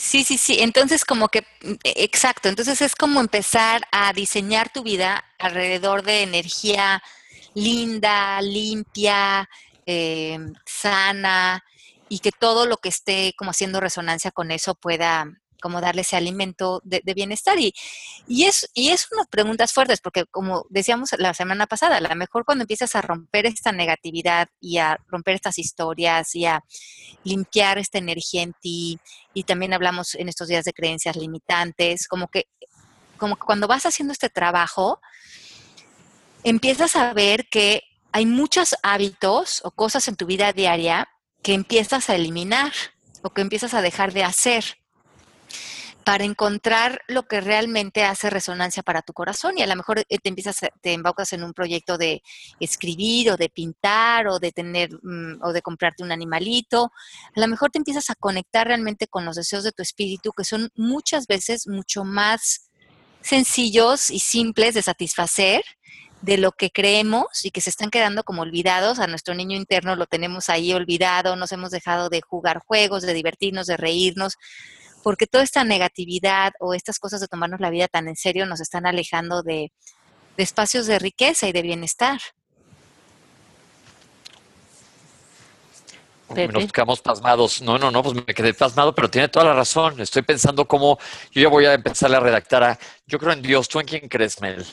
Sí, 0.00 0.22
sí, 0.22 0.38
sí. 0.38 0.58
Entonces, 0.60 1.04
como 1.04 1.28
que, 1.28 1.40
mm, 1.62 1.72
e, 1.82 2.04
exacto. 2.04 2.48
Entonces 2.48 2.80
es 2.82 2.94
como 2.94 3.18
empezar 3.20 3.82
a 3.90 4.12
diseñar 4.12 4.70
tu 4.72 4.84
vida 4.84 5.24
alrededor 5.40 6.04
de 6.04 6.22
energía 6.22 7.02
linda, 7.54 8.40
limpia, 8.40 9.48
eh, 9.86 10.38
sana, 10.64 11.64
y 12.08 12.20
que 12.20 12.30
todo 12.30 12.64
lo 12.66 12.76
que 12.76 12.88
esté 12.90 13.34
como 13.36 13.50
haciendo 13.50 13.80
resonancia 13.80 14.30
con 14.30 14.52
eso 14.52 14.76
pueda 14.76 15.26
como 15.60 15.80
darle 15.80 16.02
ese 16.02 16.16
alimento 16.16 16.80
de, 16.84 17.02
bienestar. 17.14 17.58
Y, 17.58 17.74
y, 18.26 18.44
es, 18.44 18.70
y 18.74 18.90
es 18.90 19.08
unas 19.12 19.26
preguntas 19.28 19.72
fuertes, 19.72 20.00
porque 20.00 20.24
como 20.26 20.66
decíamos 20.70 21.10
la 21.18 21.34
semana 21.34 21.66
pasada, 21.66 21.96
a 21.96 22.00
lo 22.00 22.14
mejor 22.14 22.44
cuando 22.44 22.62
empiezas 22.62 22.94
a 22.94 23.02
romper 23.02 23.46
esta 23.46 23.72
negatividad 23.72 24.48
y 24.60 24.78
a 24.78 24.98
romper 25.08 25.34
estas 25.34 25.58
historias 25.58 26.34
y 26.34 26.46
a 26.46 26.62
limpiar 27.24 27.78
esta 27.78 27.98
energía 27.98 28.42
en 28.42 28.54
ti, 28.60 28.98
y 29.34 29.44
también 29.44 29.74
hablamos 29.74 30.14
en 30.14 30.28
estos 30.28 30.48
días 30.48 30.64
de 30.64 30.72
creencias 30.72 31.16
limitantes, 31.16 32.08
como 32.08 32.28
que, 32.28 32.46
como 33.16 33.36
que 33.36 33.46
cuando 33.46 33.68
vas 33.68 33.86
haciendo 33.86 34.12
este 34.12 34.28
trabajo, 34.28 35.00
empiezas 36.44 36.96
a 36.96 37.12
ver 37.12 37.48
que 37.48 37.82
hay 38.12 38.26
muchos 38.26 38.76
hábitos 38.82 39.60
o 39.64 39.70
cosas 39.70 40.08
en 40.08 40.16
tu 40.16 40.26
vida 40.26 40.52
diaria 40.52 41.08
que 41.42 41.54
empiezas 41.54 42.10
a 42.10 42.14
eliminar 42.14 42.72
o 43.22 43.30
que 43.30 43.42
empiezas 43.42 43.74
a 43.74 43.82
dejar 43.82 44.12
de 44.12 44.24
hacer 44.24 44.64
para 46.04 46.24
encontrar 46.24 47.02
lo 47.06 47.24
que 47.24 47.40
realmente 47.40 48.02
hace 48.04 48.30
resonancia 48.30 48.82
para 48.82 49.02
tu 49.02 49.12
corazón 49.12 49.58
y 49.58 49.62
a 49.62 49.66
lo 49.66 49.76
mejor 49.76 50.00
eh, 50.08 50.18
te 50.18 50.28
empiezas 50.28 50.60
te 50.80 50.92
embaucas 50.92 51.32
en 51.32 51.42
un 51.42 51.52
proyecto 51.52 51.98
de 51.98 52.22
escribir 52.60 53.30
o 53.30 53.36
de 53.36 53.50
pintar 53.50 54.26
o 54.28 54.38
de 54.38 54.52
tener 54.52 54.90
mm, 55.02 55.42
o 55.42 55.52
de 55.52 55.62
comprarte 55.62 56.02
un 56.02 56.12
animalito 56.12 56.92
a 57.36 57.40
lo 57.40 57.46
mejor 57.46 57.70
te 57.70 57.78
empiezas 57.78 58.08
a 58.10 58.14
conectar 58.14 58.66
realmente 58.66 59.06
con 59.06 59.24
los 59.24 59.36
deseos 59.36 59.64
de 59.64 59.72
tu 59.72 59.82
espíritu 59.82 60.32
que 60.32 60.44
son 60.44 60.70
muchas 60.74 61.26
veces 61.26 61.66
mucho 61.66 62.04
más 62.04 62.70
sencillos 63.20 64.10
y 64.10 64.20
simples 64.20 64.74
de 64.74 64.82
satisfacer 64.82 65.62
de 66.22 66.36
lo 66.36 66.52
que 66.52 66.70
creemos 66.70 67.26
y 67.44 67.50
que 67.50 67.60
se 67.60 67.70
están 67.70 67.90
quedando 67.90 68.24
como 68.24 68.42
olvidados. 68.42 68.98
A 68.98 69.06
nuestro 69.06 69.34
niño 69.34 69.56
interno 69.56 69.96
lo 69.96 70.06
tenemos 70.06 70.48
ahí 70.48 70.72
olvidado, 70.72 71.36
nos 71.36 71.52
hemos 71.52 71.70
dejado 71.70 72.08
de 72.08 72.20
jugar 72.20 72.60
juegos, 72.66 73.02
de 73.02 73.14
divertirnos, 73.14 73.66
de 73.66 73.76
reírnos, 73.76 74.36
porque 75.02 75.26
toda 75.26 75.44
esta 75.44 75.64
negatividad 75.64 76.52
o 76.60 76.74
estas 76.74 76.98
cosas 76.98 77.20
de 77.20 77.28
tomarnos 77.28 77.60
la 77.60 77.70
vida 77.70 77.88
tan 77.88 78.08
en 78.08 78.16
serio 78.16 78.46
nos 78.46 78.60
están 78.60 78.86
alejando 78.86 79.42
de, 79.42 79.72
de 80.36 80.42
espacios 80.42 80.86
de 80.86 80.98
riqueza 80.98 81.48
y 81.48 81.52
de 81.52 81.62
bienestar. 81.62 82.20
Nos 86.28 86.72
quedamos 86.72 87.00
pasmados. 87.00 87.62
No, 87.62 87.78
no, 87.78 87.90
no, 87.90 88.02
pues 88.02 88.14
me 88.14 88.34
quedé 88.34 88.52
pasmado, 88.52 88.94
pero 88.94 89.10
tiene 89.10 89.28
toda 89.28 89.46
la 89.46 89.54
razón. 89.54 89.98
Estoy 90.00 90.22
pensando 90.22 90.66
cómo 90.66 90.98
yo 91.32 91.42
ya 91.42 91.48
voy 91.48 91.64
a 91.64 91.72
empezar 91.72 92.14
a 92.14 92.20
redactar 92.20 92.62
a. 92.62 92.78
Yo 93.06 93.18
creo 93.18 93.32
en 93.32 93.42
Dios. 93.42 93.68
¿Tú 93.68 93.80
en 93.80 93.86
quién 93.86 94.08
crees, 94.08 94.40
Mel? 94.40 94.64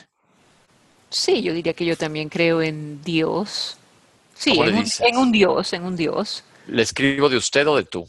Sí, 1.08 1.42
yo 1.42 1.54
diría 1.54 1.72
que 1.72 1.86
yo 1.86 1.96
también 1.96 2.28
creo 2.28 2.60
en 2.60 3.02
Dios. 3.02 3.78
Sí, 4.34 4.50
en 4.50 4.76
un, 4.76 4.84
en 5.00 5.16
un, 5.16 5.32
Dios, 5.32 5.72
en 5.72 5.84
un 5.84 5.96
Dios. 5.96 6.44
¿Le 6.66 6.82
escribo 6.82 7.30
de 7.30 7.38
usted 7.38 7.66
o 7.66 7.76
de 7.76 7.84
tú? 7.84 8.06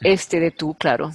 Este 0.00 0.40
de 0.40 0.50
tú, 0.50 0.74
claro. 0.74 1.12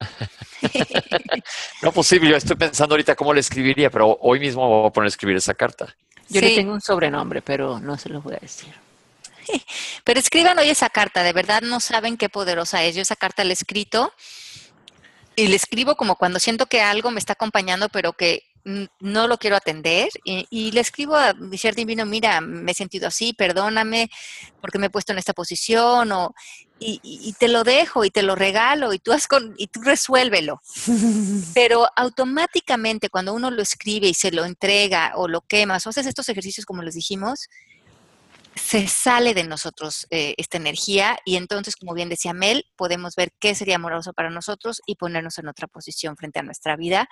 no 1.82 1.92
posible, 1.92 2.30
yo 2.30 2.36
estoy 2.36 2.56
pensando 2.56 2.94
ahorita 2.94 3.16
cómo 3.16 3.34
le 3.34 3.40
escribiría, 3.40 3.90
pero 3.90 4.18
hoy 4.20 4.38
mismo 4.40 4.68
voy 4.68 4.88
a 4.88 4.92
poner 4.92 5.06
a 5.06 5.08
escribir 5.08 5.36
esa 5.36 5.54
carta. 5.54 5.94
Yo 6.28 6.40
le 6.40 6.54
tengo 6.54 6.72
un 6.72 6.80
sobrenombre, 6.80 7.42
pero 7.42 7.80
no 7.80 7.96
se 7.96 8.08
lo 8.10 8.20
voy 8.20 8.34
a 8.34 8.38
decir. 8.38 8.74
Pero 10.04 10.20
escriban 10.20 10.58
hoy 10.58 10.68
esa 10.68 10.90
carta, 10.90 11.22
de 11.22 11.32
verdad 11.32 11.62
no 11.62 11.80
saben 11.80 12.18
qué 12.18 12.28
poderosa 12.28 12.84
es. 12.84 12.94
Yo 12.94 13.00
esa 13.00 13.16
carta 13.16 13.44
la 13.44 13.50
he 13.50 13.54
escrito 13.54 14.12
y 15.36 15.46
le 15.46 15.56
escribo 15.56 15.96
como 15.96 16.16
cuando 16.16 16.38
siento 16.38 16.66
que 16.66 16.82
algo 16.82 17.10
me 17.10 17.18
está 17.18 17.32
acompañando, 17.32 17.88
pero 17.88 18.12
que 18.12 18.42
no 19.00 19.26
lo 19.28 19.38
quiero 19.38 19.56
atender 19.56 20.10
y, 20.24 20.72
le 20.72 20.80
escribo 20.80 21.16
a 21.16 21.32
mi 21.32 21.56
ser 21.56 21.74
divino, 21.74 22.04
mira, 22.04 22.40
me 22.40 22.72
he 22.72 22.74
sentido 22.74 23.08
así, 23.08 23.32
perdóname 23.32 24.10
porque 24.60 24.78
me 24.78 24.86
he 24.86 24.90
puesto 24.90 25.12
en 25.12 25.18
esta 25.18 25.32
posición 25.32 26.12
o, 26.12 26.34
y, 26.80 27.34
te 27.38 27.48
lo 27.48 27.64
dejo 27.64 28.04
y 28.04 28.10
te 28.10 28.22
lo 28.22 28.34
regalo 28.34 28.92
y 28.92 28.98
tú, 28.98 29.12
has 29.12 29.26
con, 29.26 29.54
y 29.56 29.66
tú 29.66 29.80
resuélvelo. 29.82 30.60
Pero 31.54 31.88
automáticamente 31.96 33.10
cuando 33.10 33.34
uno 33.34 33.50
lo 33.50 33.62
escribe 33.62 34.08
y 34.08 34.14
se 34.14 34.30
lo 34.30 34.44
entrega 34.44 35.12
o 35.16 35.28
lo 35.28 35.40
quemas 35.42 35.86
o 35.86 35.90
haces 35.90 36.06
estos 36.06 36.28
ejercicios 36.28 36.66
como 36.66 36.82
les 36.82 36.94
dijimos, 36.94 37.48
se 38.58 38.88
sale 38.88 39.34
de 39.34 39.44
nosotros 39.44 40.06
eh, 40.10 40.34
esta 40.36 40.56
energía 40.56 41.18
y 41.24 41.36
entonces, 41.36 41.76
como 41.76 41.94
bien 41.94 42.08
decía 42.08 42.34
Mel, 42.34 42.66
podemos 42.76 43.14
ver 43.14 43.32
qué 43.38 43.54
sería 43.54 43.76
amoroso 43.76 44.12
para 44.12 44.30
nosotros 44.30 44.82
y 44.86 44.96
ponernos 44.96 45.38
en 45.38 45.48
otra 45.48 45.68
posición 45.68 46.16
frente 46.16 46.40
a 46.40 46.42
nuestra 46.42 46.76
vida. 46.76 47.08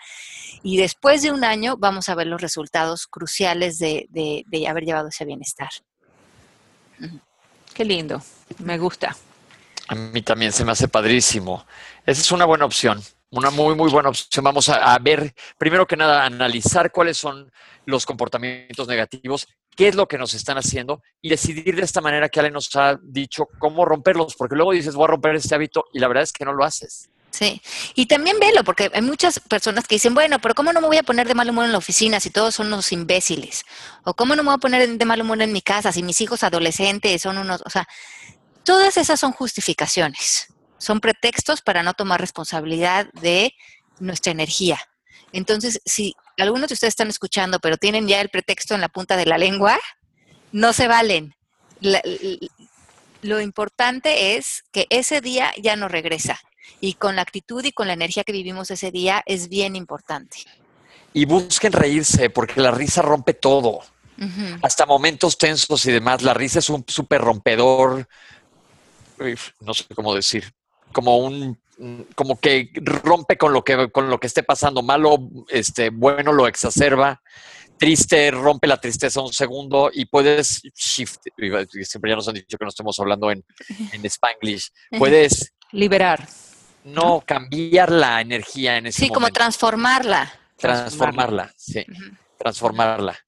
Y 0.62 0.76
después 0.76 1.22
de 1.22 1.30
un 1.30 1.44
año 1.44 1.76
vamos 1.78 2.08
a 2.08 2.14
ver 2.14 2.26
los 2.26 2.40
resultados 2.40 3.06
cruciales 3.06 3.78
de, 3.78 4.06
de, 4.10 4.68
haber 4.68 4.84
llevado 4.84 5.08
ese 5.08 5.24
bienestar. 5.24 5.70
Qué 7.74 7.84
lindo, 7.84 8.22
me 8.58 8.78
gusta. 8.78 9.16
A 9.88 9.94
mí 9.94 10.22
también 10.22 10.52
se 10.52 10.64
me 10.64 10.72
hace 10.72 10.88
padrísimo. 10.88 11.64
Esa 12.04 12.20
es 12.20 12.32
una 12.32 12.44
buena 12.44 12.64
opción, 12.64 13.02
una 13.30 13.50
muy, 13.50 13.74
muy 13.74 13.90
buena 13.90 14.08
opción. 14.08 14.44
Vamos 14.44 14.68
a, 14.68 14.98
ver, 14.98 15.34
primero 15.58 15.86
que 15.86 15.96
nada, 15.96 16.24
analizar 16.24 16.90
cuáles 16.90 17.16
son 17.16 17.50
los 17.84 18.04
comportamientos 18.04 18.88
negativos 18.88 19.46
qué 19.76 19.88
es 19.88 19.94
lo 19.94 20.08
que 20.08 20.18
nos 20.18 20.34
están 20.34 20.56
haciendo 20.56 21.02
y 21.20 21.28
decidir 21.28 21.76
de 21.76 21.82
esta 21.82 22.00
manera 22.00 22.28
que 22.28 22.40
Ale 22.40 22.50
nos 22.50 22.74
ha 22.74 22.98
dicho 23.02 23.46
cómo 23.58 23.84
romperlos, 23.84 24.34
porque 24.34 24.56
luego 24.56 24.72
dices, 24.72 24.94
voy 24.94 25.04
a 25.04 25.08
romper 25.08 25.36
este 25.36 25.54
hábito 25.54 25.84
y 25.92 26.00
la 26.00 26.08
verdad 26.08 26.24
es 26.24 26.32
que 26.32 26.44
no 26.44 26.52
lo 26.52 26.64
haces. 26.64 27.10
Sí, 27.30 27.60
y 27.94 28.06
también 28.06 28.38
velo, 28.40 28.64
porque 28.64 28.90
hay 28.94 29.02
muchas 29.02 29.40
personas 29.40 29.86
que 29.86 29.96
dicen, 29.96 30.14
bueno, 30.14 30.38
pero 30.38 30.54
¿cómo 30.54 30.72
no 30.72 30.80
me 30.80 30.86
voy 30.86 30.96
a 30.96 31.02
poner 31.02 31.28
de 31.28 31.34
mal 31.34 31.50
humor 31.50 31.66
en 31.66 31.72
la 31.72 31.78
oficina 31.78 32.18
si 32.18 32.30
todos 32.30 32.54
son 32.54 32.68
unos 32.68 32.90
imbéciles? 32.92 33.66
¿O 34.04 34.14
cómo 34.14 34.34
no 34.34 34.42
me 34.42 34.48
voy 34.48 34.54
a 34.54 34.58
poner 34.58 34.88
de 34.88 35.04
mal 35.04 35.20
humor 35.20 35.42
en 35.42 35.52
mi 35.52 35.60
casa 35.60 35.92
si 35.92 36.02
mis 36.02 36.18
hijos 36.22 36.42
adolescentes 36.42 37.20
son 37.20 37.36
unos, 37.36 37.62
o 37.66 37.68
sea, 37.68 37.86
todas 38.66 38.96
esas 38.96 39.18
son 39.18 39.32
justificaciones, 39.32 40.48
son 40.76 41.00
pretextos 41.00 41.62
para 41.62 41.82
no 41.82 41.94
tomar 41.94 42.20
responsabilidad 42.20 43.06
de 43.14 43.54
nuestra 44.00 44.32
energía. 44.32 44.78
Entonces, 45.32 45.80
si 45.86 46.14
algunos 46.36 46.68
de 46.68 46.74
ustedes 46.74 46.92
están 46.92 47.08
escuchando, 47.08 47.60
pero 47.60 47.78
tienen 47.78 48.08
ya 48.08 48.20
el 48.20 48.28
pretexto 48.28 48.74
en 48.74 48.80
la 48.80 48.88
punta 48.88 49.16
de 49.16 49.24
la 49.24 49.38
lengua, 49.38 49.78
no 50.52 50.72
se 50.72 50.88
valen. 50.88 51.34
lo 53.22 53.40
importante 53.40 54.36
es 54.36 54.64
que 54.72 54.86
ese 54.90 55.20
día 55.20 55.52
ya 55.62 55.76
no 55.76 55.88
regresa. 55.88 56.38
Y 56.80 56.94
con 56.94 57.16
la 57.16 57.22
actitud 57.22 57.64
y 57.64 57.72
con 57.72 57.86
la 57.86 57.92
energía 57.92 58.24
que 58.24 58.32
vivimos 58.32 58.70
ese 58.70 58.90
día 58.90 59.22
es 59.26 59.48
bien 59.48 59.76
importante. 59.76 60.38
Y 61.12 61.24
busquen 61.24 61.72
reírse, 61.72 62.30
porque 62.30 62.60
la 62.60 62.72
risa 62.72 63.00
rompe 63.00 63.32
todo. 63.32 63.80
Hasta 64.62 64.86
momentos 64.86 65.36
tensos 65.36 65.84
y 65.86 65.92
demás. 65.92 66.22
La 66.22 66.34
risa 66.34 66.58
es 66.58 66.70
un 66.70 66.84
súper 66.88 67.20
rompedor. 67.20 68.08
No 69.60 69.74
sé 69.74 69.84
cómo 69.94 70.14
decir. 70.14 70.52
Como 70.92 71.18
un 71.18 71.58
como 72.14 72.40
que 72.40 72.70
rompe 72.76 73.36
con 73.36 73.52
lo 73.52 73.62
que, 73.62 73.90
con 73.90 74.08
lo 74.08 74.18
que 74.18 74.26
esté 74.26 74.42
pasando, 74.42 74.82
malo, 74.82 75.18
este, 75.48 75.90
bueno 75.90 76.32
lo 76.32 76.46
exacerba, 76.46 77.20
triste, 77.76 78.30
rompe 78.30 78.66
la 78.66 78.80
tristeza 78.80 79.20
un 79.20 79.32
segundo 79.32 79.90
y 79.92 80.06
puedes 80.06 80.62
shift, 80.74 81.20
siempre 81.82 82.10
ya 82.10 82.16
nos 82.16 82.28
han 82.28 82.34
dicho 82.34 82.56
que 82.56 82.64
no 82.64 82.70
estemos 82.70 82.98
hablando 82.98 83.30
en, 83.30 83.44
en 83.92 84.06
Spanglish, 84.06 84.70
puedes 84.98 85.52
liberar. 85.72 86.26
No, 86.84 87.20
cambiar 87.26 87.90
la 87.90 88.20
energía 88.20 88.76
en 88.76 88.86
ese 88.86 89.00
momento. 89.00 89.14
Sí, 89.14 89.14
como 89.14 89.32
transformarla. 89.32 90.32
Transformarla, 90.56 91.52
sí, 91.56 91.84
transformarla. 92.38 93.18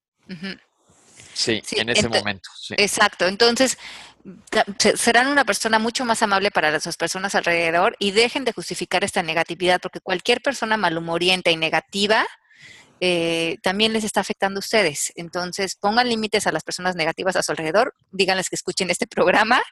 Sí, 1.35 1.61
en 1.73 1.89
ese 1.89 2.09
momento. 2.09 2.49
Exacto. 2.71 3.27
Entonces, 3.27 3.79
serán 4.97 5.29
una 5.29 5.45
persona 5.45 5.79
mucho 5.79 6.05
más 6.05 6.23
amable 6.23 6.51
para 6.51 6.71
las 6.71 6.97
personas 6.97 7.35
alrededor 7.35 7.97
y 7.99 8.11
dejen 8.11 8.45
de 8.45 8.53
justificar 8.53 9.05
esta 9.05 9.23
negatividad, 9.23 9.81
porque 9.81 10.01
cualquier 10.01 10.41
persona 10.41 10.77
malhumorienta 10.77 11.51
y 11.51 11.57
negativa 11.57 12.27
eh, 13.01 13.59
también 13.63 13.93
les 13.93 14.05
está 14.05 14.21
afectando 14.21 14.59
a 14.59 14.61
ustedes. 14.61 15.13
Entonces, 15.17 15.77
pongan 15.77 16.09
límites 16.09 16.47
a 16.47 16.53
las 16.53 16.65
personas 16.65 16.97
negativas 16.97 17.37
a 17.37 17.43
su 17.43 17.53
alrededor, 17.53 17.95
díganles 18.11 18.49
que 18.49 18.57
escuchen 18.57 18.91
este 18.91 19.07
programa 19.07 19.63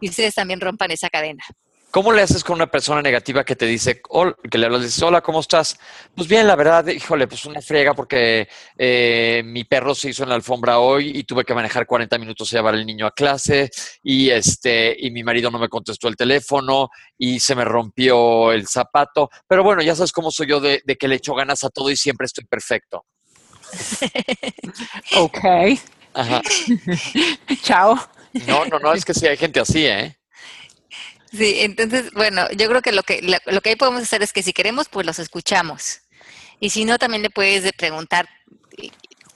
y 0.00 0.08
ustedes 0.08 0.34
también 0.34 0.60
rompan 0.60 0.90
esa 0.90 1.08
cadena. 1.08 1.44
¿Cómo 1.96 2.12
le 2.12 2.20
haces 2.20 2.44
con 2.44 2.56
una 2.56 2.66
persona 2.66 3.00
negativa 3.00 3.42
que 3.42 3.56
te 3.56 3.64
dice, 3.64 4.02
que 4.50 4.58
le 4.58 4.66
hablas, 4.66 4.82
dices, 4.82 5.02
hola, 5.02 5.22
¿cómo 5.22 5.40
estás? 5.40 5.78
Pues 6.14 6.28
bien, 6.28 6.46
la 6.46 6.54
verdad, 6.54 6.86
híjole, 6.88 7.26
pues 7.26 7.46
una 7.46 7.62
friega 7.62 7.94
porque 7.94 8.46
eh, 8.76 9.40
mi 9.46 9.64
perro 9.64 9.94
se 9.94 10.10
hizo 10.10 10.22
en 10.22 10.28
la 10.28 10.34
alfombra 10.34 10.78
hoy 10.78 11.12
y 11.14 11.24
tuve 11.24 11.42
que 11.42 11.54
manejar 11.54 11.86
40 11.86 12.18
minutos 12.18 12.52
a 12.52 12.56
llevar 12.58 12.74
al 12.74 12.84
niño 12.84 13.06
a 13.06 13.12
clase 13.12 13.70
y 14.02 14.28
este 14.28 14.94
y 14.98 15.10
mi 15.10 15.24
marido 15.24 15.50
no 15.50 15.58
me 15.58 15.70
contestó 15.70 16.08
el 16.08 16.16
teléfono 16.16 16.90
y 17.16 17.40
se 17.40 17.54
me 17.54 17.64
rompió 17.64 18.52
el 18.52 18.68
zapato. 18.68 19.30
Pero 19.48 19.64
bueno, 19.64 19.80
ya 19.80 19.94
sabes 19.96 20.12
cómo 20.12 20.30
soy 20.30 20.48
yo 20.48 20.60
de, 20.60 20.82
de 20.84 20.96
que 20.96 21.08
le 21.08 21.14
echo 21.14 21.34
ganas 21.34 21.64
a 21.64 21.70
todo 21.70 21.90
y 21.90 21.96
siempre 21.96 22.26
estoy 22.26 22.44
perfecto. 22.44 23.06
ok. 25.16 25.38
Ajá. 26.12 26.42
Chao. 27.62 27.98
No, 28.46 28.66
no, 28.66 28.78
no, 28.80 28.92
es 28.92 29.02
que 29.02 29.14
sí 29.14 29.26
hay 29.26 29.38
gente 29.38 29.60
así, 29.60 29.86
¿eh? 29.86 30.14
Sí, 31.36 31.60
entonces, 31.60 32.12
bueno, 32.12 32.50
yo 32.52 32.68
creo 32.68 32.82
que 32.82 32.92
lo 32.92 33.02
que 33.02 33.20
lo 33.22 33.60
que 33.60 33.70
ahí 33.70 33.76
podemos 33.76 34.02
hacer 34.02 34.22
es 34.22 34.32
que 34.32 34.42
si 34.42 34.52
queremos, 34.52 34.88
pues 34.88 35.06
los 35.06 35.18
escuchamos. 35.18 36.00
Y 36.60 36.70
si 36.70 36.84
no, 36.84 36.98
también 36.98 37.22
le 37.22 37.30
puedes 37.30 37.70
preguntar, 37.72 38.28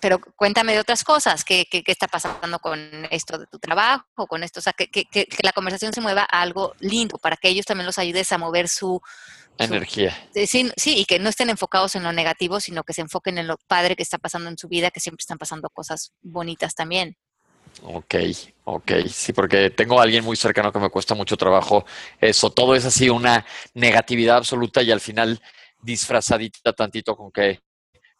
pero 0.01 0.21
cuéntame 0.37 0.73
de 0.73 0.81
otras 0.81 1.05
cosas, 1.05 1.45
¿qué, 1.45 1.67
qué, 1.71 1.83
está 1.87 2.09
pasando 2.09 2.59
con 2.59 2.81
esto 3.11 3.39
de 3.39 3.47
tu 3.47 3.59
trabajo, 3.59 4.27
con 4.27 4.43
esto? 4.43 4.61
O 4.61 4.63
sea, 4.63 4.73
que, 4.73 4.89
que, 4.89 5.05
que, 5.05 5.27
la 5.43 5.53
conversación 5.53 5.93
se 5.93 6.01
mueva 6.01 6.23
a 6.23 6.41
algo 6.41 6.75
lindo 6.81 7.19
para 7.19 7.37
que 7.37 7.49
ellos 7.49 7.67
también 7.67 7.87
los 7.87 7.99
ayudes 7.99 8.33
a 8.33 8.39
mover 8.39 8.69
su... 8.69 9.01
Energía. 9.59 10.17
sí, 10.33 10.71
sí, 10.75 11.01
y 11.01 11.05
que 11.05 11.19
no 11.19 11.29
estén 11.29 11.51
enfocados 11.51 11.95
en 11.95 12.03
lo 12.03 12.13
negativo, 12.13 12.61
sino 12.61 12.83
que 12.83 12.95
se 12.95 13.03
enfoquen 13.03 13.37
en 13.37 13.47
lo 13.47 13.59
padre 13.59 13.95
que 13.95 14.03
está 14.03 14.17
pasando 14.17 14.49
en 14.49 14.57
su 14.57 14.69
vida, 14.69 14.91
que 14.91 15.01
siempre 15.01 15.21
están 15.21 15.37
pasando 15.37 15.69
cosas 15.69 16.15
bonitas 16.23 16.75
también. 16.75 17.19
Ok, 17.83 18.15
ok, 18.65 18.93
sí, 19.09 19.33
porque 19.33 19.71
tengo 19.71 20.01
a 20.01 20.03
alguien 20.03 20.25
muy 20.25 20.37
cercano 20.37 20.73
que 20.73 20.79
me 20.79 20.91
cuesta 20.91 21.15
mucho 21.15 21.37
trabajo 21.37 21.85
eso. 22.21 22.51
Todo 22.51 22.75
es 22.75 22.85
así 22.85 23.09
una 23.09 23.47
negatividad 23.75 24.39
absoluta 24.39 24.83
y 24.83 24.91
al 24.91 25.01
final 25.01 25.41
disfrazadita 25.83 26.73
tantito 26.73 27.17
con 27.17 27.31
que, 27.31 27.61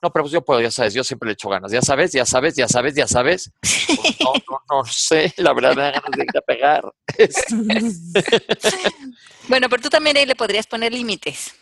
no, 0.03 0.11
pero 0.11 0.25
pues 0.25 0.33
yo 0.33 0.43
puedo, 0.43 0.63
ya 0.63 0.71
sabes, 0.71 0.95
yo 0.95 1.05
siempre 1.05 1.27
le 1.27 1.35
echo 1.35 1.51
ganas, 1.51 1.71
ya 1.71 1.83
sabes, 1.83 2.13
ya 2.13 2.25
sabes, 2.25 2.57
ya 2.57 2.67
sabes, 2.69 2.95
ya 2.95 3.07
sabes. 3.07 3.51
Pues 3.91 4.21
no, 4.21 4.33
no, 4.49 4.61
no 4.71 4.85
sé, 4.85 5.35
la 5.39 5.53
verdad 5.53 5.75
me 5.75 5.83
da 5.83 5.91
ganas 5.91 6.11
de 6.17 6.23
ir 6.23 6.39
a 6.39 6.41
pegar. 6.43 6.83
bueno, 9.49 9.69
pero 9.69 9.83
tú 9.83 9.91
también 9.91 10.17
ahí 10.17 10.27
le 10.27 10.37
podrías 10.37 10.67
poner 10.67 10.93
límites. 10.93 11.53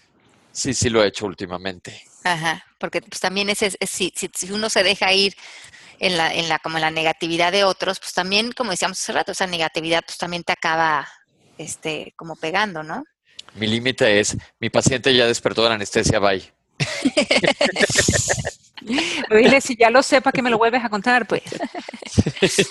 Sí, 0.53 0.75
sí 0.75 0.91
lo 0.91 1.03
he 1.03 1.09
hecho 1.09 1.25
últimamente. 1.25 2.03
Ajá, 2.23 2.65
porque 2.79 3.01
pues 3.01 3.21
también 3.21 3.49
es, 3.49 3.63
es, 3.63 3.77
si, 3.89 4.13
si 4.15 4.53
uno 4.53 4.69
se 4.69 4.83
deja 4.83 5.13
ir 5.13 5.35
en 5.99 6.17
la, 6.17 6.33
en 6.33 6.49
la, 6.49 6.59
como 6.59 6.79
la 6.79 6.91
negatividad 6.91 7.53
de 7.53 7.65
otros, 7.65 7.99
pues 7.99 8.13
también, 8.13 8.53
como 8.53 8.71
decíamos 8.71 9.01
hace 9.01 9.13
rato, 9.13 9.33
esa 9.33 9.47
negatividad 9.47 10.03
pues 10.05 10.19
también 10.19 10.45
te 10.45 10.53
acaba, 10.53 11.09
este, 11.57 12.13
como 12.17 12.37
pegando, 12.37 12.83
¿no? 12.83 13.05
Mi 13.55 13.67
límite 13.67 14.21
es, 14.21 14.37
mi 14.61 14.71
paciente 14.71 15.15
ya 15.15 15.27
despertó 15.27 15.63
de 15.63 15.71
la 15.71 15.75
anestesia, 15.75 16.19
bye. 16.19 16.53
Dile, 19.31 19.61
si 19.61 19.77
ya 19.77 19.91
lo 19.91 20.03
sepa 20.03 20.33
que 20.33 20.43
me 20.43 20.51
lo 20.51 20.59
vuelves 20.59 20.85
a 20.85 20.89
contar, 20.89 21.27
pues. 21.27 21.43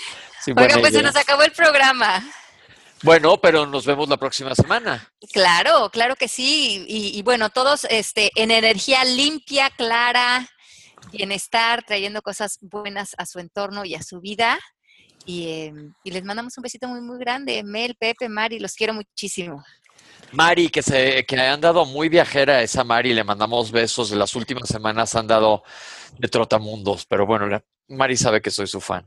Oiga, 0.56 0.80
pues 0.80 0.94
se 0.94 1.04
nos 1.04 1.16
acabó 1.16 1.44
el 1.44 1.52
programa. 1.52 2.24
Bueno, 3.04 3.38
pero 3.38 3.66
nos 3.66 3.86
vemos 3.86 4.08
la 4.08 4.18
próxima 4.18 4.56
semana. 4.56 5.12
Claro, 5.32 5.90
claro 5.92 6.16
que 6.16 6.28
sí. 6.28 6.86
Y, 6.88 7.18
y 7.18 7.22
bueno, 7.22 7.50
todos 7.50 7.86
este, 7.90 8.32
en 8.36 8.52
energía 8.52 9.04
limpia, 9.04 9.70
clara, 9.70 10.48
bienestar, 11.12 11.84
trayendo 11.84 12.22
cosas 12.22 12.58
buenas 12.62 13.16
a 13.18 13.26
su 13.26 13.40
entorno 13.40 13.86
y 13.86 13.96
a 13.96 14.02
su 14.04 14.20
vida. 14.22 14.60
Y, 15.26 15.66
em, 15.66 15.94
y 16.04 16.12
les 16.12 16.24
mandamos 16.24 16.58
un 16.58 16.62
besito 16.62 16.88
muy, 16.88 17.02
muy 17.02 17.20
grande. 17.20 17.62
Mel, 17.64 17.96
Pepe, 18.00 18.30
Mari, 18.30 18.60
los 18.60 18.74
quiero 18.74 18.94
muchísimo. 18.94 19.64
Mari, 20.32 20.70
que 20.70 20.82
se 20.82 21.26
que 21.26 21.40
han 21.40 21.62
dado 21.62 21.86
muy 21.86 22.10
viajera 22.10 22.62
esa 22.62 22.84
Mari, 22.84 23.14
le 23.14 23.24
mandamos 23.24 23.72
besos. 23.72 24.12
Las 24.12 24.36
últimas 24.36 24.68
semanas 24.70 25.16
han 25.16 25.28
dado 25.28 25.64
de 26.18 26.28
trotamundos, 26.28 27.06
pero 27.06 27.26
bueno, 27.26 27.48
la- 27.48 27.64
Mari 27.90 28.18
sabe 28.18 28.42
que 28.42 28.52
soy 28.52 28.68
su 28.68 28.82
fan. 28.82 29.06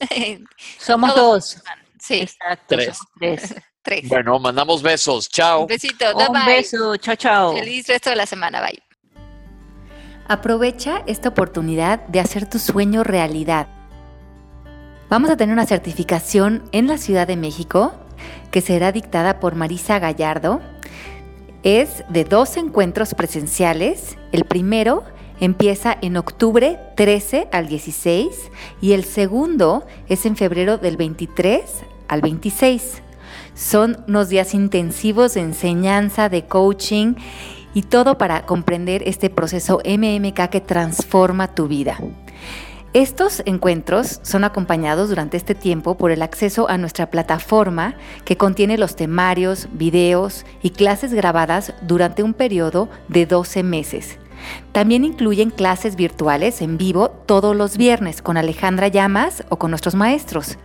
Somos 0.78 1.14
Todos 1.14 1.54
dos. 1.54 1.62
Sí, 2.00 2.20
Exacto, 2.20 2.64
Tres. 2.68 2.96
somos 2.96 3.08
tres. 3.18 3.54
tres. 3.82 4.08
Bueno, 4.08 4.38
mandamos 4.38 4.82
besos. 4.82 5.28
Chao. 5.28 5.62
Un 5.62 5.66
besito. 5.66 6.14
Bye, 6.14 6.26
Un 6.28 6.32
bye. 6.32 6.44
beso, 6.56 6.96
chao, 6.96 7.16
chao. 7.16 7.56
Feliz 7.56 7.86
resto 7.88 8.10
de 8.10 8.16
la 8.16 8.26
semana. 8.26 8.60
Bye. 8.60 8.78
Aprovecha 10.28 11.02
esta 11.06 11.30
oportunidad 11.30 12.06
de 12.08 12.20
hacer 12.20 12.44
tu 12.44 12.58
sueño 12.58 13.02
realidad. 13.02 13.66
Vamos 15.08 15.30
a 15.30 15.38
tener 15.38 15.54
una 15.54 15.64
certificación 15.64 16.64
en 16.70 16.86
la 16.86 16.98
Ciudad 16.98 17.26
de 17.26 17.38
México 17.38 17.94
que 18.50 18.60
será 18.60 18.92
dictada 18.92 19.40
por 19.40 19.54
Marisa 19.54 19.98
Gallardo. 19.98 20.60
Es 21.62 22.04
de 22.10 22.24
dos 22.24 22.58
encuentros 22.58 23.14
presenciales. 23.14 24.18
El 24.30 24.44
primero 24.44 25.02
empieza 25.40 25.96
en 26.02 26.18
octubre 26.18 26.78
13 26.94 27.48
al 27.50 27.66
16 27.66 28.28
y 28.82 28.92
el 28.92 29.04
segundo 29.04 29.86
es 30.10 30.26
en 30.26 30.36
febrero 30.36 30.76
del 30.76 30.98
23 30.98 31.62
al 32.06 32.20
26. 32.20 33.00
Son 33.54 34.04
unos 34.06 34.28
días 34.28 34.52
intensivos 34.52 35.32
de 35.32 35.40
enseñanza, 35.40 36.28
de 36.28 36.44
coaching 36.44 37.14
y 37.74 37.82
todo 37.82 38.18
para 38.18 38.46
comprender 38.46 39.02
este 39.06 39.30
proceso 39.30 39.80
MMK 39.84 40.48
que 40.48 40.60
transforma 40.60 41.54
tu 41.54 41.68
vida. 41.68 41.98
Estos 42.94 43.42
encuentros 43.44 44.18
son 44.22 44.44
acompañados 44.44 45.10
durante 45.10 45.36
este 45.36 45.54
tiempo 45.54 45.98
por 45.98 46.10
el 46.10 46.22
acceso 46.22 46.70
a 46.70 46.78
nuestra 46.78 47.10
plataforma 47.10 47.96
que 48.24 48.38
contiene 48.38 48.78
los 48.78 48.96
temarios, 48.96 49.68
videos 49.72 50.46
y 50.62 50.70
clases 50.70 51.12
grabadas 51.12 51.74
durante 51.82 52.22
un 52.22 52.32
periodo 52.32 52.88
de 53.08 53.26
12 53.26 53.62
meses. 53.62 54.18
También 54.72 55.04
incluyen 55.04 55.50
clases 55.50 55.96
virtuales 55.96 56.62
en 56.62 56.78
vivo 56.78 57.10
todos 57.10 57.54
los 57.54 57.76
viernes 57.76 58.22
con 58.22 58.38
Alejandra 58.38 58.88
Llamas 58.88 59.44
o 59.50 59.58
con 59.58 59.70
nuestros 59.70 59.94
maestros. 59.94 60.56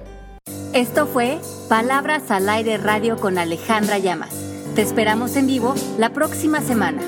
Esto 0.73 1.05
fue 1.05 1.37
Palabras 1.69 2.31
al 2.31 2.49
Aire 2.49 2.79
Radio 2.79 3.17
con 3.17 3.37
Alejandra 3.37 3.99
Llamas. 3.99 4.33
Te 4.73 4.81
esperamos 4.81 5.35
en 5.35 5.45
vivo 5.45 5.75
la 5.99 6.09
próxima 6.09 6.59
semana. 6.61 7.03